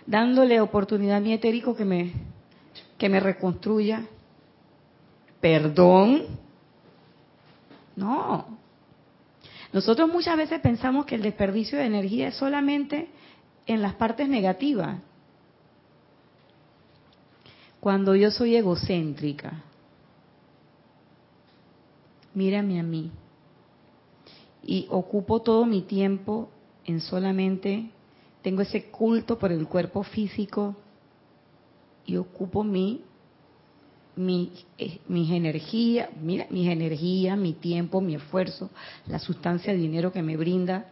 dándole 0.08 0.60
oportunidad 0.60 1.18
a 1.18 1.20
mi 1.20 1.34
etérico 1.34 1.76
que 1.76 1.86
me, 1.86 2.14
que 2.98 3.10
me 3.10 3.20
reconstruya. 3.20 4.08
Perdón. 5.40 6.49
No. 8.00 8.58
Nosotros 9.74 10.10
muchas 10.10 10.38
veces 10.38 10.62
pensamos 10.62 11.06
que 11.06 11.16
el 11.16 11.22
desperdicio 11.22 11.78
de 11.78 11.86
energía 11.86 12.30
es 12.30 12.36
solamente 12.36 13.10
en 13.68 13.82
las 13.82 13.96
partes 13.96 14.28
negativas. 14.28 15.00
Cuando 17.80 18.16
yo 18.16 18.32
soy 18.32 18.56
egocéntrica, 18.56 19.64
mírame 22.34 22.80
a 22.80 22.84
mí 22.84 23.12
y 24.64 24.88
ocupo 24.90 25.42
todo 25.42 25.66
mi 25.66 25.82
tiempo 25.82 26.50
en 26.86 27.02
solamente, 27.02 27.90
tengo 28.42 28.62
ese 28.62 28.90
culto 28.90 29.38
por 29.38 29.52
el 29.52 29.68
cuerpo 29.68 30.04
físico 30.04 30.76
y 32.06 32.18
ocupo 32.18 32.64
mi, 32.64 33.04
mi, 34.20 34.52
eh, 34.78 35.00
mis 35.08 35.32
energías, 35.32 36.10
mira, 36.22 36.46
mis 36.50 36.70
energías, 36.70 37.38
mi 37.38 37.54
tiempo, 37.54 38.02
mi 38.02 38.16
esfuerzo, 38.16 38.70
la 39.08 39.18
sustancia 39.18 39.72
de 39.72 39.80
dinero 39.80 40.12
que 40.12 40.22
me 40.22 40.36
brinda, 40.36 40.88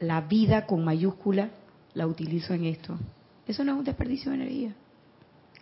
la 0.00 0.20
vida 0.20 0.66
con 0.66 0.84
mayúscula, 0.84 1.48
la 1.94 2.06
utilizo 2.06 2.52
en 2.52 2.66
esto. 2.66 2.98
Eso 3.46 3.64
no 3.64 3.72
es 3.72 3.78
un 3.78 3.84
desperdicio 3.84 4.30
de 4.30 4.36
energía. 4.36 4.74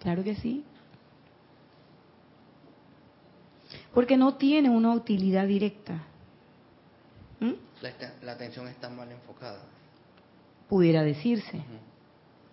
Claro 0.00 0.24
que 0.24 0.34
sí. 0.34 0.64
Porque 3.94 4.16
no 4.16 4.34
tiene 4.34 4.68
una 4.68 4.92
utilidad 4.92 5.46
directa. 5.46 6.02
¿Mm? 7.38 7.52
La, 7.82 7.92
la 8.22 8.32
atención 8.32 8.66
está 8.66 8.88
mal 8.88 9.12
enfocada. 9.12 9.62
Pudiera 10.68 11.04
decirse. 11.04 11.62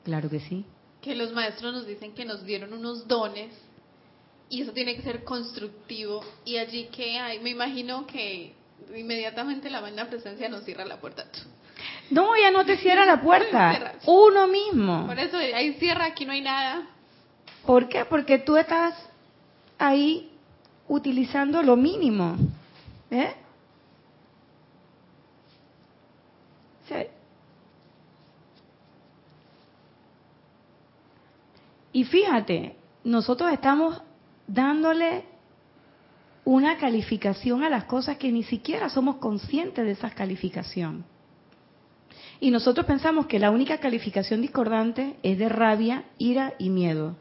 Claro 0.03 0.29
que 0.29 0.41
sí. 0.41 0.63
Que 1.07 1.15
los 1.15 1.31
maestros 1.31 1.73
nos 1.73 1.87
dicen 1.87 2.11
que 2.13 2.25
nos 2.25 2.43
dieron 2.43 2.73
unos 2.73 3.07
dones 3.07 3.53
y 4.49 4.61
eso 4.61 4.73
tiene 4.73 4.93
que 4.93 5.03
ser 5.03 5.23
constructivo. 5.23 6.21
Y 6.43 6.57
allí 6.57 6.87
que 6.87 7.17
hay, 7.17 7.39
me 7.39 7.51
imagino 7.51 8.05
que 8.05 8.51
inmediatamente 8.93 9.69
la 9.69 9.79
magna 9.79 10.09
presencia 10.09 10.49
nos 10.49 10.65
cierra 10.65 10.83
la 10.83 10.97
puerta. 10.99 11.25
No, 12.09 12.35
ya 12.35 12.51
no 12.51 12.65
te 12.65 12.75
cierra 12.75 13.05
la 13.05 13.21
puerta. 13.21 13.93
Uno 14.05 14.47
mismo. 14.47 15.07
Por 15.07 15.17
eso 15.17 15.37
ahí 15.37 15.75
cierra, 15.75 16.07
aquí 16.07 16.25
no 16.25 16.33
hay 16.33 16.41
nada. 16.41 16.89
¿Por 17.65 17.87
qué? 17.87 18.03
Porque 18.03 18.39
tú 18.39 18.57
estás 18.57 18.93
ahí 19.77 20.29
utilizando 20.89 21.63
lo 21.63 21.77
mínimo. 21.77 22.35
¿Eh? 23.11 23.33
Sí. 26.89 27.07
Y 31.97 32.03
fíjate, 32.03 32.75
nosotros 33.03 33.51
estamos 33.51 33.99
dándole 34.45 35.23
una 36.45 36.77
calificación 36.77 37.63
a 37.63 37.71
las 37.71 37.85
cosas 37.85 38.17
que 38.17 38.31
ni 38.31 38.43
siquiera 38.43 38.87
somos 38.87 39.15
conscientes 39.15 39.83
de 39.83 39.93
esa 39.93 40.11
calificación. 40.11 41.05
Y 42.39 42.51
nosotros 42.51 42.85
pensamos 42.85 43.25
que 43.25 43.39
la 43.39 43.49
única 43.49 43.79
calificación 43.79 44.43
discordante 44.43 45.15
es 45.23 45.39
de 45.39 45.49
rabia, 45.49 46.03
ira 46.19 46.53
y 46.59 46.69
miedo. 46.69 47.15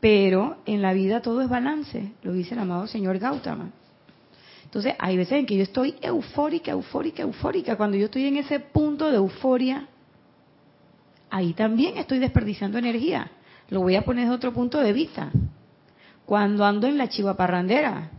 Pero 0.00 0.56
en 0.64 0.80
la 0.80 0.94
vida 0.94 1.20
todo 1.20 1.42
es 1.42 1.48
balance, 1.50 2.14
lo 2.22 2.32
dice 2.32 2.54
el 2.54 2.60
amado 2.60 2.86
señor 2.86 3.18
Gautama. 3.18 3.70
Entonces, 4.64 4.94
hay 4.98 5.18
veces 5.18 5.40
en 5.40 5.44
que 5.44 5.58
yo 5.58 5.62
estoy 5.62 5.96
eufórica, 6.00 6.70
eufórica, 6.70 7.22
eufórica. 7.22 7.76
Cuando 7.76 7.98
yo 7.98 8.06
estoy 8.06 8.24
en 8.24 8.38
ese 8.38 8.60
punto 8.60 9.10
de 9.10 9.16
euforia, 9.16 9.88
ahí 11.30 11.52
también 11.52 11.98
estoy 11.98 12.18
desperdiciando 12.18 12.78
energía. 12.78 13.30
Lo 13.70 13.80
voy 13.80 13.96
a 13.96 14.04
poner 14.04 14.24
desde 14.24 14.36
otro 14.36 14.52
punto 14.52 14.78
de 14.78 14.92
vista. 14.92 15.30
Cuando 16.24 16.64
ando 16.64 16.86
en 16.86 16.98
la 16.98 17.08
chivaparrandera, 17.08 18.10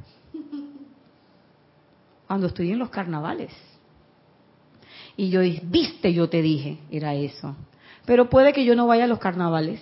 cuando 2.27 2.47
estoy 2.47 2.71
en 2.71 2.79
los 2.79 2.89
carnavales. 2.89 3.51
Y 5.17 5.29
yo 5.29 5.41
viste, 5.63 6.13
yo 6.13 6.29
te 6.29 6.41
dije, 6.41 6.79
era 6.91 7.13
eso. 7.13 7.55
Pero 8.05 8.29
puede 8.29 8.53
que 8.53 8.65
yo 8.65 8.75
no 8.75 8.87
vaya 8.87 9.03
a 9.05 9.07
los 9.07 9.19
carnavales. 9.19 9.81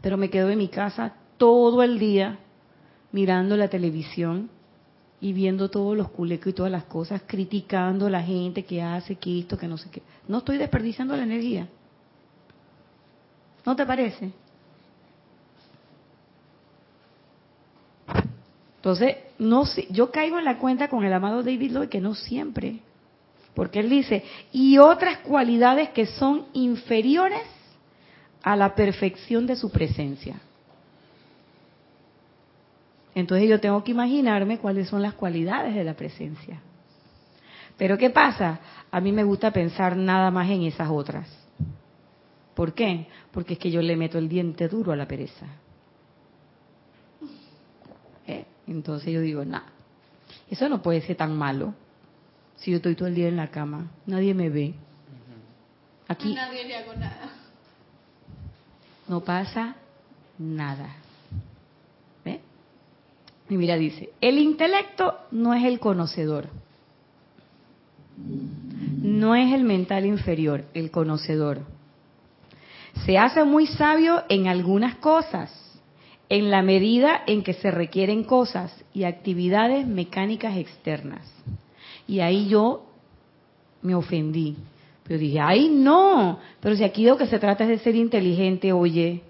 Pero 0.00 0.16
me 0.16 0.30
quedo 0.30 0.50
en 0.50 0.58
mi 0.58 0.68
casa 0.68 1.14
todo 1.36 1.82
el 1.82 1.98
día 1.98 2.38
mirando 3.12 3.56
la 3.56 3.68
televisión 3.68 4.50
y 5.20 5.32
viendo 5.32 5.68
todos 5.68 5.96
los 5.96 6.10
culecos 6.10 6.48
y 6.48 6.52
todas 6.52 6.70
las 6.70 6.84
cosas, 6.84 7.22
criticando 7.26 8.06
a 8.06 8.10
la 8.10 8.22
gente 8.22 8.64
que 8.64 8.80
hace, 8.82 9.16
que 9.16 9.40
esto, 9.40 9.58
que 9.58 9.66
no 9.66 9.76
sé 9.76 9.90
qué. 9.90 10.02
No 10.28 10.38
estoy 10.38 10.58
desperdiciando 10.58 11.16
la 11.16 11.24
energía. 11.24 11.68
¿No 13.64 13.74
te 13.74 13.84
parece? 13.84 14.30
Entonces, 18.76 19.16
no 19.38 19.64
yo 19.90 20.10
caigo 20.10 20.38
en 20.38 20.44
la 20.44 20.58
cuenta 20.58 20.88
con 20.88 21.04
el 21.04 21.12
amado 21.12 21.42
David 21.42 21.72
Lloyd 21.72 21.88
que 21.88 22.00
no 22.00 22.14
siempre, 22.14 22.78
porque 23.54 23.80
él 23.80 23.90
dice, 23.90 24.22
y 24.52 24.78
otras 24.78 25.18
cualidades 25.18 25.90
que 25.90 26.06
son 26.06 26.46
inferiores 26.52 27.42
a 28.42 28.54
la 28.54 28.76
perfección 28.76 29.46
de 29.46 29.56
su 29.56 29.70
presencia. 29.70 30.40
Entonces 33.18 33.48
yo 33.48 33.58
tengo 33.58 33.82
que 33.82 33.90
imaginarme 33.90 34.58
cuáles 34.58 34.88
son 34.88 35.02
las 35.02 35.14
cualidades 35.14 35.74
de 35.74 35.82
la 35.82 35.94
presencia. 35.94 36.60
Pero 37.76 37.98
¿qué 37.98 38.10
pasa? 38.10 38.60
A 38.92 39.00
mí 39.00 39.10
me 39.10 39.24
gusta 39.24 39.50
pensar 39.50 39.96
nada 39.96 40.30
más 40.30 40.48
en 40.48 40.62
esas 40.62 40.88
otras. 40.88 41.28
¿Por 42.54 42.74
qué? 42.74 43.08
Porque 43.32 43.54
es 43.54 43.58
que 43.58 43.72
yo 43.72 43.82
le 43.82 43.96
meto 43.96 44.18
el 44.18 44.28
diente 44.28 44.68
duro 44.68 44.92
a 44.92 44.96
la 44.96 45.08
pereza. 45.08 45.46
¿Eh? 48.28 48.44
Entonces 48.68 49.12
yo 49.12 49.20
digo, 49.20 49.44
nada, 49.44 49.66
eso 50.48 50.68
no 50.68 50.80
puede 50.80 51.00
ser 51.00 51.16
tan 51.16 51.36
malo. 51.36 51.74
Si 52.54 52.70
yo 52.70 52.76
estoy 52.76 52.94
todo 52.94 53.08
el 53.08 53.16
día 53.16 53.26
en 53.26 53.36
la 53.36 53.48
cama, 53.48 53.90
nadie 54.06 54.32
me 54.32 54.48
ve. 54.48 54.74
Aquí 56.06 56.38
A 56.38 56.46
nadie 56.46 56.68
le 56.68 56.76
hago 56.76 56.94
nada. 56.94 57.32
no 59.08 59.24
pasa 59.24 59.74
nada. 60.38 61.07
Y 63.50 63.56
mira, 63.56 63.76
dice, 63.76 64.10
el 64.20 64.38
intelecto 64.38 65.14
no 65.30 65.54
es 65.54 65.64
el 65.64 65.80
conocedor. 65.80 66.48
No 69.02 69.34
es 69.34 69.52
el 69.54 69.64
mental 69.64 70.04
inferior, 70.04 70.64
el 70.74 70.90
conocedor. 70.90 71.60
Se 73.06 73.16
hace 73.16 73.44
muy 73.44 73.66
sabio 73.66 74.24
en 74.28 74.48
algunas 74.48 74.96
cosas, 74.96 75.52
en 76.28 76.50
la 76.50 76.62
medida 76.62 77.22
en 77.26 77.42
que 77.42 77.54
se 77.54 77.70
requieren 77.70 78.24
cosas 78.24 78.84
y 78.92 79.04
actividades 79.04 79.86
mecánicas 79.86 80.56
externas. 80.56 81.26
Y 82.06 82.20
ahí 82.20 82.48
yo 82.48 82.84
me 83.82 83.94
ofendí. 83.94 84.56
Pero 85.04 85.20
dije, 85.20 85.40
ay 85.40 85.70
no, 85.70 86.38
pero 86.60 86.76
si 86.76 86.84
aquí 86.84 87.04
lo 87.04 87.16
que 87.16 87.26
se 87.26 87.38
trata 87.38 87.64
es 87.64 87.70
de 87.70 87.78
ser 87.78 87.94
inteligente, 87.94 88.72
oye. 88.72 89.22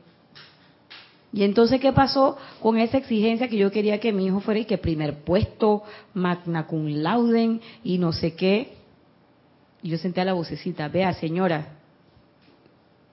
Y 1.33 1.43
entonces, 1.45 1.81
¿qué 1.81 1.93
pasó 1.93 2.39
con 2.61 2.79
esa 2.79 2.99
exigencia 2.99 3.49
que 3.49 3.59
yo 3.59 3.70
quería 3.70 4.01
que 4.01 4.12
mi 4.12 4.26
hijo 4.26 4.41
fuera 4.41 4.61
y 4.61 4.64
que 4.64 4.79
primer 4.79 5.24
puesto, 5.24 5.83
magna 6.14 6.66
cum 6.66 6.87
laude 6.87 7.61
y 7.85 7.99
no 7.99 8.12
sé 8.12 8.35
qué? 8.35 8.76
Y 9.83 9.91
yo 9.91 9.99
senté 9.99 10.22
a 10.22 10.24
la 10.24 10.33
vocecita, 10.33 10.89
vea 10.89 11.12
señora, 11.12 11.76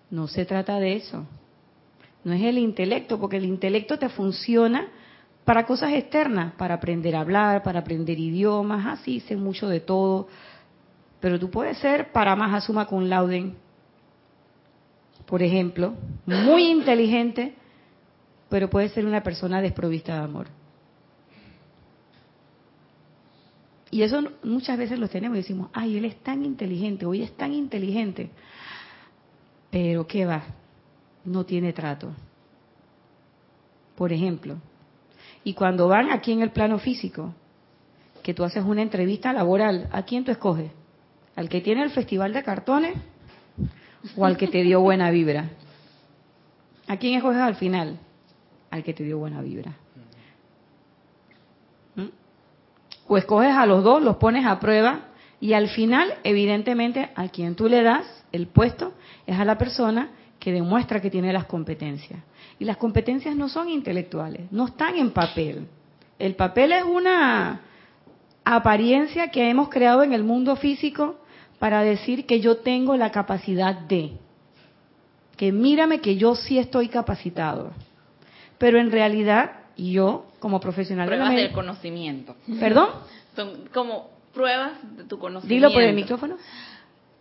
no 0.09 0.27
se 0.27 0.45
trata 0.45 0.79
de 0.79 0.95
eso. 0.95 1.25
No 2.23 2.33
es 2.33 2.41
el 2.41 2.57
intelecto, 2.57 3.19
porque 3.19 3.37
el 3.37 3.45
intelecto 3.45 3.99
te 3.99 4.09
funciona 4.09 4.87
para 5.43 5.65
cosas 5.65 5.93
externas, 5.93 6.53
para 6.55 6.75
aprender 6.75 7.15
a 7.15 7.21
hablar, 7.21 7.61
para 7.63 7.79
aprender 7.79 8.19
idiomas, 8.19 8.99
así 8.99 9.19
sé 9.19 9.35
mucho 9.35 9.67
de 9.67 9.79
todo. 9.79 10.27
Pero 11.19 11.39
tú 11.39 11.51
puedes 11.51 11.77
ser 11.77 12.11
para 12.11 12.35
más 12.35 12.53
asuma 12.53 12.87
con 12.87 13.09
lauden, 13.09 13.55
por 15.27 15.43
ejemplo, 15.43 15.93
muy 16.25 16.69
inteligente, 16.69 17.55
pero 18.49 18.69
puede 18.69 18.89
ser 18.89 19.05
una 19.05 19.23
persona 19.23 19.61
desprovista 19.61 20.13
de 20.13 20.23
amor. 20.23 20.47
Y 23.91 24.01
eso 24.01 24.21
muchas 24.43 24.77
veces 24.77 24.99
los 24.99 25.09
tenemos 25.09 25.37
y 25.37 25.41
decimos, 25.41 25.69
ay, 25.73 25.97
él 25.97 26.05
es 26.05 26.17
tan 26.17 26.43
inteligente, 26.43 27.05
hoy 27.05 27.21
es 27.21 27.35
tan 27.37 27.53
inteligente. 27.53 28.29
Pero 29.71 30.05
¿qué 30.05 30.25
va? 30.25 30.43
No 31.23 31.45
tiene 31.45 31.71
trato. 31.71 32.11
Por 33.95 34.11
ejemplo. 34.11 34.57
Y 35.43 35.53
cuando 35.53 35.87
van 35.87 36.11
aquí 36.11 36.33
en 36.33 36.41
el 36.41 36.51
plano 36.51 36.79
físico, 36.79 37.33
que 38.21 38.33
tú 38.33 38.43
haces 38.43 38.65
una 38.65 38.81
entrevista 38.81 39.31
laboral, 39.31 39.87
¿a 39.91 40.03
quién 40.03 40.25
tú 40.25 40.31
escoges? 40.31 40.71
¿Al 41.35 41.47
que 41.47 41.61
tiene 41.61 41.83
el 41.83 41.91
festival 41.91 42.33
de 42.33 42.43
cartones 42.43 42.95
o 44.17 44.25
al 44.25 44.35
que 44.35 44.47
te 44.47 44.63
dio 44.63 44.81
buena 44.81 45.11
vibra? 45.11 45.51
¿A 46.87 46.97
quién 46.97 47.13
escoges 47.15 47.39
al 47.39 47.55
final? 47.55 47.99
Al 48.71 48.83
que 48.83 48.93
te 48.93 49.03
dio 49.03 49.17
buena 49.17 49.41
vibra. 49.41 49.75
¿Mm? 51.95 52.07
O 53.07 53.17
escoges 53.17 53.55
a 53.55 53.65
los 53.65 53.83
dos, 53.83 54.01
los 54.01 54.17
pones 54.17 54.45
a 54.45 54.59
prueba 54.59 55.01
y 55.39 55.53
al 55.53 55.69
final, 55.69 56.13
evidentemente, 56.23 57.09
a 57.15 57.27
quien 57.27 57.55
tú 57.55 57.67
le 57.67 57.83
das 57.83 58.05
el 58.31 58.47
puesto 58.47 58.93
es 59.27 59.37
a 59.37 59.45
la 59.45 59.57
persona 59.57 60.09
que 60.39 60.51
demuestra 60.51 61.01
que 61.01 61.09
tiene 61.09 61.33
las 61.33 61.45
competencias. 61.45 62.19
Y 62.59 62.65
las 62.65 62.77
competencias 62.77 63.35
no 63.35 63.49
son 63.49 63.69
intelectuales, 63.69 64.51
no 64.51 64.67
están 64.67 64.95
en 64.95 65.11
papel. 65.11 65.67
El 66.17 66.35
papel 66.35 66.71
es 66.71 66.83
una 66.83 67.61
apariencia 68.43 69.29
que 69.29 69.49
hemos 69.49 69.69
creado 69.69 70.03
en 70.03 70.13
el 70.13 70.23
mundo 70.23 70.55
físico 70.55 71.17
para 71.59 71.81
decir 71.81 72.25
que 72.25 72.39
yo 72.39 72.57
tengo 72.57 72.95
la 72.95 73.11
capacidad 73.11 73.75
de, 73.75 74.13
que 75.35 75.51
mírame 75.51 75.99
que 75.99 76.15
yo 76.15 76.35
sí 76.35 76.59
estoy 76.59 76.87
capacitado. 76.87 77.71
Pero 78.57 78.79
en 78.79 78.91
realidad, 78.91 79.51
yo, 79.77 80.25
como 80.39 80.59
profesional 80.59 81.07
pruebas 81.07 81.29
de 81.29 81.35
la 81.35 81.41
del 81.43 81.51
conocimiento. 81.51 82.35
¿Perdón? 82.59 82.89
Son 83.35 83.67
como 83.73 84.09
pruebas 84.33 84.73
de 84.97 85.03
tu 85.05 85.17
conocimiento. 85.17 85.67
Dilo 85.67 85.73
por 85.73 85.81
el 85.81 85.95
micrófono. 85.95 86.37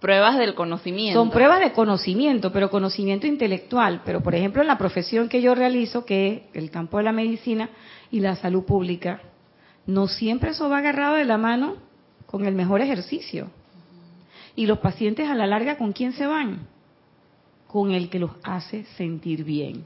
Pruebas 0.01 0.37
del 0.37 0.55
conocimiento. 0.55 1.19
Son 1.19 1.31
pruebas 1.31 1.61
de 1.61 1.73
conocimiento, 1.73 2.53
pero 2.53 2.71
conocimiento 2.71 3.27
intelectual. 3.27 4.03
Pero, 4.05 4.23
por 4.23 4.35
ejemplo, 4.35 4.61
en 4.61 4.69
la 4.69 4.77
profesión 4.77 5.29
que 5.29 5.41
yo 5.41 5.55
realizo, 5.55 6.05
que 6.05 6.27
es 6.35 6.43
el 6.53 6.71
campo 6.71 6.99
de 6.99 7.05
la 7.05 7.13
medicina 7.13 7.71
y 8.11 8.21
la 8.21 8.37
salud 8.37 8.65
pública, 8.65 9.23
no 9.87 10.07
siempre 10.07 10.51
eso 10.51 10.69
va 10.69 10.79
agarrado 10.79 11.15
de 11.15 11.25
la 11.25 11.39
mano 11.39 11.77
con 12.27 12.45
el 12.45 12.55
mejor 12.55 12.83
ejercicio. 12.83 13.51
Y 14.57 14.67
los 14.67 14.79
pacientes 14.79 15.29
a 15.29 15.35
la 15.35 15.47
larga, 15.47 15.79
¿con 15.79 15.93
quién 15.93 16.13
se 16.13 16.27
van? 16.27 16.67
Con 17.67 17.91
el 17.91 18.11
que 18.11 18.19
los 18.19 18.33
hace 18.43 18.85
sentir 18.97 19.45
bien. 19.45 19.85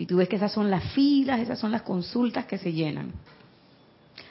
Y 0.00 0.06
tú 0.06 0.16
ves 0.16 0.30
que 0.30 0.36
esas 0.36 0.50
son 0.50 0.70
las 0.70 0.82
filas, 0.94 1.40
esas 1.40 1.58
son 1.58 1.70
las 1.70 1.82
consultas 1.82 2.46
que 2.46 2.56
se 2.56 2.72
llenan. 2.72 3.12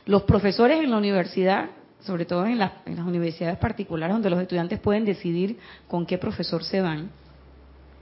Los 0.07 0.23
profesores 0.23 0.83
en 0.83 0.89
la 0.89 0.97
universidad, 0.97 1.69
sobre 1.99 2.25
todo 2.25 2.47
en, 2.47 2.57
las- 2.57 2.71
en 2.87 2.95
las 2.95 3.05
universidades 3.05 3.55
particulares 3.59 4.15
donde 4.15 4.31
los 4.31 4.41
estudiantes 4.41 4.79
pueden 4.79 5.05
decidir 5.05 5.59
con 5.87 6.07
qué 6.07 6.17
profesor 6.17 6.63
se 6.63 6.81
van, 6.81 7.11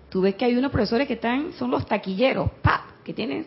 tú 0.10 0.22
ves 0.22 0.36
que 0.36 0.46
hay 0.46 0.56
unos 0.56 0.72
profesores 0.72 1.08
que 1.10 1.16
están, 1.16 1.52
son 1.60 1.70
los 1.70 1.86
taquilleros, 1.86 2.50
¡pap! 2.62 3.04
que 3.04 3.14
tienen 3.14 3.46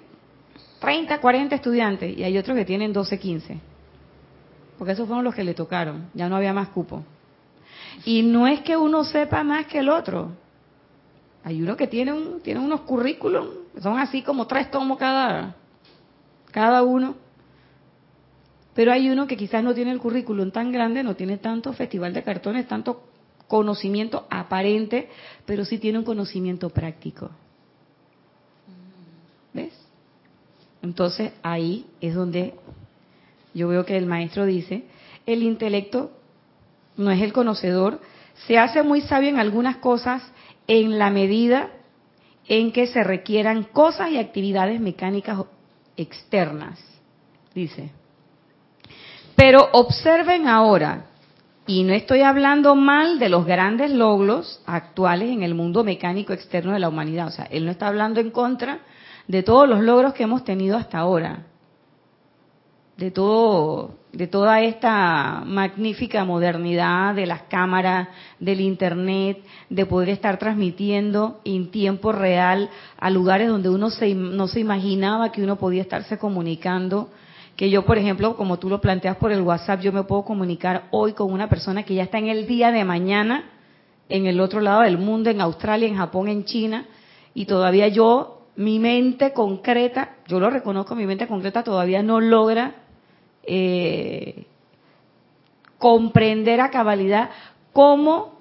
30, 0.80 1.18
40 1.18 1.54
estudiantes 1.54 2.18
y 2.18 2.22
hay 2.22 2.36
otros 2.36 2.54
que 2.58 2.66
tienen 2.66 2.92
12, 2.92 3.18
15. 3.18 3.58
Porque 4.76 4.92
esos 4.92 5.06
fueron 5.06 5.24
los 5.24 5.34
que 5.34 5.44
le 5.44 5.54
tocaron, 5.54 6.10
ya 6.12 6.28
no 6.28 6.36
había 6.36 6.52
más 6.52 6.68
cupo. 6.68 7.02
Y 8.04 8.20
no 8.22 8.46
es 8.46 8.60
que 8.60 8.76
uno 8.76 9.02
sepa 9.04 9.42
más 9.44 9.64
que 9.64 9.78
el 9.78 9.88
otro. 9.88 10.32
Hay 11.42 11.62
uno 11.62 11.74
que 11.74 11.86
tiene, 11.86 12.12
un, 12.12 12.40
tiene 12.42 12.60
unos 12.60 12.82
currículum, 12.82 13.46
son 13.78 13.98
así 13.98 14.22
como 14.22 14.46
tres 14.46 14.70
tomos 14.70 14.98
cada, 14.98 15.54
cada 16.50 16.82
uno. 16.82 17.16
Pero 18.74 18.92
hay 18.92 19.10
uno 19.10 19.26
que 19.26 19.36
quizás 19.36 19.62
no 19.62 19.74
tiene 19.74 19.90
el 19.90 19.98
currículum 19.98 20.50
tan 20.50 20.72
grande, 20.72 21.02
no 21.02 21.16
tiene 21.16 21.38
tanto 21.38 21.72
festival 21.72 22.12
de 22.12 22.22
cartones, 22.22 22.68
tanto 22.68 23.02
conocimiento 23.48 24.26
aparente, 24.30 25.08
pero 25.44 25.64
sí 25.64 25.78
tiene 25.78 25.98
un 25.98 26.04
conocimiento 26.04 26.70
práctico. 26.70 27.30
¿Ves? 29.52 29.72
Entonces 30.82 31.32
ahí 31.42 31.86
es 32.00 32.14
donde 32.14 32.54
yo 33.52 33.68
veo 33.68 33.84
que 33.84 33.96
el 33.96 34.06
maestro 34.06 34.46
dice, 34.46 34.84
el 35.26 35.42
intelecto 35.42 36.12
no 36.96 37.10
es 37.10 37.20
el 37.22 37.32
conocedor, 37.32 38.00
se 38.46 38.56
hace 38.56 38.82
muy 38.82 39.00
sabio 39.00 39.28
en 39.28 39.38
algunas 39.38 39.76
cosas 39.76 40.22
en 40.66 40.98
la 40.98 41.10
medida 41.10 41.70
en 42.50 42.72
que 42.72 42.88
se 42.88 43.04
requieran 43.04 43.62
cosas 43.62 44.10
y 44.10 44.18
actividades 44.18 44.80
mecánicas 44.80 45.38
externas, 45.96 46.80
dice. 47.54 47.92
Pero 49.36 49.68
observen 49.70 50.48
ahora, 50.48 51.06
y 51.68 51.84
no 51.84 51.94
estoy 51.94 52.22
hablando 52.22 52.74
mal 52.74 53.20
de 53.20 53.28
los 53.28 53.46
grandes 53.46 53.92
logros 53.92 54.60
actuales 54.66 55.30
en 55.30 55.44
el 55.44 55.54
mundo 55.54 55.84
mecánico 55.84 56.32
externo 56.32 56.72
de 56.72 56.80
la 56.80 56.88
humanidad, 56.88 57.28
o 57.28 57.30
sea, 57.30 57.44
él 57.44 57.64
no 57.64 57.70
está 57.70 57.86
hablando 57.86 58.18
en 58.18 58.32
contra 58.32 58.80
de 59.28 59.44
todos 59.44 59.68
los 59.68 59.80
logros 59.80 60.12
que 60.14 60.24
hemos 60.24 60.42
tenido 60.42 60.76
hasta 60.76 60.98
ahora, 60.98 61.46
de 62.96 63.12
todo, 63.12 63.94
de 64.12 64.26
toda 64.26 64.60
esta 64.62 65.42
magnífica 65.46 66.24
modernidad 66.24 67.14
de 67.14 67.26
las 67.26 67.42
cámaras, 67.42 68.08
del 68.40 68.60
internet, 68.60 69.38
de 69.68 69.86
poder 69.86 70.08
estar 70.08 70.38
transmitiendo 70.38 71.40
en 71.44 71.70
tiempo 71.70 72.10
real 72.10 72.70
a 72.98 73.10
lugares 73.10 73.48
donde 73.48 73.68
uno 73.68 73.90
se, 73.90 74.14
no 74.14 74.48
se 74.48 74.60
imaginaba 74.60 75.30
que 75.30 75.42
uno 75.42 75.56
podía 75.56 75.82
estarse 75.82 76.18
comunicando. 76.18 77.08
Que 77.54 77.70
yo, 77.70 77.84
por 77.84 77.98
ejemplo, 77.98 78.36
como 78.36 78.58
tú 78.58 78.68
lo 78.68 78.80
planteas 78.80 79.16
por 79.16 79.32
el 79.32 79.42
WhatsApp, 79.42 79.80
yo 79.80 79.92
me 79.92 80.02
puedo 80.02 80.24
comunicar 80.24 80.84
hoy 80.90 81.12
con 81.12 81.32
una 81.32 81.48
persona 81.48 81.84
que 81.84 81.94
ya 81.94 82.04
está 82.04 82.18
en 82.18 82.28
el 82.28 82.46
día 82.46 82.72
de 82.72 82.84
mañana, 82.84 83.44
en 84.08 84.26
el 84.26 84.40
otro 84.40 84.60
lado 84.60 84.80
del 84.80 84.98
mundo, 84.98 85.30
en 85.30 85.40
Australia, 85.40 85.86
en 85.86 85.96
Japón, 85.96 86.28
en 86.28 86.44
China, 86.44 86.86
y 87.32 87.44
todavía 87.44 87.86
yo, 87.88 88.46
mi 88.56 88.78
mente 88.78 89.32
concreta, 89.32 90.16
yo 90.26 90.40
lo 90.40 90.50
reconozco, 90.50 90.96
mi 90.96 91.06
mente 91.06 91.28
concreta 91.28 91.62
todavía 91.62 92.02
no 92.02 92.20
logra 92.20 92.74
eh, 93.44 94.46
comprender 95.78 96.60
a 96.60 96.70
cabalidad 96.70 97.30
cómo 97.72 98.38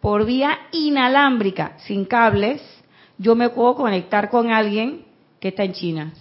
por 0.00 0.24
vía 0.24 0.58
inalámbrica, 0.72 1.78
sin 1.78 2.04
cables, 2.04 2.60
yo 3.18 3.36
me 3.36 3.50
puedo 3.50 3.76
conectar 3.76 4.30
con 4.30 4.50
alguien 4.50 5.04
que 5.38 5.48
está 5.48 5.62
en 5.62 5.72
China 5.72 6.12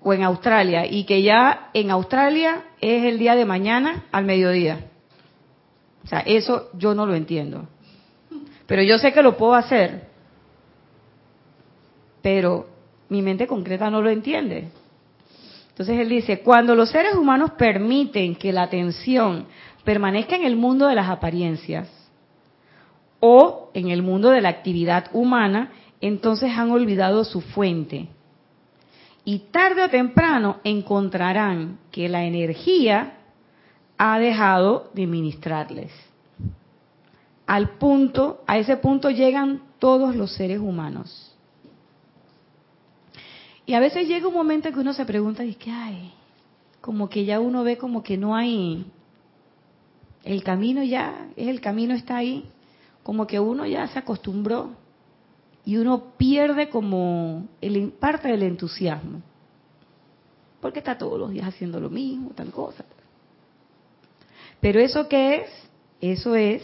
o 0.00 0.12
en 0.12 0.22
Australia 0.22 0.86
y 0.86 1.04
que 1.04 1.22
ya 1.22 1.70
en 1.74 1.90
Australia 1.90 2.64
es 2.80 3.04
el 3.04 3.18
día 3.18 3.34
de 3.34 3.44
mañana 3.44 4.06
al 4.12 4.24
mediodía. 4.24 4.86
O 6.04 6.06
sea, 6.06 6.20
eso 6.20 6.70
yo 6.74 6.94
no 6.94 7.06
lo 7.06 7.14
entiendo. 7.14 7.68
Pero 8.66 8.82
yo 8.82 8.98
sé 8.98 9.12
que 9.12 9.22
lo 9.22 9.36
puedo 9.36 9.54
hacer. 9.54 10.08
Pero 12.20 12.66
mi 13.08 13.22
mente 13.22 13.46
concreta 13.46 13.90
no 13.90 14.02
lo 14.02 14.10
entiende. 14.10 14.70
Entonces 15.72 15.98
él 15.98 16.10
dice, 16.10 16.40
cuando 16.40 16.74
los 16.74 16.90
seres 16.90 17.14
humanos 17.14 17.52
permiten 17.52 18.34
que 18.34 18.52
la 18.52 18.64
atención 18.64 19.46
permanezca 19.84 20.36
en 20.36 20.44
el 20.44 20.54
mundo 20.54 20.86
de 20.86 20.94
las 20.94 21.08
apariencias 21.08 21.88
o 23.20 23.70
en 23.72 23.88
el 23.88 24.02
mundo 24.02 24.30
de 24.30 24.42
la 24.42 24.50
actividad 24.50 25.06
humana, 25.14 25.72
entonces 26.02 26.50
han 26.50 26.70
olvidado 26.70 27.24
su 27.24 27.40
fuente. 27.40 28.08
Y 29.24 29.38
tarde 29.50 29.84
o 29.84 29.88
temprano 29.88 30.58
encontrarán 30.62 31.78
que 31.90 32.08
la 32.08 32.24
energía 32.24 33.14
ha 33.96 34.18
dejado 34.18 34.90
de 34.92 35.06
ministrarles. 35.06 35.90
Al 37.46 37.70
punto, 37.78 38.42
a 38.46 38.58
ese 38.58 38.76
punto 38.76 39.08
llegan 39.08 39.62
todos 39.78 40.16
los 40.16 40.34
seres 40.34 40.58
humanos. 40.58 41.31
Y 43.66 43.74
a 43.74 43.80
veces 43.80 44.08
llega 44.08 44.26
un 44.26 44.34
momento 44.34 44.68
en 44.68 44.74
que 44.74 44.80
uno 44.80 44.92
se 44.92 45.04
pregunta, 45.04 45.44
y 45.44 45.54
que 45.54 45.70
ay, 45.70 46.12
como 46.80 47.08
que 47.08 47.24
ya 47.24 47.40
uno 47.40 47.62
ve 47.62 47.78
como 47.78 48.02
que 48.02 48.16
no 48.16 48.34
hay, 48.34 48.84
el 50.24 50.42
camino 50.42 50.82
ya, 50.82 51.28
el 51.36 51.60
camino 51.60 51.94
está 51.94 52.16
ahí, 52.16 52.44
como 53.02 53.26
que 53.26 53.40
uno 53.40 53.66
ya 53.66 53.86
se 53.88 53.98
acostumbró 53.98 54.70
y 55.64 55.76
uno 55.76 56.12
pierde 56.16 56.68
como 56.68 57.46
el, 57.60 57.90
parte 57.92 58.28
del 58.28 58.42
entusiasmo. 58.42 59.22
Porque 60.60 60.80
está 60.80 60.98
todos 60.98 61.18
los 61.18 61.30
días 61.30 61.46
haciendo 61.46 61.80
lo 61.80 61.90
mismo, 61.90 62.30
tal 62.30 62.50
cosa. 62.50 62.84
Pero 64.60 64.80
eso 64.80 65.08
qué 65.08 65.36
es? 65.36 65.50
Eso 66.00 66.34
es 66.34 66.62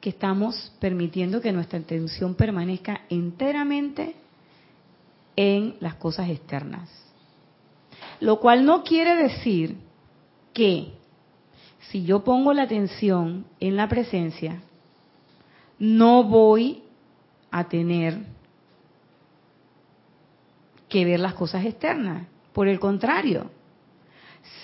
que 0.00 0.10
estamos 0.10 0.72
permitiendo 0.80 1.40
que 1.40 1.52
nuestra 1.52 1.78
atención 1.78 2.34
permanezca 2.34 3.02
enteramente 3.08 4.14
en 5.40 5.76
las 5.78 5.94
cosas 5.94 6.30
externas. 6.30 6.90
Lo 8.18 8.40
cual 8.40 8.64
no 8.64 8.82
quiere 8.82 9.14
decir 9.14 9.76
que 10.52 10.94
si 11.78 12.04
yo 12.04 12.24
pongo 12.24 12.52
la 12.52 12.62
atención 12.62 13.46
en 13.60 13.76
la 13.76 13.88
presencia, 13.88 14.60
no 15.78 16.24
voy 16.24 16.82
a 17.52 17.68
tener 17.68 18.18
que 20.88 21.04
ver 21.04 21.20
las 21.20 21.34
cosas 21.34 21.64
externas. 21.64 22.26
Por 22.52 22.66
el 22.66 22.80
contrario, 22.80 23.48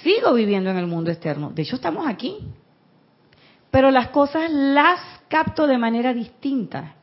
sigo 0.03 0.35
viviendo 0.35 0.70
en 0.70 0.79
el 0.79 0.89
mundo 0.89 1.12
externo. 1.12 1.51
De 1.51 1.62
hecho, 1.62 1.77
estamos 1.77 2.09
aquí. 2.09 2.39
Pero 3.70 3.93
las 3.93 4.09
cosas 4.09 4.51
las 4.51 4.99
capto 5.29 5.68
de 5.68 5.79
manera 5.79 6.12
distinta. 6.12 6.97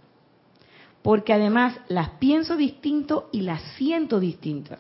Porque 1.01 1.33
además 1.33 1.77
las 1.87 2.09
pienso 2.11 2.55
distinto 2.57 3.29
y 3.31 3.41
las 3.41 3.61
siento 3.75 4.19
distintas. 4.19 4.79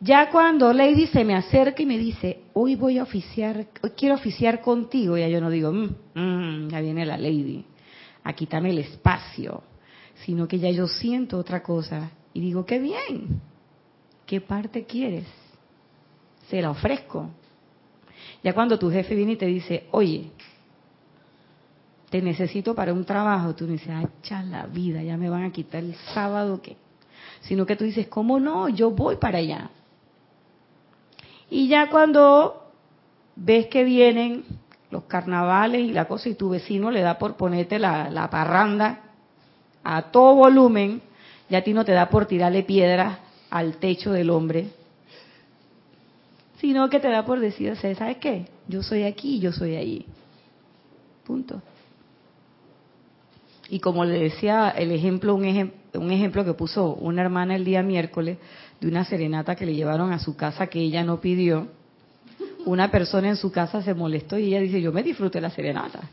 Ya 0.00 0.30
cuando 0.30 0.72
Lady 0.72 1.08
se 1.08 1.24
me 1.24 1.34
acerca 1.34 1.82
y 1.82 1.86
me 1.86 1.98
dice, 1.98 2.42
hoy 2.52 2.76
voy 2.76 2.98
a 2.98 3.02
oficiar, 3.02 3.66
hoy 3.82 3.90
quiero 3.96 4.14
oficiar 4.14 4.60
contigo, 4.60 5.18
ya 5.18 5.28
yo 5.28 5.40
no 5.40 5.50
digo, 5.50 5.72
"Mm, 5.72 5.94
mm, 6.14 6.68
ya 6.68 6.80
viene 6.80 7.04
la 7.04 7.18
Lady, 7.18 7.64
a 8.22 8.32
quitarme 8.32 8.70
el 8.70 8.78
espacio, 8.78 9.62
sino 10.24 10.46
que 10.46 10.58
ya 10.58 10.70
yo 10.70 10.86
siento 10.86 11.36
otra 11.36 11.62
cosa 11.62 12.10
y 12.32 12.40
digo, 12.40 12.64
qué 12.64 12.78
bien, 12.78 13.40
¿qué 14.24 14.40
parte 14.40 14.84
quieres? 14.84 15.24
Se 16.48 16.62
la 16.62 16.70
ofrezco. 16.70 17.30
Ya 18.44 18.52
cuando 18.52 18.78
tu 18.78 18.90
jefe 18.90 19.16
viene 19.16 19.32
y 19.32 19.36
te 19.36 19.46
dice, 19.46 19.86
oye, 19.90 20.30
te 22.10 22.22
necesito 22.22 22.74
para 22.74 22.92
un 22.92 23.04
trabajo, 23.04 23.54
tú 23.54 23.66
dices, 23.66 23.90
ay, 23.90 24.06
la 24.46 24.66
vida, 24.66 25.02
ya 25.02 25.16
me 25.16 25.28
van 25.28 25.44
a 25.44 25.52
quitar 25.52 25.82
el 25.82 25.94
sábado, 26.14 26.60
¿qué? 26.62 26.76
Sino 27.42 27.66
que 27.66 27.76
tú 27.76 27.84
dices, 27.84 28.08
¿cómo 28.08 28.40
no? 28.40 28.68
Yo 28.68 28.90
voy 28.90 29.16
para 29.16 29.38
allá. 29.38 29.70
Y 31.50 31.68
ya 31.68 31.90
cuando 31.90 32.70
ves 33.36 33.66
que 33.66 33.84
vienen 33.84 34.44
los 34.90 35.04
carnavales 35.04 35.82
y 35.82 35.92
la 35.92 36.06
cosa 36.06 36.28
y 36.28 36.34
tu 36.34 36.48
vecino 36.48 36.90
le 36.90 37.02
da 37.02 37.18
por 37.18 37.36
ponerte 37.36 37.78
la, 37.78 38.10
la 38.10 38.30
parranda 38.30 39.00
a 39.84 40.10
todo 40.10 40.34
volumen, 40.34 41.02
ya 41.48 41.58
a 41.58 41.62
ti 41.62 41.72
no 41.72 41.84
te 41.84 41.92
da 41.92 42.08
por 42.08 42.26
tirarle 42.26 42.62
piedras 42.62 43.18
al 43.50 43.76
techo 43.76 44.12
del 44.12 44.30
hombre, 44.30 44.68
sino 46.58 46.88
que 46.88 47.00
te 47.00 47.08
da 47.08 47.24
por 47.24 47.38
decir, 47.38 47.76
¿sabes 47.76 48.16
qué? 48.18 48.46
Yo 48.66 48.82
soy 48.82 49.04
aquí, 49.04 49.38
yo 49.38 49.52
soy 49.52 49.76
allí. 49.76 50.06
Punto. 51.24 51.62
Y 53.68 53.80
como 53.80 54.04
le 54.04 54.18
decía 54.18 54.70
el 54.70 54.92
ejemplo, 54.92 55.34
un, 55.34 55.72
un 55.94 56.10
ejemplo 56.10 56.44
que 56.44 56.54
puso 56.54 56.94
una 56.94 57.22
hermana 57.22 57.54
el 57.54 57.64
día 57.64 57.82
miércoles 57.82 58.38
de 58.80 58.88
una 58.88 59.04
serenata 59.04 59.56
que 59.56 59.66
le 59.66 59.74
llevaron 59.74 60.12
a 60.12 60.18
su 60.18 60.36
casa 60.36 60.68
que 60.68 60.80
ella 60.80 61.04
no 61.04 61.20
pidió, 61.20 61.68
una 62.64 62.90
persona 62.90 63.28
en 63.28 63.36
su 63.36 63.50
casa 63.52 63.82
se 63.82 63.94
molestó 63.94 64.38
y 64.38 64.46
ella 64.46 64.60
dice, 64.60 64.80
yo 64.80 64.92
me 64.92 65.02
disfruté 65.02 65.40
la 65.40 65.50
serenata. 65.50 66.10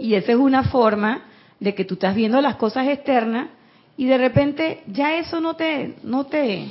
Y 0.00 0.14
esa 0.14 0.32
es 0.32 0.38
una 0.38 0.64
forma 0.64 1.24
de 1.60 1.74
que 1.74 1.84
tú 1.84 1.94
estás 1.94 2.14
viendo 2.14 2.40
las 2.40 2.56
cosas 2.56 2.86
externas 2.88 3.48
y 3.96 4.06
de 4.06 4.18
repente 4.18 4.82
ya 4.86 5.16
eso 5.16 5.40
no 5.40 5.56
te, 5.56 5.96
no 6.04 6.24
te, 6.26 6.68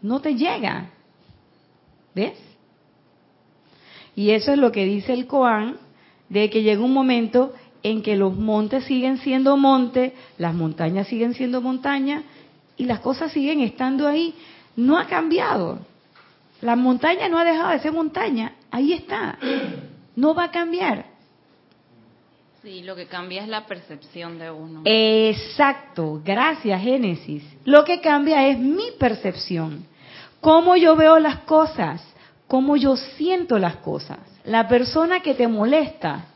no 0.00 0.20
te 0.20 0.34
llega. 0.34 0.90
¿Ves? 2.14 2.38
Y 4.14 4.30
eso 4.30 4.52
es 4.52 4.58
lo 4.58 4.70
que 4.70 4.84
dice 4.84 5.12
el 5.12 5.26
Koan, 5.26 5.76
de 6.28 6.50
que 6.50 6.62
llega 6.62 6.82
un 6.82 6.92
momento 6.92 7.52
en 7.82 8.02
que 8.02 8.16
los 8.16 8.36
montes 8.36 8.84
siguen 8.84 9.18
siendo 9.18 9.56
montes, 9.56 10.12
las 10.38 10.54
montañas 10.54 11.08
siguen 11.08 11.34
siendo 11.34 11.60
montañas 11.60 12.24
y 12.76 12.84
las 12.84 13.00
cosas 13.00 13.32
siguen 13.32 13.60
estando 13.60 14.06
ahí. 14.06 14.34
No 14.76 14.98
ha 14.98 15.06
cambiado. 15.06 15.80
La 16.60 16.76
montaña 16.76 17.28
no 17.28 17.38
ha 17.38 17.44
dejado 17.44 17.70
de 17.70 17.80
ser 17.80 17.92
montaña, 17.92 18.54
ahí 18.70 18.92
está. 18.92 19.38
No 20.14 20.34
va 20.34 20.44
a 20.44 20.50
cambiar. 20.50 21.06
Sí, 22.62 22.82
lo 22.82 22.94
que 22.94 23.06
cambia 23.06 23.42
es 23.42 23.48
la 23.48 23.66
percepción 23.66 24.38
de 24.38 24.48
uno. 24.48 24.82
Exacto, 24.84 26.22
gracias 26.24 26.80
Génesis. 26.80 27.42
Lo 27.64 27.84
que 27.84 28.00
cambia 28.00 28.46
es 28.46 28.58
mi 28.58 28.92
percepción. 29.00 29.84
Cómo 30.40 30.76
yo 30.76 30.94
veo 30.94 31.18
las 31.18 31.38
cosas, 31.38 32.00
cómo 32.46 32.76
yo 32.76 32.96
siento 32.96 33.58
las 33.58 33.76
cosas. 33.76 34.18
La 34.44 34.68
persona 34.68 35.20
que 35.20 35.34
te 35.34 35.48
molesta, 35.48 36.26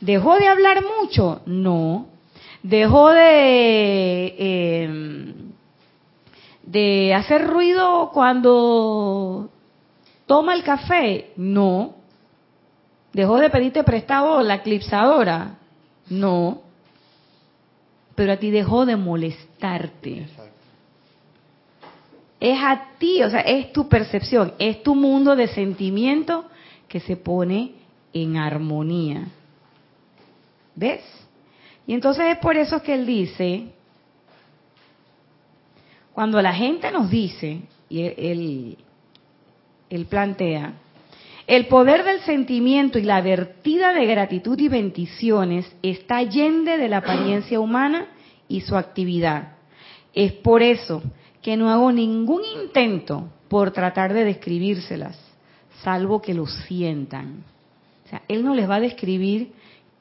¿dejó 0.00 0.38
de 0.38 0.48
hablar 0.48 0.82
mucho? 1.00 1.42
No. 1.46 2.06
¿Dejó 2.62 3.10
de, 3.10 4.34
eh, 4.38 5.34
de 6.62 7.14
hacer 7.14 7.46
ruido 7.46 8.10
cuando 8.12 9.50
toma 10.26 10.54
el 10.54 10.62
café? 10.64 11.32
No. 11.36 11.94
¿Dejó 13.12 13.38
de 13.38 13.50
pedirte 13.50 13.84
prestado 13.84 14.40
la 14.42 14.56
eclipsadora? 14.56 15.58
No. 16.10 16.62
Pero 18.14 18.32
a 18.32 18.36
ti 18.36 18.50
dejó 18.50 18.84
de 18.86 18.96
molestarte. 18.96 20.26
Es 22.40 22.58
a 22.60 22.90
ti, 22.98 23.22
o 23.22 23.30
sea, 23.30 23.40
es 23.40 23.72
tu 23.72 23.88
percepción, 23.88 24.54
es 24.58 24.82
tu 24.82 24.94
mundo 24.94 25.34
de 25.34 25.48
sentimiento 25.48 26.44
que 26.86 27.00
se 27.00 27.16
pone 27.16 27.72
en 28.12 28.36
armonía. 28.36 29.28
¿Ves? 30.78 31.02
Y 31.88 31.94
entonces 31.94 32.26
es 32.26 32.38
por 32.38 32.56
eso 32.56 32.80
que 32.82 32.94
él 32.94 33.04
dice, 33.04 33.64
cuando 36.12 36.40
la 36.40 36.54
gente 36.54 36.92
nos 36.92 37.10
dice, 37.10 37.62
y 37.88 38.02
él, 38.02 38.76
plantea, 40.08 40.74
el 41.48 41.66
poder 41.66 42.04
del 42.04 42.20
sentimiento 42.20 43.00
y 43.00 43.02
la 43.02 43.20
vertida 43.22 43.92
de 43.92 44.06
gratitud 44.06 44.56
y 44.56 44.68
bendiciones 44.68 45.66
está 45.82 46.22
yende 46.22 46.78
de 46.78 46.88
la 46.88 46.98
apariencia 46.98 47.58
humana 47.58 48.06
y 48.46 48.60
su 48.60 48.76
actividad. 48.76 49.56
Es 50.14 50.32
por 50.32 50.62
eso 50.62 51.02
que 51.42 51.56
no 51.56 51.70
hago 51.70 51.90
ningún 51.90 52.42
intento 52.44 53.30
por 53.48 53.72
tratar 53.72 54.12
de 54.14 54.24
describírselas, 54.24 55.18
salvo 55.82 56.22
que 56.22 56.34
lo 56.34 56.46
sientan. 56.46 57.42
O 58.06 58.08
sea, 58.10 58.22
él 58.28 58.44
no 58.44 58.54
les 58.54 58.70
va 58.70 58.76
a 58.76 58.80
describir 58.80 59.52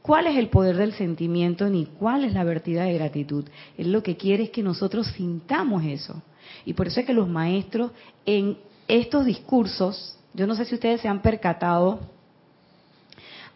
cuál 0.07 0.25
es 0.25 0.37
el 0.37 0.49
poder 0.49 0.77
del 0.77 0.93
sentimiento 0.93 1.69
ni 1.69 1.85
cuál 1.85 2.23
es 2.23 2.33
la 2.33 2.43
vertida 2.43 2.85
de 2.85 2.93
gratitud. 2.95 3.45
Él 3.77 3.91
lo 3.91 4.01
que 4.01 4.17
quiere 4.17 4.45
es 4.45 4.49
que 4.49 4.63
nosotros 4.63 5.05
sintamos 5.15 5.83
eso. 5.83 6.23
Y 6.65 6.73
por 6.73 6.87
eso 6.87 7.01
es 7.01 7.05
que 7.05 7.13
los 7.13 7.27
maestros 7.27 7.91
en 8.25 8.57
estos 8.87 9.25
discursos 9.25 10.17
yo 10.37 10.45
no 10.45 10.55
sé 10.55 10.65
si 10.65 10.75
ustedes 10.75 11.01
se 11.01 11.07
han 11.07 11.23
percatado, 11.23 11.99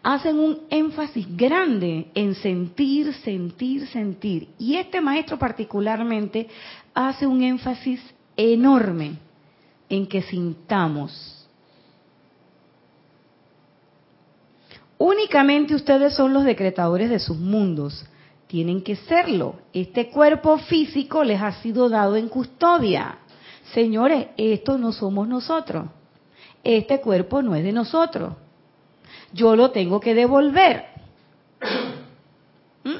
hacen 0.02 0.36
un 0.36 0.62
énfasis 0.68 1.24
grande 1.36 2.08
en 2.12 2.34
sentir, 2.34 3.14
sentir, 3.14 3.86
sentir. 3.86 4.48
Y 4.58 4.74
este 4.74 5.00
maestro 5.00 5.38
particularmente 5.38 6.48
hace 6.92 7.24
un 7.24 7.40
énfasis 7.40 8.00
enorme 8.36 9.12
en 9.88 10.08
que 10.08 10.22
sintamos. 10.22 11.41
Únicamente 15.02 15.74
ustedes 15.74 16.14
son 16.14 16.32
los 16.32 16.44
decretadores 16.44 17.10
de 17.10 17.18
sus 17.18 17.36
mundos. 17.36 18.04
Tienen 18.46 18.82
que 18.82 18.96
serlo. 18.96 19.56
Este 19.72 20.10
cuerpo 20.10 20.58
físico 20.58 21.24
les 21.24 21.40
ha 21.40 21.52
sido 21.62 21.88
dado 21.88 22.16
en 22.16 22.28
custodia. 22.28 23.18
Señores, 23.72 24.28
esto 24.36 24.78
no 24.78 24.92
somos 24.92 25.26
nosotros 25.26 25.86
este 26.64 27.00
cuerpo 27.00 27.42
no 27.42 27.54
es 27.54 27.64
de 27.64 27.72
nosotros. 27.72 28.34
Yo 29.32 29.56
lo 29.56 29.70
tengo 29.70 30.00
que 30.00 30.14
devolver. 30.14 30.86
¿Mm? 32.84 32.96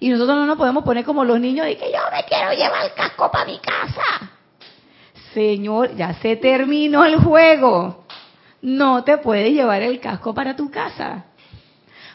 Y 0.00 0.08
nosotros 0.10 0.36
no 0.36 0.46
nos 0.46 0.58
podemos 0.58 0.84
poner 0.84 1.04
como 1.04 1.24
los 1.24 1.40
niños 1.40 1.66
de 1.66 1.76
que 1.76 1.90
yo 1.90 1.98
me 2.12 2.24
quiero 2.24 2.52
llevar 2.52 2.84
el 2.84 2.94
casco 2.94 3.30
para 3.30 3.44
mi 3.46 3.58
casa. 3.58 4.30
Señor, 5.32 5.94
ya 5.96 6.14
se 6.14 6.36
terminó 6.36 7.04
el 7.04 7.16
juego. 7.16 8.01
No 8.62 9.02
te 9.02 9.18
puedes 9.18 9.52
llevar 9.52 9.82
el 9.82 10.00
casco 10.00 10.32
para 10.32 10.56
tu 10.56 10.70
casa. 10.70 11.26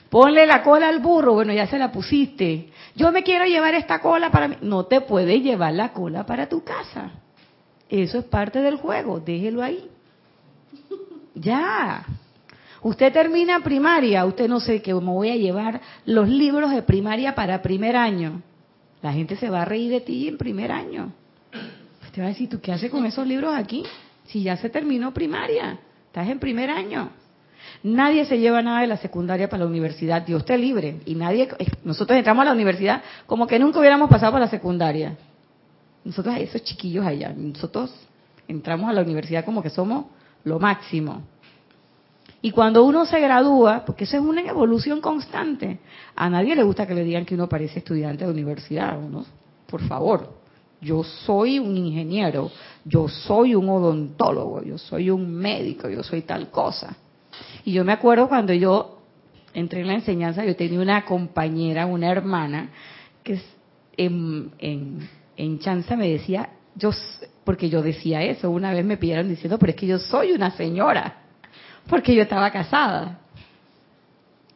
Ponle 0.10 0.46
la 0.46 0.64
cola 0.64 0.88
al 0.88 1.00
burro, 1.00 1.34
bueno, 1.34 1.52
ya 1.52 1.68
se 1.68 1.78
la 1.78 1.92
pusiste. 1.92 2.70
Yo 2.96 3.12
me 3.12 3.24
quiero 3.24 3.46
llevar 3.46 3.76
esta 3.76 4.00
cola 4.00 4.32
para 4.32 4.48
mí. 4.48 4.56
No 4.62 4.86
te 4.86 5.02
puedes 5.02 5.44
llevar 5.44 5.74
la 5.74 5.92
cola 5.92 6.26
para 6.26 6.48
tu 6.48 6.64
casa. 6.64 7.12
Eso 7.90 8.20
es 8.20 8.26
parte 8.26 8.62
del 8.62 8.78
juego, 8.78 9.20
déjelo 9.20 9.62
ahí. 9.62 9.90
Ya. 11.36 12.06
Usted 12.82 13.12
termina 13.12 13.60
primaria, 13.60 14.26
usted 14.26 14.48
no 14.48 14.62
sé 14.62 14.82
que 14.82 14.94
me 14.94 15.12
voy 15.12 15.30
a 15.30 15.36
llevar 15.36 15.82
los 16.06 16.30
libros 16.30 16.72
de 16.72 16.84
primaria 16.84 17.36
para 17.36 17.62
primer 17.62 17.98
año. 17.98 18.42
La 19.02 19.12
gente 19.12 19.36
se 19.36 19.50
va 19.50 19.64
a 19.64 19.66
reír 19.66 19.92
de 19.92 20.02
ti 20.02 20.28
en 20.28 20.38
primer 20.38 20.72
año. 20.72 21.12
Usted 22.06 22.22
va 22.22 22.26
a 22.28 22.30
decir, 22.30 22.50
¿tú 22.50 22.62
qué 22.62 22.72
haces 22.72 22.90
con 22.90 23.06
esos 23.06 23.28
libros 23.28 23.54
aquí? 23.54 23.84
Si 24.26 24.44
ya 24.44 24.58
se 24.58 24.70
terminó 24.70 25.14
primaria, 25.14 25.80
estás 26.08 26.28
en 26.30 26.40
primer 26.40 26.70
año. 26.70 27.10
Nadie 27.84 28.26
se 28.26 28.40
lleva 28.40 28.62
nada 28.62 28.82
de 28.82 28.88
la 28.88 28.98
secundaria 28.98 29.50
para 29.50 29.64
la 29.64 29.70
universidad, 29.70 30.22
Dios 30.22 30.42
esté 30.42 30.58
libre. 30.58 31.02
Y 31.06 31.16
nadie, 31.16 31.48
nosotros 31.84 32.18
entramos 32.18 32.42
a 32.42 32.46
la 32.46 32.54
universidad 32.54 33.04
como 33.26 33.46
que 33.48 33.60
nunca 33.60 33.80
hubiéramos 33.80 34.10
pasado 34.10 34.34
por 34.34 34.42
la 34.42 34.48
secundaria. 34.48 35.18
Nosotros, 36.04 36.36
esos 36.38 36.64
chiquillos 36.64 37.06
allá, 37.06 37.34
nosotros 37.36 37.94
entramos 38.48 38.90
a 38.90 38.94
la 38.94 39.02
universidad 39.02 39.46
como 39.46 39.62
que 39.62 39.70
somos 39.70 40.06
lo 40.44 40.60
máximo. 40.60 41.24
Y 42.42 42.52
cuando 42.52 42.84
uno 42.84 43.06
se 43.06 43.20
gradúa, 43.20 43.84
porque 43.86 44.06
eso 44.06 44.18
es 44.18 44.24
una 44.24 44.42
evolución 44.42 45.02
constante, 45.02 45.80
a 46.16 46.30
nadie 46.30 46.56
le 46.56 46.64
gusta 46.64 46.88
que 46.88 46.94
le 46.94 47.04
digan 47.04 47.26
que 47.26 47.36
uno 47.36 47.50
parece 47.50 47.80
estudiante 47.80 48.26
de 48.26 48.32
universidad, 48.32 48.98
¿no? 49.00 49.26
Por 49.68 49.82
favor, 49.88 50.34
yo 50.80 51.04
soy 51.04 51.60
un 51.60 51.76
ingeniero, 51.76 52.52
yo 52.88 53.08
soy 53.08 53.54
un 53.54 53.68
odontólogo, 53.70 54.64
yo 54.64 54.78
soy 54.78 55.10
un 55.10 55.34
médico, 55.36 55.90
yo 55.90 56.04
soy 56.04 56.22
tal 56.22 56.50
cosa. 56.50 56.96
Y 57.66 57.74
yo 57.74 57.84
me 57.84 57.92
acuerdo 57.92 58.30
cuando 58.30 58.54
yo 58.54 59.00
entré 59.54 59.82
en 59.82 59.88
la 59.88 59.96
enseñanza, 59.96 60.46
yo 60.46 60.56
tenía 60.56 60.80
una 60.80 61.04
compañera, 61.04 61.86
una 61.86 62.10
hermana, 62.10 62.70
que 63.24 63.42
en, 63.98 64.52
en, 64.60 65.10
en 65.36 65.60
chanza 65.60 65.98
me 65.98 66.08
decía, 66.10 66.50
yo, 66.76 66.92
porque 67.44 67.70
yo 67.70 67.82
decía 67.82 68.24
eso, 68.24 68.50
una 68.50 68.72
vez 68.72 68.86
me 68.86 68.98
pidieron 68.98 69.28
diciendo, 69.28 69.60
pero 69.60 69.72
es 69.72 69.76
que 69.76 69.88
yo 69.88 70.00
soy 70.00 70.32
una 70.32 70.52
señora, 70.52 71.24
porque 71.90 72.16
yo 72.16 72.22
estaba 72.22 72.52
casada. 72.52 73.20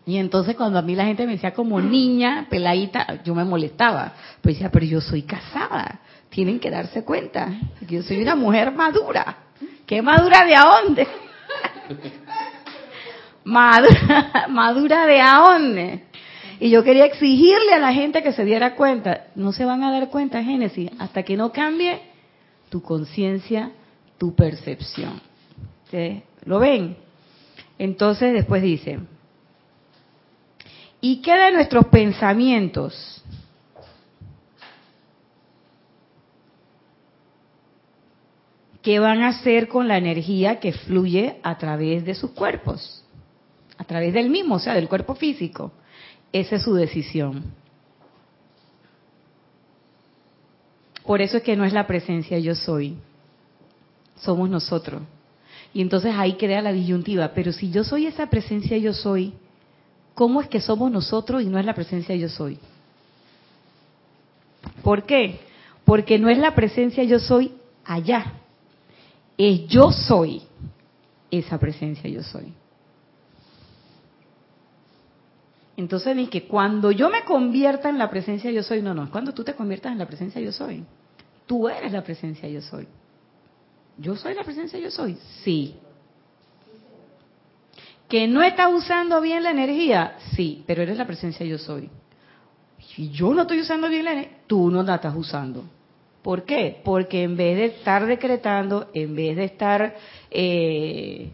Y 0.05 0.17
entonces 0.17 0.55
cuando 0.55 0.79
a 0.79 0.81
mí 0.81 0.95
la 0.95 1.05
gente 1.05 1.25
me 1.25 1.33
decía 1.33 1.53
como 1.53 1.79
niña, 1.79 2.47
peladita, 2.49 3.23
yo 3.23 3.35
me 3.35 3.43
molestaba. 3.43 4.13
Pues 4.41 4.55
decía, 4.55 4.71
pero 4.71 4.85
yo 4.85 4.99
soy 4.99 5.21
casada. 5.23 5.99
Tienen 6.31 6.59
que 6.59 6.71
darse 6.71 7.03
cuenta 7.03 7.53
que 7.87 7.95
yo 7.95 8.01
soy 8.01 8.21
una 8.21 8.35
mujer 8.35 8.71
madura. 8.71 9.37
¿Qué 9.85 10.01
madura 10.01 10.43
de 10.45 10.55
a 10.55 10.63
dónde? 10.63 11.07
madura, 13.43 14.47
madura 14.49 15.05
de 15.05 15.21
a 15.21 15.37
dónde. 15.37 16.03
Y 16.59 16.71
yo 16.71 16.83
quería 16.83 17.05
exigirle 17.05 17.73
a 17.73 17.79
la 17.79 17.93
gente 17.93 18.23
que 18.23 18.33
se 18.33 18.43
diera 18.43 18.75
cuenta. 18.75 19.27
No 19.35 19.51
se 19.51 19.65
van 19.65 19.83
a 19.83 19.91
dar 19.91 20.09
cuenta, 20.09 20.43
Génesis, 20.43 20.89
hasta 20.97 21.21
que 21.21 21.37
no 21.37 21.51
cambie 21.51 22.01
tu 22.69 22.81
conciencia, 22.81 23.71
tu 24.17 24.33
percepción. 24.33 25.21
¿Sí? 25.91 26.23
¿Lo 26.45 26.57
ven? 26.57 26.97
Entonces 27.77 28.33
después 28.33 28.63
dice, 28.63 28.99
¿Y 31.01 31.17
qué 31.17 31.35
de 31.35 31.51
nuestros 31.51 31.87
pensamientos? 31.87 33.20
¿Qué 38.81 38.99
van 38.99 39.21
a 39.21 39.29
hacer 39.29 39.67
con 39.67 39.87
la 39.87 39.97
energía 39.97 40.59
que 40.59 40.73
fluye 40.73 41.37
a 41.43 41.57
través 41.57 42.03
de 42.03 42.15
sus 42.15 42.31
cuerpos? 42.31 43.03
A 43.77 43.83
través 43.83 44.13
del 44.13 44.29
mismo, 44.29 44.55
o 44.55 44.59
sea, 44.59 44.73
del 44.73 44.87
cuerpo 44.87 45.15
físico. 45.15 45.71
Esa 46.33 46.55
es 46.55 46.63
su 46.63 46.73
decisión. 46.73 47.43
Por 51.05 51.21
eso 51.21 51.37
es 51.37 51.43
que 51.43 51.55
no 51.55 51.65
es 51.65 51.73
la 51.73 51.87
presencia 51.87 52.39
yo 52.39 52.55
soy, 52.55 52.95
somos 54.15 54.49
nosotros. 54.49 55.01
Y 55.73 55.81
entonces 55.81 56.13
ahí 56.15 56.33
crea 56.33 56.61
la 56.61 56.71
disyuntiva, 56.71 57.33
pero 57.33 57.51
si 57.51 57.71
yo 57.71 57.83
soy 57.83 58.05
esa 58.05 58.27
presencia 58.27 58.77
yo 58.77 58.93
soy, 58.93 59.33
¿cómo 60.13 60.41
es 60.41 60.47
que 60.47 60.61
somos 60.61 60.91
nosotros 60.91 61.41
y 61.41 61.45
no 61.45 61.59
es 61.59 61.65
la 61.65 61.73
presencia 61.73 62.15
yo 62.15 62.29
soy? 62.29 62.59
¿Por 64.83 65.03
qué? 65.03 65.39
Porque 65.85 66.19
no 66.19 66.29
es 66.29 66.37
la 66.37 66.53
presencia 66.55 67.03
yo 67.03 67.19
soy 67.19 67.53
allá, 67.83 68.40
es 69.41 69.67
yo 69.67 69.91
soy 69.91 70.43
esa 71.31 71.57
presencia 71.57 72.09
yo 72.09 72.21
soy. 72.21 72.53
Entonces 75.77 76.15
ni 76.15 76.27
que 76.27 76.47
cuando 76.47 76.91
yo 76.91 77.09
me 77.09 77.23
convierta 77.23 77.89
en 77.89 77.97
la 77.97 78.09
presencia 78.09 78.51
yo 78.51 78.61
soy, 78.61 78.81
no, 78.81 78.93
no, 78.93 79.05
es 79.05 79.09
cuando 79.09 79.33
tú 79.33 79.43
te 79.43 79.55
conviertas 79.55 79.91
en 79.91 79.97
la 79.97 80.05
presencia 80.05 80.39
yo 80.39 80.51
soy. 80.51 80.83
Tú 81.47 81.67
eres 81.67 81.91
la 81.91 82.03
presencia 82.03 82.47
yo 82.47 82.61
soy. 82.61 82.87
¿Yo 83.97 84.15
soy 84.15 84.35
la 84.35 84.43
presencia 84.43 84.79
yo 84.79 84.91
soy? 84.91 85.17
Sí. 85.43 85.75
¿Que 88.07 88.27
no 88.27 88.43
estás 88.43 88.71
usando 88.71 89.21
bien 89.21 89.41
la 89.41 89.51
energía? 89.51 90.17
Sí, 90.35 90.63
pero 90.67 90.83
eres 90.83 90.97
la 90.97 91.07
presencia 91.07 91.45
yo 91.45 91.57
soy. 91.57 91.89
Si 92.93 93.09
yo 93.09 93.33
no 93.33 93.43
estoy 93.43 93.61
usando 93.61 93.89
bien 93.89 94.05
la 94.05 94.11
energía, 94.13 94.37
tú 94.47 94.69
no 94.69 94.83
la 94.83 94.95
estás 94.95 95.15
usando. 95.15 95.63
¿Por 96.21 96.43
qué? 96.43 96.81
Porque 96.83 97.23
en 97.23 97.35
vez 97.35 97.57
de 97.57 97.65
estar 97.65 98.05
decretando, 98.05 98.89
en 98.93 99.15
vez 99.15 99.35
de 99.35 99.43
estar 99.45 99.95
eh, 100.29 101.31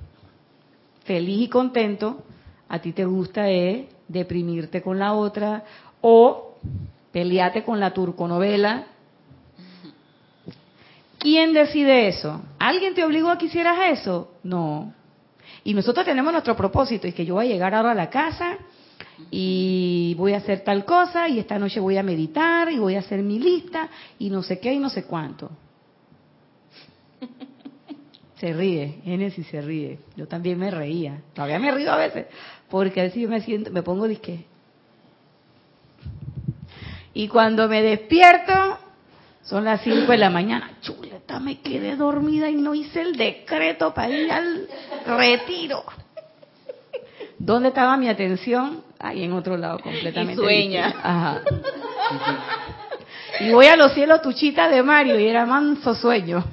feliz 1.03 1.41
y 1.41 1.49
contento, 1.49 2.23
a 2.69 2.79
ti 2.79 2.93
te 2.93 3.05
gusta 3.05 3.49
es 3.49 3.85
deprimirte 4.07 4.81
con 4.81 4.99
la 4.99 5.13
otra 5.13 5.63
o 6.01 6.55
pelearte 7.11 7.63
con 7.63 7.79
la 7.79 7.91
turconovela. 7.93 8.87
¿Quién 11.19 11.53
decide 11.53 12.07
eso? 12.07 12.41
¿Alguien 12.59 12.93
te 12.93 13.03
obligó 13.03 13.29
a 13.29 13.37
que 13.37 13.47
hicieras 13.47 13.77
eso? 13.99 14.31
No. 14.43 14.93
Y 15.63 15.73
nosotros 15.73 16.05
tenemos 16.05 16.31
nuestro 16.31 16.55
propósito, 16.55 17.07
es 17.07 17.13
que 17.13 17.25
yo 17.25 17.33
voy 17.35 17.47
a 17.47 17.49
llegar 17.49 17.73
ahora 17.73 17.91
a 17.91 17.95
la 17.95 18.09
casa 18.09 18.57
y 19.31 20.15
voy 20.17 20.33
a 20.33 20.37
hacer 20.37 20.61
tal 20.61 20.85
cosa 20.85 21.27
y 21.27 21.39
esta 21.39 21.57
noche 21.59 21.79
voy 21.79 21.97
a 21.97 22.03
meditar 22.03 22.71
y 22.71 22.77
voy 22.77 22.95
a 22.95 22.99
hacer 22.99 23.21
mi 23.21 23.39
lista 23.39 23.89
y 24.19 24.29
no 24.29 24.43
sé 24.43 24.59
qué 24.59 24.73
y 24.73 24.79
no 24.79 24.89
sé 24.89 25.05
cuánto. 25.05 25.49
Se 28.39 28.53
ríe, 28.53 29.01
Génesis 29.03 29.47
se 29.47 29.61
ríe. 29.61 29.97
Yo 30.15 30.27
también 30.27 30.59
me 30.59 30.69
reía. 30.69 31.21
Todavía 31.33 31.57
me 31.57 31.71
río 31.71 31.91
a 31.91 31.97
veces, 31.97 32.27
porque 32.69 32.99
a 32.99 33.03
veces 33.05 33.23
yo 33.23 33.29
me 33.29 33.41
siento, 33.41 33.71
me 33.71 33.81
pongo 33.81 34.07
disque. 34.07 34.45
Y 37.15 37.27
cuando 37.29 37.67
me 37.67 37.81
despierto, 37.81 38.77
son 39.41 39.63
las 39.63 39.81
5 39.81 40.11
de 40.11 40.17
la 40.19 40.29
mañana. 40.29 40.77
Chuleta, 40.81 41.39
me 41.39 41.61
quedé 41.61 41.95
dormida 41.95 42.47
y 42.47 42.57
no 42.57 42.75
hice 42.75 43.01
el 43.01 43.15
decreto 43.15 43.91
para 43.91 44.09
ir 44.09 44.31
al 44.31 44.67
retiro. 45.07 45.83
¿Dónde 47.39 47.69
estaba 47.69 47.97
mi 47.97 48.07
atención? 48.07 48.83
Ahí 48.99 49.23
en 49.23 49.33
otro 49.33 49.57
lado, 49.57 49.79
completamente. 49.79 50.33
Y 50.33 50.35
sueña. 50.35 50.95
Ajá. 51.03 51.41
Y 53.39 53.51
voy 53.51 53.67
a 53.67 53.75
los 53.75 53.93
cielos 53.93 54.21
tuchita 54.21 54.67
de 54.67 54.81
Mario 54.81 55.19
y 55.19 55.27
era 55.27 55.45
manso 55.45 55.93
sueño. 55.93 56.43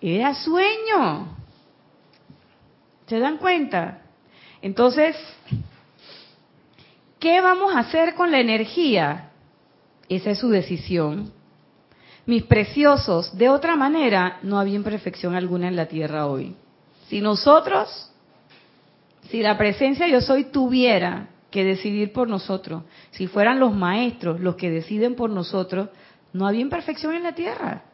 Era 0.00 0.34
sueño. 0.34 1.36
¿Se 3.06 3.18
dan 3.18 3.38
cuenta? 3.38 4.02
Entonces, 4.60 5.16
¿qué 7.18 7.40
vamos 7.40 7.74
a 7.74 7.80
hacer 7.80 8.14
con 8.14 8.30
la 8.30 8.40
energía? 8.40 9.30
Esa 10.08 10.30
es 10.30 10.38
su 10.38 10.50
decisión. 10.50 11.32
Mis 12.26 12.42
preciosos, 12.42 13.36
de 13.36 13.48
otra 13.50 13.76
manera, 13.76 14.38
no 14.42 14.58
había 14.58 14.76
imperfección 14.76 15.34
alguna 15.34 15.68
en 15.68 15.76
la 15.76 15.86
tierra 15.86 16.26
hoy. 16.26 16.56
Si 17.08 17.20
nosotros, 17.20 18.10
si 19.30 19.42
la 19.42 19.56
presencia 19.56 20.06
yo 20.08 20.20
soy 20.20 20.44
tuviera 20.44 21.28
que 21.50 21.64
decidir 21.64 22.12
por 22.12 22.28
nosotros, 22.28 22.82
si 23.12 23.26
fueran 23.26 23.60
los 23.60 23.74
maestros 23.74 24.40
los 24.40 24.56
que 24.56 24.70
deciden 24.70 25.14
por 25.14 25.30
nosotros, 25.30 25.88
no 26.32 26.46
había 26.46 26.60
imperfección 26.60 27.14
en 27.14 27.22
la 27.22 27.34
tierra. 27.34 27.84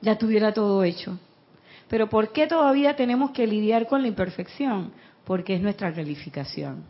Ya 0.00 0.18
tuviera 0.18 0.52
todo 0.52 0.82
hecho. 0.82 1.18
Pero 1.88 2.08
¿por 2.08 2.32
qué 2.32 2.46
todavía 2.46 2.96
tenemos 2.96 3.30
que 3.30 3.46
lidiar 3.46 3.86
con 3.86 4.02
la 4.02 4.08
imperfección? 4.08 4.92
Porque 5.24 5.54
es 5.54 5.60
nuestra 5.60 5.92
calificación. 5.92 6.84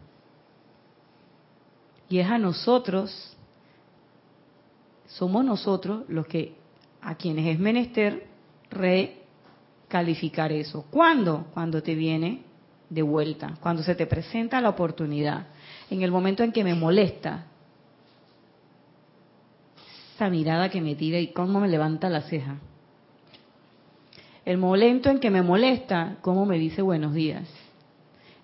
Y 2.08 2.18
es 2.18 2.28
a 2.28 2.38
nosotros, 2.38 3.36
somos 5.06 5.44
nosotros 5.44 6.04
los 6.08 6.26
que, 6.26 6.54
a 7.00 7.14
quienes 7.14 7.46
es 7.46 7.58
menester, 7.58 8.26
recalificar 8.70 10.52
eso. 10.52 10.86
¿Cuándo? 10.90 11.46
Cuando 11.52 11.82
te 11.82 11.94
viene 11.94 12.49
de 12.90 13.02
vuelta, 13.02 13.54
cuando 13.60 13.82
se 13.82 13.94
te 13.94 14.06
presenta 14.06 14.60
la 14.60 14.68
oportunidad. 14.68 15.46
En 15.88 16.02
el 16.02 16.10
momento 16.10 16.42
en 16.42 16.52
que 16.52 16.64
me 16.64 16.74
molesta, 16.74 17.46
esa 20.14 20.28
mirada 20.28 20.68
que 20.68 20.82
me 20.82 20.96
tira 20.96 21.18
y 21.18 21.28
cómo 21.28 21.60
me 21.60 21.68
levanta 21.68 22.10
la 22.10 22.22
ceja. 22.22 22.58
El 24.44 24.58
momento 24.58 25.08
en 25.08 25.20
que 25.20 25.30
me 25.30 25.42
molesta, 25.42 26.16
cómo 26.20 26.44
me 26.44 26.58
dice 26.58 26.82
buenos 26.82 27.14
días. 27.14 27.48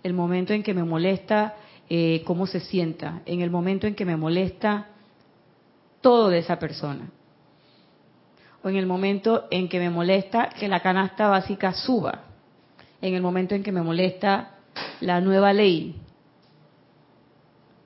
El 0.02 0.14
momento 0.14 0.52
en 0.52 0.62
que 0.62 0.72
me 0.72 0.84
molesta, 0.84 1.56
eh, 1.90 2.22
cómo 2.24 2.46
se 2.46 2.60
sienta. 2.60 3.22
En 3.26 3.40
el 3.40 3.50
momento 3.50 3.86
en 3.86 3.94
que 3.94 4.04
me 4.04 4.16
molesta, 4.16 4.86
todo 6.00 6.28
de 6.28 6.38
esa 6.38 6.58
persona. 6.58 7.10
O 8.62 8.68
en 8.68 8.76
el 8.76 8.86
momento 8.86 9.46
en 9.50 9.68
que 9.68 9.80
me 9.80 9.90
molesta 9.90 10.50
que 10.50 10.68
la 10.68 10.80
canasta 10.80 11.28
básica 11.28 11.72
suba. 11.72 12.25
En 13.06 13.14
el 13.14 13.22
momento 13.22 13.54
en 13.54 13.62
que 13.62 13.70
me 13.70 13.82
molesta 13.82 14.56
la 15.00 15.20
nueva 15.20 15.52
ley 15.52 15.94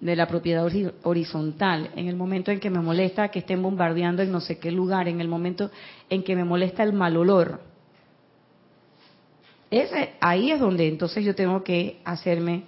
de 0.01 0.17
la 0.17 0.27
propiedad 0.27 0.67
horizontal, 1.03 1.91
en 1.95 2.09
el 2.09 2.17
momento 2.17 2.51
en 2.51 2.59
que 2.59 2.71
me 2.71 2.81
molesta 2.81 3.29
que 3.29 3.41
estén 3.41 3.63
bombardeando 3.63 4.23
en 4.23 4.33
no 4.33 4.41
sé 4.41 4.59
qué 4.59 4.71
lugar, 4.71 5.09
en 5.09 5.21
el 5.21 5.29
momento 5.29 5.71
en 6.09 6.23
que 6.23 6.35
me 6.35 6.45
molesta 6.45 6.83
el 6.85 6.95
mal 6.95 7.19
olor. 7.19 7.61
Ese, 9.71 10.15
ahí 10.23 10.53
es 10.53 10.59
donde 10.59 10.89
entonces 10.89 11.23
yo 11.23 11.35
tengo 11.35 11.63
que 11.63 12.01
hacerme 12.03 12.63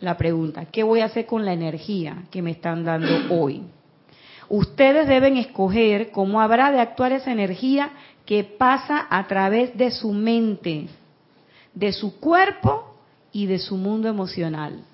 la 0.00 0.16
pregunta, 0.16 0.64
¿qué 0.64 0.82
voy 0.82 1.00
a 1.00 1.04
hacer 1.04 1.26
con 1.26 1.44
la 1.44 1.52
energía 1.52 2.24
que 2.32 2.42
me 2.42 2.50
están 2.50 2.82
dando 2.84 3.12
hoy? 3.30 3.62
Ustedes 4.48 5.06
deben 5.06 5.36
escoger 5.36 6.10
cómo 6.10 6.40
habrá 6.40 6.72
de 6.72 6.80
actuar 6.80 7.12
esa 7.12 7.30
energía 7.30 7.92
que 8.26 8.42
pasa 8.42 9.06
a 9.08 9.28
través 9.28 9.78
de 9.78 9.92
su 9.92 10.12
mente, 10.12 10.88
de 11.74 11.92
su 11.92 12.18
cuerpo 12.18 12.94
y 13.32 13.46
de 13.46 13.58
su 13.58 13.76
mundo 13.76 14.08
emocional. 14.08 14.84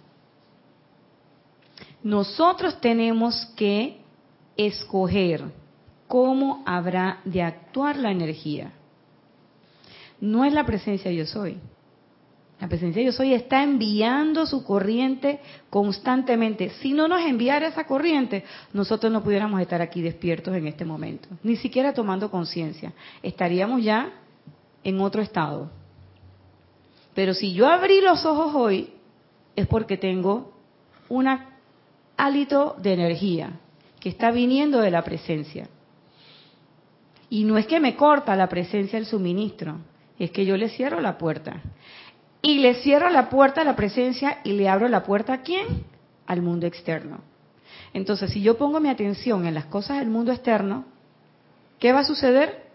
Nosotros 2.03 2.81
tenemos 2.81 3.47
que 3.57 4.01
escoger 4.57 5.45
cómo 6.07 6.63
habrá 6.67 7.21
de 7.25 7.43
actuar 7.43 7.97
la 7.97 8.11
energía. 8.11 8.73
No 10.21 10.45
es 10.45 10.53
la 10.53 10.65
presencia 10.65 11.11
yo 11.11 11.27
soy. 11.27 11.59
La 12.61 12.69
presencia 12.69 13.03
yo 13.03 13.13
soy 13.13 13.35
está 13.35 13.63
enviando 13.63 14.47
su 14.47 14.65
corriente 14.65 15.41
constantemente. 15.69 16.71
Si 16.81 16.93
no 16.93 17.07
nos 17.07 17.21
enviara 17.21 17.67
esa 17.67 17.85
corriente, 17.85 18.45
nosotros 18.73 19.13
no 19.13 19.23
pudiéramos 19.23 19.61
estar 19.61 19.83
aquí 19.83 20.01
despiertos 20.01 20.57
en 20.57 20.67
este 20.67 20.87
momento, 20.87 21.29
ni 21.43 21.57
siquiera 21.57 21.93
tomando 21.93 22.31
conciencia. 22.31 22.95
Estaríamos 23.23 23.85
ya 23.85 24.11
en 24.85 25.01
otro 25.01 25.21
estado. 25.21 25.71
Pero 27.17 27.33
si 27.33 27.55
yo 27.55 27.67
abrí 27.67 28.03
los 28.03 28.27
ojos 28.27 28.55
hoy, 28.55 28.91
es 29.57 29.67
porque 29.67 29.97
tengo 29.97 30.53
un 31.09 31.27
hálito 32.19 32.77
de 32.79 32.93
energía 32.93 33.53
que 33.99 34.11
está 34.11 34.31
viniendo 34.31 34.81
de 34.81 34.91
la 34.91 35.03
presencia. 35.03 35.67
Y 37.31 37.45
no 37.45 37.57
es 37.57 37.67
que 37.67 37.81
me 37.81 37.97
corta 37.97 38.37
la 38.37 38.51
presencia 38.51 38.99
del 38.99 39.09
suministro, 39.09 39.79
es 40.19 40.31
que 40.31 40.45
yo 40.45 40.59
le 40.59 40.69
cierro 40.69 41.01
la 41.01 41.17
puerta. 41.17 41.63
Y 42.43 42.59
le 42.59 42.75
cierro 42.75 43.09
la 43.09 43.31
puerta 43.31 43.63
a 43.63 43.65
la 43.65 43.77
presencia 43.77 44.41
y 44.45 44.53
le 44.53 44.69
abro 44.69 44.87
la 44.87 45.03
puerta 45.03 45.33
a 45.33 45.41
quién? 45.41 45.85
Al 46.27 46.43
mundo 46.43 46.67
externo. 46.67 47.21
Entonces, 47.95 48.31
si 48.31 48.43
yo 48.43 48.59
pongo 48.59 48.79
mi 48.79 48.91
atención 48.91 49.47
en 49.47 49.55
las 49.55 49.65
cosas 49.65 50.01
del 50.01 50.11
mundo 50.11 50.33
externo, 50.33 50.85
¿qué 51.79 51.95
va 51.95 52.01
a 52.01 52.05
suceder? 52.05 52.67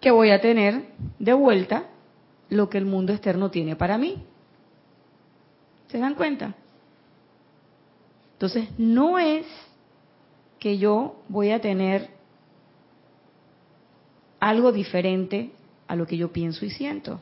Que 0.00 0.12
voy 0.12 0.30
a 0.30 0.40
tener 0.40 0.84
de 1.18 1.32
vuelta 1.32 1.86
lo 2.50 2.68
que 2.68 2.78
el 2.78 2.84
mundo 2.84 3.12
externo 3.12 3.50
tiene 3.50 3.76
para 3.76 3.98
mí. 3.98 4.22
¿Se 5.88 5.98
dan 5.98 6.14
cuenta? 6.14 6.54
Entonces, 8.34 8.68
no 8.78 9.18
es 9.18 9.46
que 10.58 10.78
yo 10.78 11.16
voy 11.28 11.50
a 11.50 11.60
tener 11.60 12.10
algo 14.40 14.72
diferente 14.72 15.52
a 15.86 15.96
lo 15.96 16.06
que 16.06 16.16
yo 16.16 16.32
pienso 16.32 16.64
y 16.64 16.70
siento. 16.70 17.20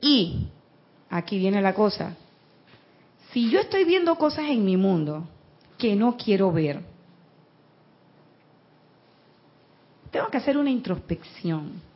Y, 0.00 0.48
aquí 1.10 1.38
viene 1.38 1.60
la 1.60 1.74
cosa, 1.74 2.16
si 3.32 3.50
yo 3.50 3.60
estoy 3.60 3.84
viendo 3.84 4.16
cosas 4.16 4.46
en 4.48 4.64
mi 4.64 4.76
mundo 4.76 5.26
que 5.76 5.96
no 5.96 6.16
quiero 6.16 6.52
ver, 6.52 6.80
tengo 10.10 10.28
que 10.28 10.36
hacer 10.36 10.56
una 10.56 10.70
introspección. 10.70 11.87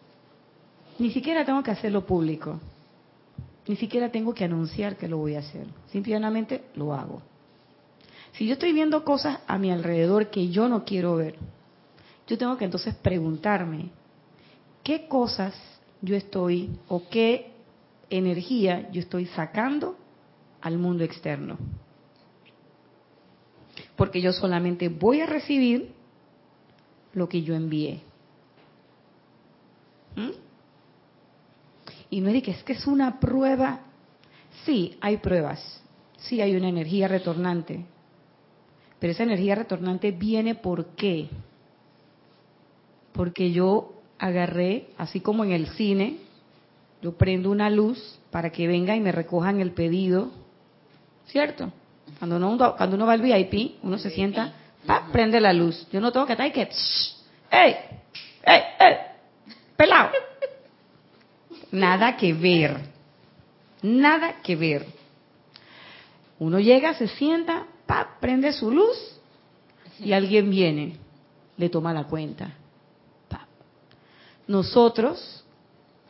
Ni 1.03 1.11
siquiera 1.11 1.45
tengo 1.45 1.65
que 1.65 1.73
hacerlo 1.73 2.07
público. 2.07 2.61
Ni 3.67 3.75
siquiera 3.75 4.13
tengo 4.13 4.33
que 4.33 4.45
anunciar 4.45 4.97
que 4.97 5.09
lo 5.09 5.17
voy 5.17 5.35
a 5.35 5.41
hacer. 5.41 5.67
Simplemente 5.91 6.67
lo 6.77 6.95
hago. 6.95 7.21
Si 8.35 8.47
yo 8.47 8.53
estoy 8.53 8.73
viendo 8.73 9.05
cosas 9.05 9.41
a 9.49 9.59
mi 9.59 9.73
alrededor 9.73 10.31
que 10.31 10.51
yo 10.51 10.69
no 10.69 10.85
quiero 10.85 11.17
ver, 11.17 11.35
yo 12.29 12.39
tengo 12.39 12.57
que 12.57 12.67
entonces 12.67 12.95
preguntarme, 12.95 13.91
¿qué 14.85 15.09
cosas 15.09 15.57
yo 16.03 16.15
estoy 16.15 16.71
o 16.87 17.09
qué 17.09 17.51
energía 18.09 18.89
yo 18.93 19.01
estoy 19.01 19.27
sacando 19.27 19.97
al 20.61 20.79
mundo 20.79 21.03
externo? 21.03 21.59
Porque 23.97 24.21
yo 24.21 24.33
solamente 24.33 24.89
voy 24.89 25.21
a 25.21 25.27
recibir 25.27 25.91
lo 27.13 27.29
que 27.29 27.43
yo 27.43 27.57
envié. 27.57 28.03
¿Mm? 30.15 30.42
Y 32.13 32.21
no 32.21 32.29
es 32.29 32.43
que 32.43 32.51
es 32.51 32.63
que 32.63 32.75
es 32.75 32.87
una 32.87 33.19
prueba. 33.19 33.81
Sí, 34.67 34.99
hay 35.01 35.17
pruebas. 35.17 35.83
Sí 36.19 36.43
hay 36.43 36.55
una 36.55 36.69
energía 36.69 37.09
retornante. 37.09 37.87
Pero 38.99 39.15
esa 39.15 39.23
energía 39.23 39.55
retornante 39.55 40.11
viene 40.11 40.55
por 40.55 40.89
qué? 40.89 41.31
Porque 43.15 43.51
yo 43.51 43.95
agarré, 44.19 44.91
así 44.99 45.21
como 45.21 45.43
en 45.43 45.53
el 45.53 45.69
cine, 45.69 46.19
yo 47.01 47.13
prendo 47.17 47.51
una 47.51 47.71
luz 47.71 48.19
para 48.31 48.51
que 48.53 48.69
venga 48.69 48.95
y 48.95 49.01
me 49.01 49.11
recojan 49.11 49.61
el 49.61 49.71
pedido, 49.71 50.33
¿cierto? 51.29 51.73
Cuando 52.19 52.37
uno, 52.37 52.77
cuando 52.77 52.97
uno 52.97 53.07
va 53.07 53.15
al 53.15 53.23
VIP, 53.23 53.83
uno 53.83 53.97
se 53.97 54.11
sienta, 54.11 54.53
pa, 54.85 55.09
prende 55.11 55.41
la 55.41 55.55
luz. 55.55 55.89
Yo 55.91 55.99
no 55.99 56.13
tengo 56.13 56.27
que 56.27 56.33
estar 56.33 56.47
y 56.47 56.53
que, 56.53 56.69
¡ey! 57.51 57.75
¡ey! 58.45 58.63
¡ey! 58.79 58.97
¡pelado! 59.79 60.32
Nada 61.73 62.17
que 62.17 62.33
ver. 62.33 62.77
Nada 63.83 64.43
que 64.43 64.55
ver. 64.55 64.87
Uno 66.39 66.61
llega, 66.61 66.95
se 66.95 67.09
sienta, 67.09 67.67
pa, 67.87 68.17
prende 68.21 68.53
su 68.53 68.71
luz 68.71 68.97
y 69.99 70.13
alguien 70.13 70.51
viene, 70.51 70.97
le 71.57 71.69
toma 71.69 71.93
la 71.93 72.05
cuenta. 72.05 72.51
Pa. 73.29 73.47
Nosotros, 74.47 75.45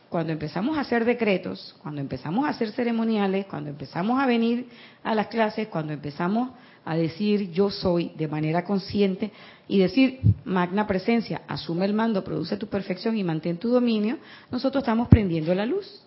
cuando 0.09 0.33
empezamos 0.33 0.77
a 0.77 0.81
hacer 0.81 1.05
decretos, 1.05 1.75
cuando 1.81 2.01
empezamos 2.01 2.45
a 2.45 2.49
hacer 2.49 2.71
ceremoniales, 2.71 3.45
cuando 3.45 3.69
empezamos 3.69 4.21
a 4.21 4.25
venir 4.25 4.69
a 5.03 5.15
las 5.15 5.27
clases, 5.27 5.67
cuando 5.67 5.93
empezamos 5.93 6.49
a 6.85 6.95
decir 6.95 7.51
yo 7.51 7.69
soy 7.69 8.11
de 8.15 8.27
manera 8.27 8.63
consciente 8.63 9.31
y 9.67 9.79
decir 9.79 10.19
magna 10.43 10.85
presencia, 10.85 11.43
asume 11.47 11.85
el 11.85 11.93
mando, 11.93 12.23
produce 12.23 12.57
tu 12.57 12.67
perfección 12.67 13.17
y 13.17 13.23
mantén 13.23 13.57
tu 13.57 13.69
dominio, 13.69 14.17
nosotros 14.51 14.83
estamos 14.83 15.07
prendiendo 15.07 15.55
la 15.55 15.65
luz. 15.65 16.03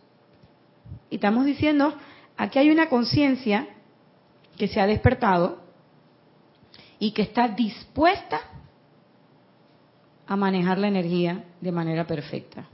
Y 1.10 1.16
estamos 1.16 1.46
diciendo, 1.46 1.94
aquí 2.36 2.58
hay 2.58 2.70
una 2.70 2.88
conciencia 2.88 3.68
que 4.56 4.68
se 4.68 4.80
ha 4.80 4.86
despertado 4.86 5.60
y 6.98 7.12
que 7.12 7.22
está 7.22 7.48
dispuesta 7.48 8.40
a 10.26 10.36
manejar 10.36 10.78
la 10.78 10.88
energía 10.88 11.44
de 11.60 11.72
manera 11.72 12.06
perfecta. 12.06 12.66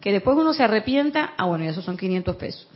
Que 0.00 0.12
después 0.12 0.36
uno 0.36 0.52
se 0.52 0.62
arrepienta, 0.62 1.34
ah 1.36 1.46
bueno, 1.46 1.64
esos 1.64 1.84
son 1.84 1.96
500 1.96 2.36
pesos. 2.36 2.68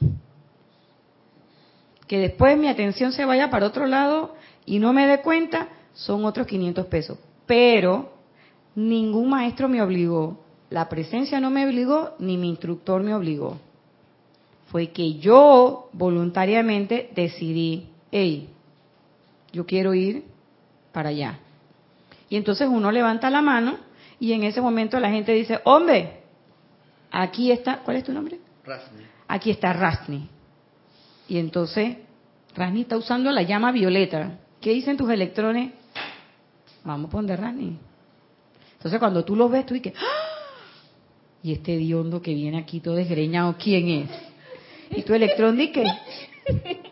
Que 2.10 2.18
después 2.18 2.58
mi 2.58 2.66
atención 2.66 3.12
se 3.12 3.24
vaya 3.24 3.50
para 3.50 3.68
otro 3.68 3.86
lado 3.86 4.34
y 4.66 4.80
no 4.80 4.92
me 4.92 5.06
dé 5.06 5.20
cuenta, 5.20 5.68
son 5.92 6.24
otros 6.24 6.44
500 6.48 6.86
pesos. 6.86 7.16
Pero 7.46 8.12
ningún 8.74 9.30
maestro 9.30 9.68
me 9.68 9.80
obligó, 9.80 10.40
la 10.70 10.88
presencia 10.88 11.38
no 11.38 11.50
me 11.50 11.64
obligó, 11.64 12.16
ni 12.18 12.36
mi 12.36 12.48
instructor 12.48 13.04
me 13.04 13.14
obligó. 13.14 13.58
Fue 14.72 14.88
que 14.88 15.20
yo 15.20 15.88
voluntariamente 15.92 17.10
decidí, 17.14 17.90
hey, 18.10 18.48
yo 19.52 19.64
quiero 19.64 19.94
ir 19.94 20.24
para 20.90 21.10
allá. 21.10 21.38
Y 22.28 22.34
entonces 22.34 22.68
uno 22.68 22.90
levanta 22.90 23.30
la 23.30 23.40
mano 23.40 23.76
y 24.18 24.32
en 24.32 24.42
ese 24.42 24.60
momento 24.60 24.98
la 24.98 25.10
gente 25.10 25.30
dice, 25.30 25.60
hombre, 25.62 26.22
aquí 27.12 27.52
está, 27.52 27.82
¿cuál 27.84 27.98
es 27.98 28.02
tu 28.02 28.12
nombre? 28.12 28.40
Rasni. 28.64 29.04
Aquí 29.28 29.52
está 29.52 29.72
Rasni. 29.72 30.28
Y 31.30 31.38
entonces 31.38 31.96
Rasni 32.56 32.80
está 32.80 32.96
usando 32.96 33.30
la 33.30 33.42
llama 33.42 33.70
violeta. 33.70 34.40
¿Qué 34.60 34.70
dicen 34.70 34.96
tus 34.96 35.08
electrones? 35.08 35.72
Vamos 36.82 37.08
a 37.08 37.12
poner 37.12 37.40
Rasni. 37.40 37.78
Entonces 38.72 38.98
cuando 38.98 39.24
tú 39.24 39.36
lo 39.36 39.48
ves, 39.48 39.64
tú 39.64 39.74
dices, 39.74 39.94
¡Ah! 39.96 40.58
y 41.40 41.52
este 41.52 41.76
diondo 41.76 42.20
que 42.20 42.34
viene 42.34 42.58
aquí 42.58 42.80
todo 42.80 42.96
desgreñado, 42.96 43.54
¿quién 43.62 43.88
es? 43.88 44.10
Y 44.90 45.02
tu 45.02 45.14
electrón 45.14 45.56
dice, 45.56 45.84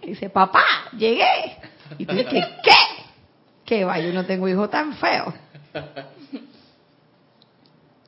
dice, 0.07 0.31
papá, 0.31 0.63
llegué. 0.97 1.59
Y 1.99 2.07
tú 2.07 2.15
dices, 2.15 2.45
¿qué? 2.63 2.71
¿Qué 3.65 3.85
va? 3.85 3.99
Yo 3.99 4.13
no 4.13 4.25
tengo 4.25 4.47
hijo 4.47 4.69
tan 4.69 4.95
feo. 4.95 5.35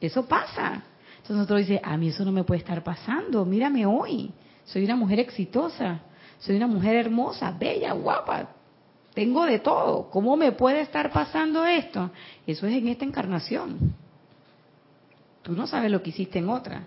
Eso 0.00 0.24
pasa. 0.26 0.84
Entonces 1.10 1.36
nosotros 1.36 1.66
dice, 1.66 1.80
a 1.82 1.96
mí 1.96 2.06
eso 2.06 2.24
no 2.24 2.30
me 2.30 2.44
puede 2.44 2.60
estar 2.60 2.84
pasando. 2.84 3.44
Mírame 3.44 3.84
hoy. 3.84 4.30
Soy 4.64 4.84
una 4.84 4.94
mujer 4.94 5.18
exitosa. 5.18 6.02
Soy 6.40 6.56
una 6.56 6.66
mujer 6.66 6.96
hermosa, 6.96 7.54
bella, 7.58 7.92
guapa. 7.92 8.48
Tengo 9.14 9.44
de 9.44 9.58
todo. 9.58 10.10
¿Cómo 10.10 10.36
me 10.36 10.52
puede 10.52 10.80
estar 10.80 11.10
pasando 11.10 11.64
esto? 11.64 12.10
Eso 12.46 12.66
es 12.66 12.74
en 12.74 12.88
esta 12.88 13.04
encarnación. 13.04 13.94
Tú 15.42 15.52
no 15.52 15.66
sabes 15.66 15.90
lo 15.90 16.02
que 16.02 16.10
hiciste 16.10 16.38
en 16.38 16.48
otra. 16.48 16.84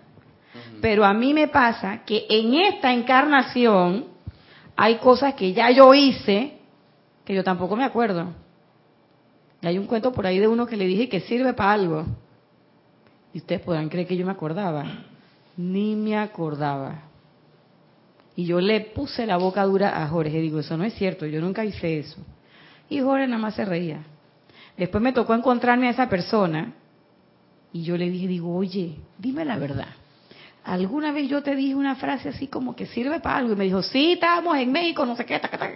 Pero 0.80 1.04
a 1.04 1.12
mí 1.12 1.34
me 1.34 1.48
pasa 1.48 2.04
que 2.04 2.26
en 2.28 2.54
esta 2.54 2.92
encarnación 2.92 4.06
hay 4.76 4.96
cosas 4.96 5.34
que 5.34 5.52
ya 5.52 5.70
yo 5.70 5.92
hice 5.94 6.58
que 7.24 7.34
yo 7.34 7.42
tampoco 7.42 7.76
me 7.76 7.84
acuerdo. 7.84 8.32
Y 9.62 9.66
hay 9.66 9.78
un 9.78 9.86
cuento 9.86 10.12
por 10.12 10.26
ahí 10.26 10.38
de 10.38 10.48
uno 10.48 10.66
que 10.66 10.76
le 10.76 10.86
dije 10.86 11.08
que 11.08 11.20
sirve 11.20 11.54
para 11.54 11.72
algo. 11.72 12.04
Y 13.32 13.38
ustedes 13.38 13.62
podrán 13.62 13.88
creer 13.88 14.06
que 14.06 14.16
yo 14.16 14.26
me 14.26 14.32
acordaba. 14.32 14.84
Ni 15.56 15.96
me 15.96 16.18
acordaba. 16.18 17.02
Y 18.36 18.46
yo 18.46 18.60
le 18.60 18.80
puse 18.80 19.26
la 19.26 19.36
boca 19.36 19.64
dura 19.64 20.02
a 20.02 20.08
Jorge. 20.08 20.40
Digo, 20.40 20.60
eso 20.60 20.76
no 20.76 20.84
es 20.84 20.94
cierto, 20.94 21.26
yo 21.26 21.40
nunca 21.40 21.64
hice 21.64 21.98
eso. 21.98 22.20
Y 22.88 23.00
Jorge 23.00 23.26
nada 23.26 23.40
más 23.40 23.54
se 23.54 23.64
reía. 23.64 24.02
Después 24.76 25.02
me 25.02 25.12
tocó 25.12 25.34
encontrarme 25.34 25.88
a 25.88 25.90
esa 25.90 26.08
persona. 26.08 26.72
Y 27.72 27.82
yo 27.84 27.96
le 27.96 28.10
dije, 28.10 28.26
digo, 28.26 28.54
oye, 28.54 28.96
dime 29.18 29.44
la 29.44 29.58
verdad. 29.58 29.88
¿Alguna 30.64 31.12
vez 31.12 31.28
yo 31.28 31.42
te 31.42 31.54
dije 31.54 31.74
una 31.74 31.94
frase 31.96 32.30
así 32.30 32.46
como 32.46 32.74
que 32.74 32.86
sirve 32.86 33.20
para 33.20 33.36
algo? 33.36 33.52
Y 33.52 33.56
me 33.56 33.64
dijo, 33.64 33.82
sí, 33.82 34.12
estábamos 34.12 34.56
en 34.56 34.72
México, 34.72 35.04
no 35.04 35.14
sé 35.14 35.26
qué, 35.26 35.38
ta, 35.38 35.48
ta, 35.48 35.58
ta. 35.58 35.70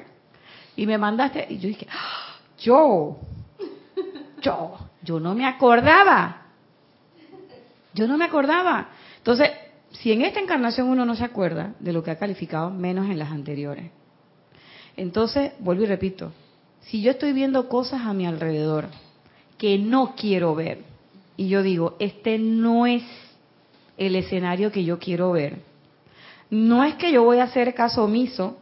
Y 0.77 0.87
me 0.87 0.97
mandaste, 0.97 1.47
y 1.51 1.59
yo 1.59 1.69
dije, 1.69 1.87
¡Ah! 1.91 2.39
yo, 2.59 3.19
yo, 4.41 4.79
yo 5.03 5.21
no 5.21 5.35
me 5.35 5.45
acordaba. 5.45 6.43
Yo 7.95 8.07
no 8.07 8.17
me 8.17 8.25
acordaba. 8.25 8.89
Entonces, 9.19 9.51
si 9.93 10.13
en 10.13 10.23
esta 10.23 10.41
encarnación 10.41 10.89
uno 10.89 11.05
no 11.05 11.15
se 11.15 11.25
acuerda 11.25 11.75
de 11.81 11.93
lo 11.93 12.03
que 12.03 12.11
ha 12.11 12.19
calificado, 12.19 12.71
menos 12.71 13.09
en 13.09 13.19
las 13.19 13.31
anteriores. 13.31 13.91
Entonces, 14.97 15.53
vuelvo 15.61 15.85
y 15.85 15.87
repito, 15.87 16.33
si 16.81 17.03
yo 17.03 17.13
estoy 17.13 17.33
viendo 17.33 17.69
cosas 17.69 18.03
a 18.03 18.13
mi 18.13 18.27
alrededor 18.27 18.87
que 19.57 19.79
no 19.79 20.15
quiero 20.17 20.55
ver, 20.55 20.83
y 21.37 21.49
yo 21.49 21.63
digo, 21.63 21.97
este 21.99 22.39
no 22.39 22.87
es 22.87 23.03
el 23.97 24.17
escenario 24.17 24.73
que 24.73 24.85
yo 24.85 24.99
quiero 24.99 25.33
ver, 25.33 25.59
no 26.51 26.85
es 26.85 26.95
que 26.95 27.13
yo 27.13 27.25
voy 27.25 27.39
a 27.39 27.45
hacer 27.45 27.75
caso 27.75 28.05
omiso 28.05 28.59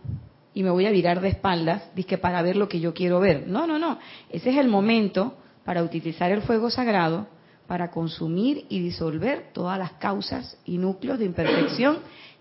y 0.54 0.62
me 0.62 0.70
voy 0.70 0.86
a 0.86 0.90
virar 0.90 1.20
de 1.20 1.28
espaldas, 1.28 1.82
que 2.06 2.18
para 2.18 2.42
ver 2.42 2.56
lo 2.56 2.68
que 2.68 2.80
yo 2.80 2.94
quiero 2.94 3.20
ver. 3.20 3.46
No, 3.46 3.66
no, 3.66 3.78
no. 3.78 3.98
Ese 4.30 4.50
es 4.50 4.56
el 4.56 4.68
momento 4.68 5.36
para 5.64 5.82
utilizar 5.82 6.32
el 6.32 6.42
fuego 6.42 6.70
sagrado 6.70 7.26
para 7.66 7.90
consumir 7.90 8.66
y 8.68 8.80
disolver 8.80 9.50
todas 9.52 9.78
las 9.78 9.92
causas 9.92 10.56
y 10.64 10.78
núcleos 10.78 11.18
de 11.18 11.24
imperfección 11.24 11.98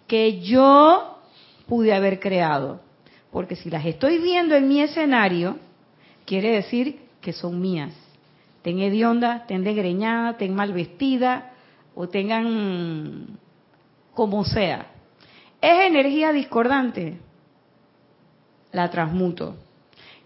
que 0.08 0.42
yo 0.42 1.20
pude 1.68 1.94
haber 1.94 2.20
creado. 2.20 2.82
Porque 3.32 3.56
si 3.56 3.70
las 3.70 3.86
estoy 3.86 4.20
viendo 4.20 4.56
en 4.56 4.68
mi 4.68 4.82
escenario, 4.82 5.58
quiere 6.26 6.52
decir 6.52 7.00
que 7.22 7.34
son 7.34 7.60
mías. 7.60 7.94
Ten 8.62 8.80
hedionda, 8.80 9.46
ten 9.48 9.64
degreñada, 9.64 10.38
ten 10.38 10.56
mal 10.56 10.74
vestida 10.74 11.52
o 11.96 12.08
tengan 12.08 13.40
como 14.14 14.46
sea. 14.46 14.88
Es 15.62 15.86
energía 15.88 16.32
discordante. 16.32 17.18
La 18.72 18.90
transmuto. 18.90 19.56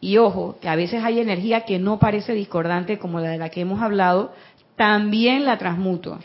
Y 0.01 0.17
ojo, 0.17 0.57
que 0.61 0.69
a 0.69 0.75
veces 0.75 1.03
hay 1.03 1.19
energía 1.19 1.65
que 1.65 1.79
no 1.79 1.99
parece 1.99 2.33
discordante 2.33 2.97
como 2.97 3.19
la 3.19 3.29
de 3.29 3.37
la 3.37 3.49
que 3.49 3.61
hemos 3.61 3.81
hablado, 3.81 4.33
también 4.79 5.43
la 5.43 5.57
transmuto. 5.57 6.19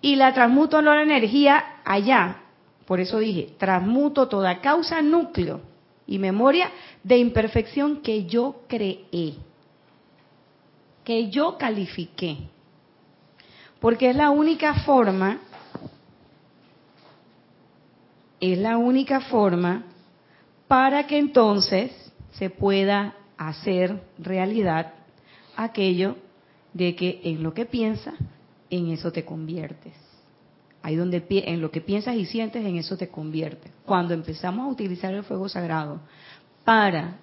Y 0.00 0.16
la 0.16 0.34
transmuto 0.34 0.82
no 0.82 0.92
la 0.92 1.02
energía 1.02 1.76
allá. 1.84 2.38
Por 2.84 2.98
eso 2.98 3.20
dije, 3.20 3.54
transmuto 3.58 4.26
toda 4.26 4.60
causa, 4.60 5.00
núcleo 5.00 5.60
y 6.04 6.18
memoria 6.18 6.68
de 7.04 7.18
imperfección 7.18 7.98
que 7.98 8.24
yo 8.26 8.62
creé, 8.66 9.34
que 11.04 11.30
yo 11.30 11.56
califiqué. 11.56 12.38
Porque 13.78 14.10
es 14.10 14.16
la 14.16 14.30
única 14.30 14.74
forma, 14.82 15.38
es 18.40 18.58
la 18.58 18.78
única 18.78 19.20
forma 19.20 19.84
para 20.66 21.06
que 21.06 21.18
entonces 21.18 21.92
se 22.32 22.50
pueda 22.50 23.14
hacer 23.38 24.02
realidad 24.18 24.92
aquello 25.54 26.16
de 26.74 26.94
que 26.94 27.20
en 27.24 27.42
lo 27.42 27.54
que 27.54 27.64
piensas, 27.64 28.14
en 28.68 28.88
eso 28.88 29.10
te 29.12 29.24
conviertes. 29.24 29.94
Ahí 30.82 30.96
donde 30.96 31.24
en 31.30 31.62
lo 31.62 31.70
que 31.70 31.80
piensas 31.80 32.16
y 32.16 32.26
sientes, 32.26 32.62
en 32.64 32.76
eso 32.76 32.98
te 32.98 33.08
conviertes. 33.08 33.72
Cuando 33.86 34.12
empezamos 34.12 34.66
a 34.66 34.68
utilizar 34.68 35.14
el 35.14 35.22
fuego 35.22 35.48
sagrado 35.48 36.00
para 36.62 37.16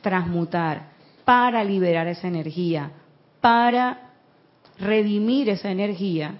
transmutar, 0.00 0.90
para 1.24 1.64
liberar 1.64 2.06
esa 2.06 2.28
energía, 2.28 2.92
para 3.40 4.12
redimir 4.78 5.48
esa 5.48 5.70
energía, 5.70 6.38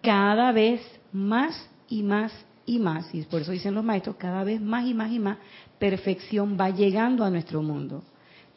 cada 0.00 0.52
vez 0.52 0.80
más 1.12 1.68
y 1.88 2.02
más 2.02 2.32
y 2.64 2.78
más, 2.78 3.12
y 3.14 3.22
por 3.22 3.40
eso 3.42 3.52
dicen 3.52 3.74
los 3.74 3.84
maestros, 3.84 4.16
cada 4.16 4.44
vez 4.44 4.60
más 4.60 4.86
y 4.86 4.94
más 4.94 5.10
y 5.10 5.18
más, 5.18 5.38
perfección 5.78 6.56
va 6.60 6.70
llegando 6.70 7.24
a 7.24 7.30
nuestro 7.30 7.62
mundo. 7.62 8.02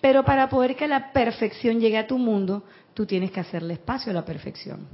Pero 0.01 0.23
para 0.23 0.49
poder 0.49 0.75
que 0.75 0.87
la 0.87 1.11
perfección 1.11 1.79
llegue 1.79 1.97
a 1.97 2.07
tu 2.07 2.17
mundo, 2.17 2.63
tú 2.93 3.05
tienes 3.05 3.31
que 3.31 3.39
hacerle 3.39 3.73
espacio 3.73 4.11
a 4.11 4.15
la 4.15 4.25
perfección. 4.25 4.87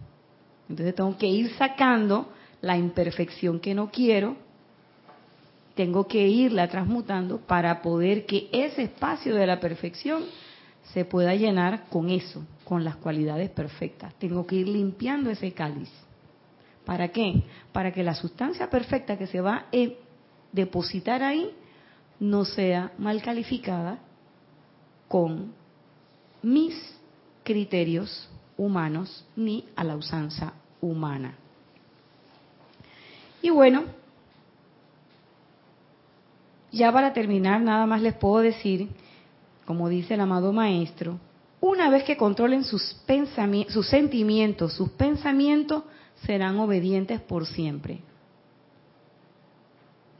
Entonces 0.67 0.95
tengo 0.95 1.17
que 1.17 1.27
ir 1.27 1.51
sacando 1.57 2.29
la 2.61 2.77
imperfección 2.77 3.59
que 3.59 3.75
no 3.75 3.91
quiero, 3.91 4.35
tengo 5.75 6.07
que 6.07 6.27
irla 6.27 6.67
transmutando 6.67 7.39
para 7.39 7.81
poder 7.81 8.25
que 8.25 8.49
ese 8.51 8.83
espacio 8.83 9.35
de 9.35 9.45
la 9.45 9.59
perfección 9.59 10.23
se 10.93 11.05
pueda 11.05 11.35
llenar 11.35 11.85
con 11.89 12.09
eso, 12.09 12.43
con 12.63 12.83
las 12.83 12.95
cualidades 12.95 13.49
perfectas. 13.49 14.13
Tengo 14.15 14.47
que 14.47 14.55
ir 14.55 14.67
limpiando 14.67 15.29
ese 15.29 15.51
cáliz. 15.51 15.91
¿Para 16.85 17.09
qué? 17.09 17.43
Para 17.71 17.91
que 17.91 18.03
la 18.03 18.15
sustancia 18.15 18.69
perfecta 18.69 19.17
que 19.17 19.27
se 19.27 19.41
va 19.41 19.55
a 19.55 19.65
depositar 20.51 21.21
ahí 21.23 21.51
no 22.19 22.45
sea 22.45 22.93
mal 22.97 23.21
calificada 23.21 23.99
con 25.07 25.53
mis 26.41 26.75
criterios 27.43 28.29
humanos 28.57 29.25
ni 29.35 29.65
a 29.75 29.83
la 29.83 29.95
usanza 29.95 30.53
humana. 30.81 31.35
Y 33.41 33.49
bueno, 33.49 33.83
ya 36.71 36.91
para 36.91 37.13
terminar, 37.13 37.61
nada 37.61 37.85
más 37.85 38.01
les 38.01 38.13
puedo 38.13 38.39
decir, 38.39 38.89
como 39.65 39.89
dice 39.89 40.15
el 40.15 40.21
amado 40.21 40.51
maestro, 40.51 41.19
una 41.61 41.89
vez 41.89 42.03
que 42.03 42.17
controlen 42.17 42.63
sus, 42.63 42.97
sus 43.69 43.87
sentimientos, 43.87 44.73
sus 44.73 44.89
pensamientos 44.91 45.83
serán 46.25 46.59
obedientes 46.59 47.21
por 47.21 47.45
siempre. 47.45 48.01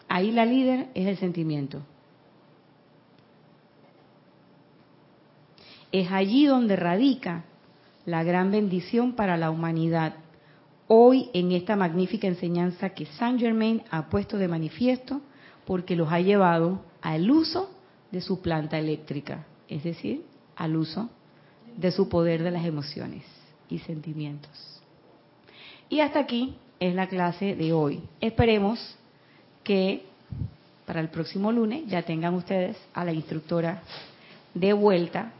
Ahí 0.08 0.32
la 0.32 0.46
líder 0.46 0.90
es 0.94 1.08
el 1.08 1.18
sentimiento. 1.18 1.82
Es 5.96 6.12
allí 6.12 6.46
donde 6.46 6.76
radica 6.76 7.46
la 8.06 8.22
gran 8.26 8.52
bendición 8.52 9.14
para 9.14 9.38
la 9.38 9.50
humanidad. 9.50 10.16
Hoy 10.90 11.30
en 11.32 11.54
esta 11.54 11.78
magnífica 11.78 12.28
enseñanza 12.28 12.90
que 12.90 13.06
Saint 13.06 13.40
Germain 13.40 13.82
ha 13.92 14.10
puesto 14.10 14.38
de 14.38 14.50
manifiesto 14.50 15.22
porque 15.66 15.96
los 15.96 16.12
ha 16.12 16.20
llevado 16.20 16.82
al 17.02 17.32
uso 17.32 17.72
de 18.12 18.20
su 18.20 18.42
planta 18.42 18.78
eléctrica, 18.78 19.46
es 19.70 19.86
decir, 19.86 20.26
al 20.58 20.76
uso 20.76 21.10
de 21.78 21.92
su 21.92 22.10
poder 22.10 22.44
de 22.44 22.52
las 22.52 22.66
emociones 22.66 23.24
y 23.70 23.80
sentimientos. 23.80 24.52
Y 25.88 26.02
hasta 26.02 26.20
aquí 26.20 26.58
es 26.78 26.94
la 26.94 27.08
clase 27.08 27.56
de 27.56 27.72
hoy. 27.72 28.02
Esperemos 28.20 28.98
que 29.64 30.04
para 30.86 31.00
el 31.00 31.08
próximo 31.08 31.54
lunes 31.54 31.88
ya 31.88 32.02
tengan 32.02 32.34
ustedes 32.34 32.76
a 32.94 33.06
la 33.06 33.14
instructora 33.14 33.82
de 34.54 34.74
vuelta 34.74 35.32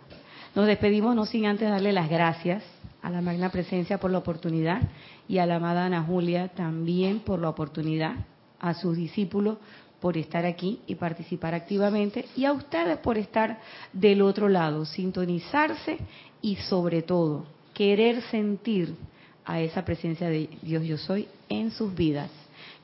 nos 0.56 0.68
despedimos 0.68 1.16
no 1.16 1.26
sin 1.26 1.46
antes 1.46 1.70
darle 1.70 1.92
las 1.92 2.10
gracias 2.10 2.64
a 3.02 3.10
la 3.10 3.22
Magna 3.22 3.52
Presencia 3.52 4.00
por 4.00 4.10
la 4.10 4.20
oportunidad 4.20 4.82
y 5.28 5.38
a 5.38 5.46
la 5.46 5.58
amada 5.58 5.86
Ana 5.86 6.02
Julia 6.02 6.48
también 6.48 7.20
por 7.20 7.40
la 7.40 7.50
oportunidad, 7.50 8.16
a 8.60 8.74
sus 8.74 8.96
discípulos 8.96 9.58
por 10.00 10.18
estar 10.18 10.46
aquí 10.46 10.80
y 10.88 10.96
participar 10.96 11.54
activamente 11.54 12.26
y 12.38 12.46
a 12.46 12.54
ustedes 12.54 12.98
por 13.00 13.18
estar 13.18 13.60
del 13.92 14.22
otro 14.22 14.48
lado, 14.48 14.86
sintonizarse 14.86 15.98
y 16.42 16.56
sobre 16.56 17.02
todo 17.02 17.46
querer 17.74 18.22
sentir 18.24 18.96
a 19.44 19.60
esa 19.60 19.84
presencia 19.84 20.30
de 20.30 20.50
Dios 20.62 20.84
yo 20.86 20.98
soy 20.98 21.28
en 21.50 21.70
sus 21.72 21.94
vidas. 21.94 22.32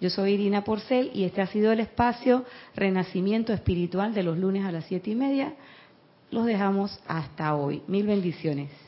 Yo 0.02 0.10
soy 0.10 0.34
Irina 0.34 0.64
Porcel 0.64 1.12
y 1.14 1.24
este 1.24 1.42
ha 1.42 1.48
sido 1.48 1.72
el 1.72 1.80
espacio 1.80 2.44
Renacimiento 2.76 3.54
Espiritual 3.54 4.14
de 4.14 4.24
los 4.24 4.38
lunes 4.38 4.66
a 4.66 4.72
las 4.72 4.86
siete 4.86 5.12
y 5.12 5.16
media 5.16 5.54
los 6.32 6.46
dejamos 6.46 7.00
hasta 7.08 7.56
hoy. 7.56 7.84
Mil 7.88 8.08
bendiciones. 8.08 8.72